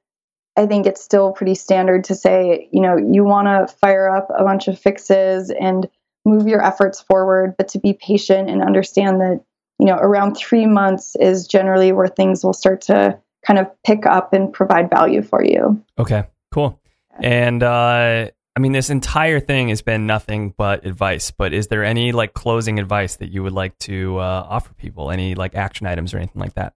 I 0.56 0.66
think 0.66 0.86
it's 0.86 1.02
still 1.02 1.32
pretty 1.32 1.54
standard 1.54 2.04
to 2.04 2.14
say, 2.14 2.68
you 2.72 2.80
know, 2.80 2.96
you 2.96 3.24
want 3.24 3.46
to 3.46 3.74
fire 3.76 4.10
up 4.10 4.28
a 4.36 4.44
bunch 4.44 4.68
of 4.68 4.78
fixes 4.78 5.50
and 5.50 5.88
move 6.24 6.46
your 6.46 6.62
efforts 6.62 7.00
forward, 7.00 7.54
but 7.56 7.68
to 7.68 7.78
be 7.78 7.94
patient 7.94 8.50
and 8.50 8.62
understand 8.62 9.20
that, 9.20 9.42
you 9.80 9.86
know, 9.86 9.96
around 9.96 10.34
three 10.34 10.66
months 10.66 11.16
is 11.16 11.46
generally 11.46 11.90
where 11.90 12.06
things 12.06 12.44
will 12.44 12.52
start 12.52 12.82
to 12.82 13.18
kind 13.46 13.58
of 13.58 13.66
pick 13.82 14.04
up 14.04 14.34
and 14.34 14.52
provide 14.52 14.90
value 14.90 15.22
for 15.22 15.42
you. 15.42 15.82
Okay, 15.98 16.24
cool. 16.52 16.78
And 17.22 17.62
uh, 17.62 18.28
I 18.54 18.60
mean, 18.60 18.72
this 18.72 18.90
entire 18.90 19.40
thing 19.40 19.70
has 19.70 19.80
been 19.80 20.06
nothing 20.06 20.52
but 20.56 20.84
advice. 20.84 21.30
But 21.30 21.54
is 21.54 21.68
there 21.68 21.82
any 21.82 22.12
like 22.12 22.34
closing 22.34 22.78
advice 22.78 23.16
that 23.16 23.30
you 23.30 23.42
would 23.42 23.52
like 23.54 23.78
to 23.80 24.18
uh, 24.18 24.46
offer 24.48 24.74
people? 24.74 25.10
Any 25.10 25.34
like 25.34 25.54
action 25.54 25.86
items 25.86 26.12
or 26.12 26.18
anything 26.18 26.40
like 26.40 26.54
that? 26.54 26.74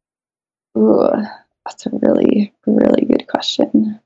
Ooh, 0.79 1.11
that's 1.67 1.85
a 1.85 1.91
really, 1.93 2.55
really 2.67 3.05
good 3.05 3.27
question. 3.29 4.01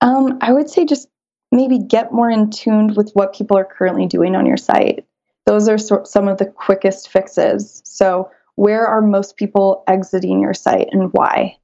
Um, 0.00 0.38
I 0.40 0.52
would 0.52 0.70
say 0.70 0.86
just 0.86 1.08
maybe 1.52 1.78
get 1.78 2.12
more 2.12 2.30
in 2.30 2.50
tuned 2.50 2.96
with 2.96 3.10
what 3.12 3.34
people 3.34 3.58
are 3.58 3.64
currently 3.64 4.06
doing 4.06 4.34
on 4.34 4.46
your 4.46 4.56
site. 4.56 5.04
Those 5.48 5.66
are 5.66 5.78
so- 5.78 6.04
some 6.04 6.28
of 6.28 6.36
the 6.36 6.44
quickest 6.44 7.08
fixes. 7.08 7.80
So, 7.86 8.28
where 8.56 8.86
are 8.86 9.00
most 9.00 9.38
people 9.38 9.82
exiting 9.86 10.42
your 10.42 10.52
site 10.52 10.90
and 10.92 11.10
why? 11.12 11.56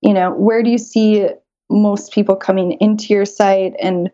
You 0.00 0.14
know, 0.14 0.30
where 0.32 0.62
do 0.62 0.70
you 0.70 0.78
see 0.78 1.28
most 1.68 2.14
people 2.14 2.34
coming 2.34 2.78
into 2.80 3.12
your 3.12 3.26
site 3.26 3.74
and 3.78 4.10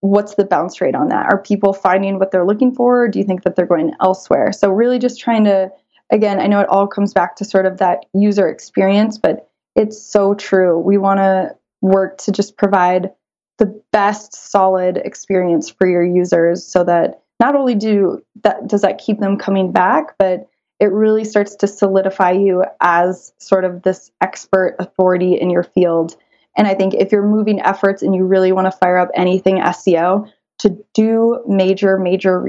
what's 0.00 0.34
the 0.34 0.44
bounce 0.44 0.80
rate 0.80 0.96
on 0.96 1.10
that? 1.10 1.26
Are 1.26 1.40
people 1.40 1.74
finding 1.74 2.18
what 2.18 2.32
they're 2.32 2.44
looking 2.44 2.74
for? 2.74 3.04
Or 3.04 3.08
do 3.08 3.20
you 3.20 3.24
think 3.24 3.44
that 3.44 3.54
they're 3.54 3.66
going 3.66 3.92
elsewhere? 4.00 4.50
So, 4.50 4.68
really 4.68 4.98
just 4.98 5.20
trying 5.20 5.44
to, 5.44 5.70
again, 6.10 6.40
I 6.40 6.48
know 6.48 6.58
it 6.58 6.68
all 6.68 6.88
comes 6.88 7.14
back 7.14 7.36
to 7.36 7.44
sort 7.44 7.66
of 7.66 7.78
that 7.78 8.06
user 8.14 8.48
experience, 8.48 9.16
but 9.16 9.48
it's 9.76 10.02
so 10.02 10.34
true. 10.34 10.76
We 10.76 10.98
want 10.98 11.18
to 11.18 11.54
work 11.82 12.18
to 12.18 12.32
just 12.32 12.56
provide 12.56 13.12
the 13.58 13.80
best 13.92 14.34
solid 14.34 14.96
experience 14.96 15.70
for 15.70 15.86
your 15.86 16.04
users 16.04 16.66
so 16.66 16.82
that 16.82 17.22
not 17.40 17.54
only 17.54 17.74
do 17.74 18.22
that 18.42 18.66
does 18.66 18.82
that 18.82 18.98
keep 18.98 19.18
them 19.18 19.38
coming 19.38 19.72
back, 19.72 20.14
but 20.18 20.48
it 20.78 20.92
really 20.92 21.24
starts 21.24 21.56
to 21.56 21.66
solidify 21.66 22.32
you 22.32 22.64
as 22.80 23.32
sort 23.38 23.64
of 23.64 23.82
this 23.82 24.10
expert 24.20 24.76
authority 24.78 25.34
in 25.34 25.50
your 25.50 25.62
field. 25.62 26.16
And 26.56 26.66
I 26.66 26.74
think 26.74 26.94
if 26.94 27.12
you're 27.12 27.26
moving 27.26 27.60
efforts 27.60 28.02
and 28.02 28.14
you 28.14 28.24
really 28.24 28.52
want 28.52 28.66
to 28.66 28.78
fire 28.78 28.98
up 28.98 29.10
anything 29.14 29.56
SEO, 29.56 30.30
to 30.58 30.84
do 30.94 31.42
major, 31.46 31.98
major 31.98 32.42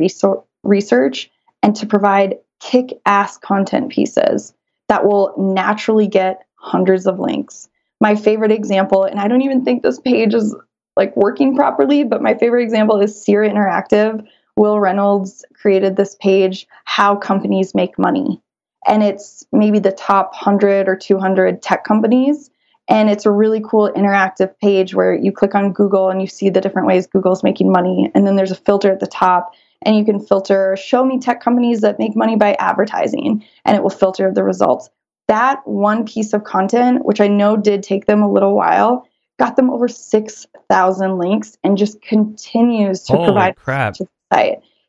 research 0.63 1.31
and 1.61 1.75
to 1.75 1.85
provide 1.85 2.37
kick 2.59 2.99
ass 3.05 3.37
content 3.37 3.91
pieces 3.91 4.53
that 4.87 5.05
will 5.05 5.33
naturally 5.37 6.07
get 6.07 6.45
hundreds 6.55 7.05
of 7.05 7.19
links. 7.19 7.67
My 7.99 8.15
favorite 8.15 8.51
example, 8.51 9.03
and 9.03 9.19
I 9.19 9.27
don't 9.27 9.41
even 9.41 9.65
think 9.65 9.83
this 9.83 9.99
page 9.99 10.33
is 10.33 10.55
like 10.95 11.15
working 11.15 11.55
properly, 11.55 12.03
but 12.03 12.21
my 12.21 12.33
favorite 12.35 12.63
example 12.63 12.99
is 13.01 13.21
Seer 13.21 13.41
Interactive. 13.41 14.25
Wil 14.57 14.79
Reynolds 14.79 15.45
created 15.53 15.95
this 15.95 16.15
page, 16.15 16.67
How 16.85 17.15
Companies 17.15 17.73
Make 17.73 17.97
Money. 17.97 18.41
And 18.87 19.03
it's 19.03 19.45
maybe 19.51 19.79
the 19.79 19.91
top 19.91 20.31
100 20.33 20.87
or 20.87 20.95
200 20.95 21.61
tech 21.61 21.83
companies. 21.83 22.49
And 22.89 23.09
it's 23.09 23.25
a 23.25 23.31
really 23.31 23.61
cool 23.65 23.91
interactive 23.95 24.57
page 24.59 24.93
where 24.93 25.13
you 25.13 25.31
click 25.31 25.55
on 25.55 25.73
Google 25.73 26.09
and 26.09 26.21
you 26.21 26.27
see 26.27 26.49
the 26.49 26.61
different 26.61 26.87
ways 26.87 27.07
Google's 27.07 27.43
making 27.43 27.71
money. 27.71 28.11
And 28.15 28.25
then 28.25 28.35
there's 28.35 28.51
a 28.51 28.55
filter 28.55 28.91
at 28.91 28.99
the 28.99 29.07
top, 29.07 29.53
and 29.83 29.97
you 29.97 30.05
can 30.05 30.19
filter 30.19 30.77
show 30.77 31.05
me 31.05 31.19
tech 31.19 31.41
companies 31.41 31.81
that 31.81 31.99
make 31.99 32.15
money 32.15 32.37
by 32.37 32.53
advertising, 32.59 33.43
and 33.65 33.75
it 33.75 33.83
will 33.83 33.89
filter 33.89 34.31
the 34.33 34.43
results 34.43 34.89
that 35.27 35.61
one 35.67 36.05
piece 36.05 36.33
of 36.33 36.43
content, 36.43 37.05
which 37.05 37.21
I 37.21 37.27
know 37.27 37.57
did 37.57 37.83
take 37.83 38.05
them 38.05 38.21
a 38.21 38.31
little 38.31 38.55
while, 38.55 39.07
got 39.37 39.55
them 39.55 39.69
over 39.69 39.87
6,000 39.87 41.17
links 41.17 41.57
and 41.63 41.77
just 41.77 42.01
continues 42.01 43.03
to 43.03 43.13
Holy 43.13 43.25
provide 43.25 43.55
crap. 43.55 43.93
to 43.95 44.07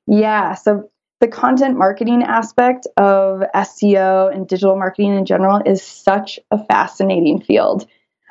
Yeah. 0.06 0.54
So 0.54 0.90
the 1.20 1.28
content 1.28 1.76
marketing 1.76 2.22
aspect 2.22 2.86
of 2.96 3.42
SEO 3.54 4.32
and 4.32 4.46
digital 4.46 4.76
marketing 4.76 5.16
in 5.16 5.24
general 5.26 5.60
is 5.64 5.82
such 5.82 6.38
a 6.50 6.64
fascinating 6.64 7.40
field. 7.40 7.86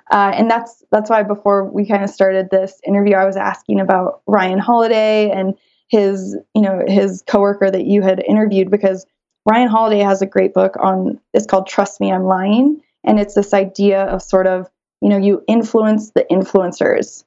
Uh, 0.09 0.31
and 0.33 0.49
that's 0.49 0.85
that's 0.89 1.09
why 1.09 1.23
before 1.23 1.65
we 1.65 1.85
kind 1.85 2.03
of 2.03 2.09
started 2.09 2.49
this 2.49 2.79
interview, 2.85 3.15
I 3.15 3.25
was 3.25 3.35
asking 3.35 3.81
about 3.81 4.21
Ryan 4.25 4.59
Holiday 4.59 5.31
and 5.31 5.55
his, 5.89 6.37
you 6.55 6.61
know, 6.61 6.81
his 6.87 7.23
coworker 7.27 7.69
that 7.69 7.85
you 7.85 8.01
had 8.01 8.23
interviewed 8.25 8.71
because 8.71 9.05
Ryan 9.45 9.67
Holiday 9.67 9.99
has 9.99 10.21
a 10.21 10.25
great 10.25 10.53
book 10.53 10.75
on 10.79 11.19
it's 11.33 11.45
called 11.45 11.67
Trust 11.67 11.99
Me 11.99 12.11
I'm 12.11 12.23
Lying 12.23 12.81
and 13.03 13.19
it's 13.19 13.33
this 13.33 13.53
idea 13.53 14.03
of 14.03 14.21
sort 14.21 14.47
of 14.47 14.69
you 15.01 15.09
know 15.09 15.17
you 15.17 15.43
influence 15.47 16.11
the 16.11 16.25
influencers 16.29 17.23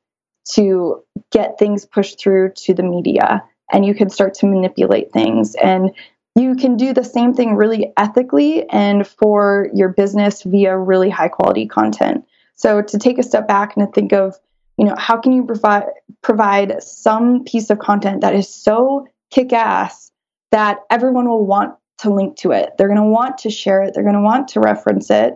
to 0.53 1.03
get 1.33 1.59
things 1.59 1.85
pushed 1.85 2.19
through 2.19 2.53
to 2.57 2.75
the 2.75 2.83
media 2.83 3.45
and 3.73 3.85
you 3.85 3.95
can 3.95 4.11
start 4.11 4.35
to 4.35 4.47
manipulate 4.47 5.13
things 5.13 5.55
and 5.57 5.91
you 6.37 6.55
can 6.55 6.77
do 6.77 6.93
the 6.93 7.05
same 7.05 7.35
thing 7.35 7.57
really 7.57 7.93
ethically 7.97 8.69
and 8.71 9.07
for 9.07 9.69
your 9.75 9.89
business 9.89 10.43
via 10.43 10.77
really 10.77 11.11
high 11.11 11.29
quality 11.29 11.67
content 11.67 12.25
so 12.55 12.83
to 12.83 12.99
take 12.99 13.19
a 13.19 13.23
step 13.23 13.49
back 13.49 13.77
and 13.77 13.87
to 13.87 13.93
think 13.93 14.13
of 14.13 14.37
you 14.77 14.85
know 14.85 14.95
how 14.97 15.17
can 15.17 15.33
you 15.33 15.45
provide 15.45 15.87
provide 16.23 16.83
some 16.83 17.45
piece 17.45 17.71
of 17.71 17.79
content 17.79 18.21
that 18.21 18.35
is 18.35 18.49
so 18.49 19.07
kick 19.31 19.53
ass 19.53 20.11
that 20.51 20.81
everyone 20.91 21.29
will 21.29 21.47
want 21.47 21.75
to 21.99 22.13
link 22.13 22.37
to 22.39 22.51
it. 22.53 22.71
They're 22.77 22.89
going 22.89 22.97
to 22.97 23.05
want 23.05 23.39
to 23.39 23.51
share 23.51 23.83
it. 23.83 23.95
They're 23.95 24.03
going 24.03 24.15
to 24.15 24.23
want 24.23 24.49
to 24.49 24.61
reference 24.61 25.11
it 25.11 25.35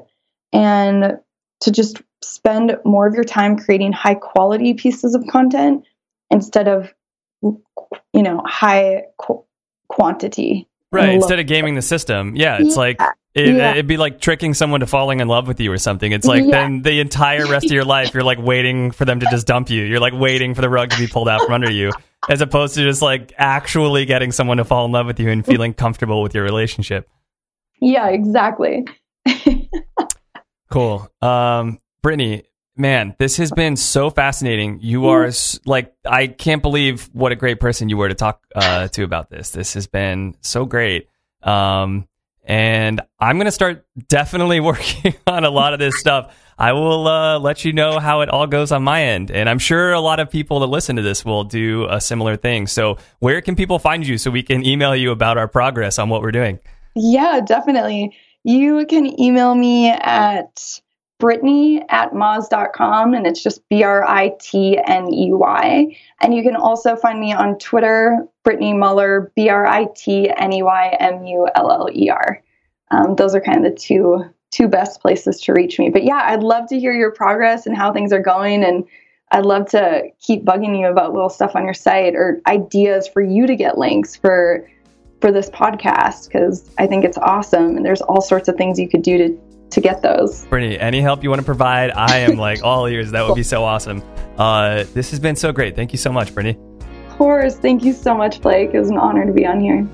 and 0.52 1.19
to 1.61 1.70
just 1.70 2.01
spend 2.23 2.77
more 2.85 3.06
of 3.06 3.15
your 3.15 3.24
time 3.24 3.59
creating 3.59 3.93
high 3.93 4.15
quality 4.15 4.74
pieces 4.74 5.15
of 5.15 5.27
content 5.27 5.85
instead 6.31 6.69
of 6.69 6.93
you 8.12 8.22
know 8.22 8.42
high 8.44 9.04
qu- 9.18 9.44
quantity 9.88 10.68
right 10.92 11.10
instead 11.10 11.38
of 11.40 11.46
gaming 11.46 11.74
the 11.74 11.82
system 11.82 12.34
yeah 12.36 12.58
it's 12.60 12.74
yeah. 12.76 12.80
like 12.80 13.00
it, 13.34 13.54
Yeah. 13.56 13.74
would 13.74 13.86
be 13.88 13.96
like 13.96 14.20
tricking 14.20 14.54
someone 14.54 14.80
to 14.80 14.86
falling 14.86 15.20
in 15.20 15.28
love 15.28 15.46
with 15.48 15.60
you 15.60 15.70
or 15.72 15.78
something 15.78 16.12
it's 16.12 16.26
like 16.26 16.44
Yeah. 16.44 16.50
then 16.50 16.82
the 16.82 17.00
entire 17.00 17.46
rest 17.46 17.66
of 17.66 17.72
your 17.72 17.84
life 17.84 18.14
you're 18.14 18.22
like 18.22 18.38
waiting 18.38 18.90
for 18.92 19.04
them 19.04 19.20
to 19.20 19.26
just 19.30 19.46
dump 19.46 19.70
you 19.70 19.82
you're 19.84 20.00
like 20.00 20.14
waiting 20.14 20.54
for 20.54 20.60
the 20.60 20.68
rug 20.70 20.90
to 20.90 20.98
be 20.98 21.06
pulled 21.06 21.28
out 21.28 21.42
from 21.42 21.52
under 21.52 21.70
you 21.70 21.90
as 22.28 22.40
opposed 22.40 22.74
to 22.76 22.82
just 22.84 23.02
like 23.02 23.32
actually 23.36 24.04
getting 24.06 24.32
someone 24.32 24.56
to 24.58 24.64
fall 24.64 24.84
in 24.86 24.92
love 24.92 25.06
with 25.06 25.18
you 25.20 25.28
and 25.30 25.44
feeling 25.44 25.74
comfortable 25.74 26.22
with 26.22 26.34
your 26.34 26.44
relationship 26.44 27.08
yeah 27.80 28.08
exactly 28.08 28.84
Cool. 30.70 31.08
Um, 31.22 31.78
Britney, 32.02 32.42
man, 32.76 33.14
this 33.18 33.36
has 33.36 33.51
been 33.52 33.76
so 33.76 34.10
fascinating. 34.10 34.80
You 34.80 35.09
are 35.09 35.30
like, 35.64 35.94
I 36.05 36.26
can't 36.26 36.62
believe 36.62 37.09
what 37.12 37.32
a 37.32 37.36
great 37.36 37.60
person 37.60 37.88
you 37.88 37.96
were 37.96 38.09
to 38.09 38.14
talk 38.14 38.42
uh, 38.55 38.88
to 38.88 39.05
about 39.05 39.30
this. 39.30 39.51
This 39.51 39.74
has 39.74 39.86
been 39.86 40.36
so 40.40 40.64
great. 40.64 41.09
Um, 41.42 42.09
and 42.44 43.01
I'm 43.18 43.36
going 43.36 43.46
to 43.46 43.52
start 43.52 43.86
definitely 44.09 44.60
working 44.60 45.14
on 45.26 45.44
a 45.44 45.51
lot 45.51 45.72
of 45.72 45.78
this 45.78 45.98
stuff. 45.98 46.34
I 46.56 46.72
will 46.72 47.09
uh, 47.09 47.38
let 47.40 47.64
you 47.64 47.72
know 47.72 47.98
how 47.98 48.20
it 48.20 48.28
all 48.28 48.46
goes 48.46 48.70
on 48.70 48.84
my 48.84 49.02
end. 49.02 49.30
And 49.30 49.48
I'm 49.48 49.59
sure 49.59 49.92
a 49.92 50.01
lot 50.01 50.20
of 50.20 50.30
people 50.30 50.60
that 50.60 50.66
listen 50.66 50.96
to 50.96 51.02
this 51.02 51.24
will 51.24 51.44
do 51.44 51.86
a 51.90 52.01
similar 52.01 52.36
thing. 52.36 52.68
So, 52.68 52.98
where 53.18 53.40
can 53.40 53.56
people 53.56 53.80
find 53.80 54.06
you 54.06 54.18
so 54.18 54.30
we 54.30 54.44
can 54.44 54.64
email 54.64 54.94
you 54.94 55.10
about 55.10 55.36
our 55.36 55.48
progress 55.48 55.98
on 55.98 56.09
what 56.09 56.22
we're 56.22 56.30
doing? 56.30 56.60
Yeah, 56.94 57.40
definitely. 57.44 58.16
You 58.44 58.86
can 58.86 59.18
email 59.20 59.55
me 59.56 59.90
at 59.90 60.80
Britney 61.24 61.82
at 61.88 62.12
Moz.com 62.12 63.14
and 63.14 63.26
it's 63.26 63.42
just 63.42 63.66
B 63.70 63.82
R 63.82 64.05
I 64.05 64.34
T 64.38 64.78
N 64.86 65.10
E 65.10 65.32
Y. 65.32 65.96
And 66.20 66.34
you 66.34 66.42
can 66.42 66.55
also 66.55 66.96
find 66.96 67.18
me 67.18 67.32
on 67.32 67.59
Twitter, 67.59 68.26
Britney 68.46 68.78
Muller, 68.78 69.32
B 69.34 69.48
R 69.48 69.66
I 69.66 69.86
T 69.96 70.28
N 70.28 70.52
E 70.52 70.62
Y 70.62 70.96
M 71.01 71.24
U 71.24 71.48
L 71.55 71.70
L 71.70 71.88
E 71.90 72.10
R. 72.10 72.42
Um, 72.90 73.16
those 73.16 73.34
are 73.34 73.40
kind 73.40 73.64
of 73.64 73.72
the 73.72 73.78
two 73.78 74.22
two 74.51 74.68
best 74.68 75.01
places 75.01 75.40
to 75.40 75.55
reach 75.55 75.78
me. 75.78 75.88
But 75.88 76.05
yeah, 76.05 76.20
I'd 76.22 76.42
love 76.42 76.68
to 76.68 76.78
hear 76.78 76.92
your 76.92 77.10
progress 77.10 77.66
and 77.66 77.74
how 77.74 77.90
things 77.90 78.12
are 78.12 78.20
going 78.20 78.62
and 78.62 78.84
I'd 79.30 79.46
love 79.46 79.70
to 79.70 80.02
keep 80.20 80.44
bugging 80.44 80.78
you 80.78 80.88
about 80.88 81.14
little 81.14 81.30
stuff 81.30 81.56
on 81.56 81.64
your 81.64 81.74
site 81.74 82.14
or 82.14 82.42
ideas 82.46 83.09
for 83.09 83.22
you 83.22 83.46
to 83.46 83.56
get 83.56 83.78
links 83.78 84.14
for 84.14 84.68
for 85.22 85.32
this 85.32 85.48
podcast 85.48 86.28
because 86.28 86.70
I 86.76 86.86
think 86.86 87.02
it's 87.02 87.16
awesome 87.16 87.78
and 87.78 87.86
there's 87.86 88.02
all 88.02 88.20
sorts 88.20 88.46
of 88.46 88.56
things 88.56 88.78
you 88.78 88.90
could 88.90 89.01
do 89.01 89.16
to 89.16 89.40
to 89.74 89.80
get 89.80 90.02
those. 90.02 90.46
Britney, 90.46 90.80
any 90.80 91.01
help 91.01 91.22
you 91.22 91.30
want 91.30 91.40
to 91.40 91.44
provide, 91.44 91.90
I 91.90 92.18
am 92.18 92.36
like 92.36 92.62
all 92.62 92.86
ears. 92.86 93.10
That 93.10 93.26
would 93.26 93.34
be 93.34 93.42
so 93.42 93.64
awesome. 93.64 94.02
Uh, 94.38 94.84
this 94.94 95.10
has 95.10 95.20
been 95.20 95.36
so 95.36 95.52
great. 95.52 95.76
Thank 95.76 95.92
you 95.92 95.98
so 95.98 96.10
much, 96.10 96.34
Britney. 96.34 96.56
Of 97.09 97.18
course, 97.18 97.56
thank 97.56 97.84
you 97.84 97.92
so 97.92 98.14
much, 98.14 98.40
Blake. 98.40 98.70
It 98.72 98.78
was 98.78 98.90
an 98.90 98.98
honor 98.98 99.24
to 99.26 99.32
be 99.32 99.46
on 99.46 99.60
here. 99.60 99.86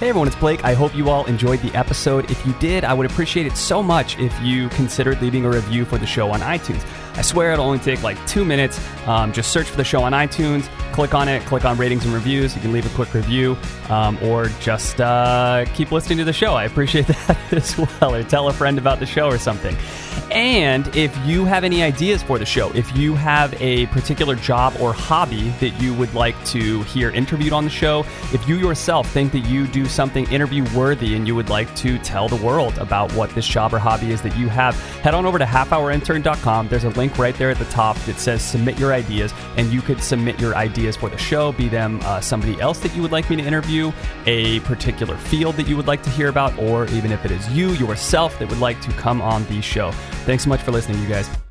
Hey 0.00 0.08
everyone, 0.08 0.26
it's 0.26 0.36
Blake. 0.36 0.64
I 0.64 0.74
hope 0.74 0.96
you 0.96 1.08
all 1.10 1.24
enjoyed 1.26 1.60
the 1.60 1.72
episode. 1.78 2.28
If 2.28 2.44
you 2.44 2.52
did, 2.54 2.82
I 2.84 2.92
would 2.92 3.06
appreciate 3.06 3.46
it 3.46 3.56
so 3.56 3.82
much 3.82 4.18
if 4.18 4.36
you 4.42 4.68
considered 4.70 5.22
leaving 5.22 5.44
a 5.44 5.48
review 5.48 5.84
for 5.84 5.96
the 5.96 6.06
show 6.06 6.30
on 6.32 6.40
iTunes. 6.40 6.84
I 7.14 7.22
swear 7.22 7.52
it'll 7.52 7.66
only 7.66 7.78
take 7.78 8.02
like 8.02 8.24
two 8.26 8.44
minutes. 8.44 8.80
Um, 9.06 9.32
just 9.32 9.52
search 9.52 9.68
for 9.68 9.76
the 9.76 9.84
show 9.84 10.02
on 10.02 10.12
iTunes, 10.12 10.66
click 10.92 11.14
on 11.14 11.28
it, 11.28 11.44
click 11.44 11.64
on 11.64 11.76
ratings 11.76 12.04
and 12.04 12.14
reviews. 12.14 12.54
You 12.54 12.62
can 12.62 12.72
leave 12.72 12.86
a 12.86 12.94
quick 12.94 13.12
review 13.14 13.56
um, 13.88 14.18
or 14.22 14.46
just 14.60 15.00
uh, 15.00 15.64
keep 15.74 15.92
listening 15.92 16.18
to 16.18 16.24
the 16.24 16.32
show. 16.32 16.54
I 16.54 16.64
appreciate 16.64 17.06
that 17.26 17.52
as 17.52 17.76
well. 17.76 18.14
Or 18.14 18.22
tell 18.22 18.48
a 18.48 18.52
friend 18.52 18.78
about 18.78 18.98
the 18.98 19.06
show 19.06 19.26
or 19.26 19.38
something. 19.38 19.76
And 20.30 20.94
if 20.96 21.16
you 21.26 21.44
have 21.44 21.62
any 21.62 21.82
ideas 21.82 22.22
for 22.22 22.38
the 22.38 22.46
show, 22.46 22.70
if 22.72 22.96
you 22.96 23.14
have 23.14 23.54
a 23.60 23.86
particular 23.86 24.34
job 24.34 24.74
or 24.80 24.92
hobby 24.92 25.50
that 25.60 25.70
you 25.80 25.92
would 25.94 26.12
like 26.14 26.42
to 26.46 26.82
hear 26.84 27.10
interviewed 27.10 27.52
on 27.52 27.64
the 27.64 27.70
show, 27.70 28.00
if 28.32 28.48
you 28.48 28.56
yourself 28.56 29.10
think 29.10 29.32
that 29.32 29.40
you 29.40 29.66
do 29.66 29.84
something 29.86 30.30
interview 30.32 30.64
worthy 30.74 31.16
and 31.16 31.26
you 31.26 31.34
would 31.34 31.50
like 31.50 31.74
to 31.76 31.98
tell 31.98 32.28
the 32.28 32.36
world 32.36 32.78
about 32.78 33.12
what 33.12 33.30
this 33.34 33.46
job 33.46 33.74
or 33.74 33.78
hobby 33.78 34.10
is 34.10 34.22
that 34.22 34.36
you 34.36 34.48
have, 34.48 34.74
head 35.00 35.14
on 35.14 35.26
over 35.26 35.38
to 35.38 35.44
halfhourintern.com. 35.44 36.68
There's 36.68 36.84
a 36.84 36.90
link 36.90 37.18
right 37.18 37.34
there 37.34 37.50
at 37.50 37.58
the 37.58 37.66
top 37.66 37.96
that 38.00 38.18
says 38.18 38.42
submit 38.42 38.78
your 38.78 38.92
ideas, 38.92 39.34
and 39.56 39.70
you 39.70 39.82
could 39.82 40.02
submit 40.02 40.40
your 40.40 40.54
ideas 40.54 40.96
for 40.96 41.10
the 41.10 41.18
show, 41.18 41.52
be 41.52 41.68
them 41.68 42.00
uh, 42.04 42.20
somebody 42.20 42.60
else 42.60 42.78
that 42.80 42.94
you 42.94 43.02
would 43.02 43.12
like 43.12 43.28
me 43.28 43.36
to 43.36 43.42
interview, 43.42 43.92
a 44.26 44.60
particular 44.60 45.16
field 45.16 45.56
that 45.56 45.68
you 45.68 45.76
would 45.76 45.86
like 45.86 46.02
to 46.02 46.10
hear 46.10 46.28
about, 46.28 46.56
or 46.58 46.86
even 46.86 47.12
if 47.12 47.24
it 47.24 47.30
is 47.30 47.48
you 47.50 47.72
yourself 47.72 48.38
that 48.38 48.48
would 48.48 48.60
like 48.60 48.80
to 48.80 48.90
come 48.92 49.20
on 49.20 49.44
the 49.46 49.60
show. 49.60 49.92
Thanks 50.24 50.44
so 50.44 50.48
much 50.48 50.60
for 50.60 50.70
listening, 50.70 51.00
you 51.02 51.08
guys. 51.08 51.41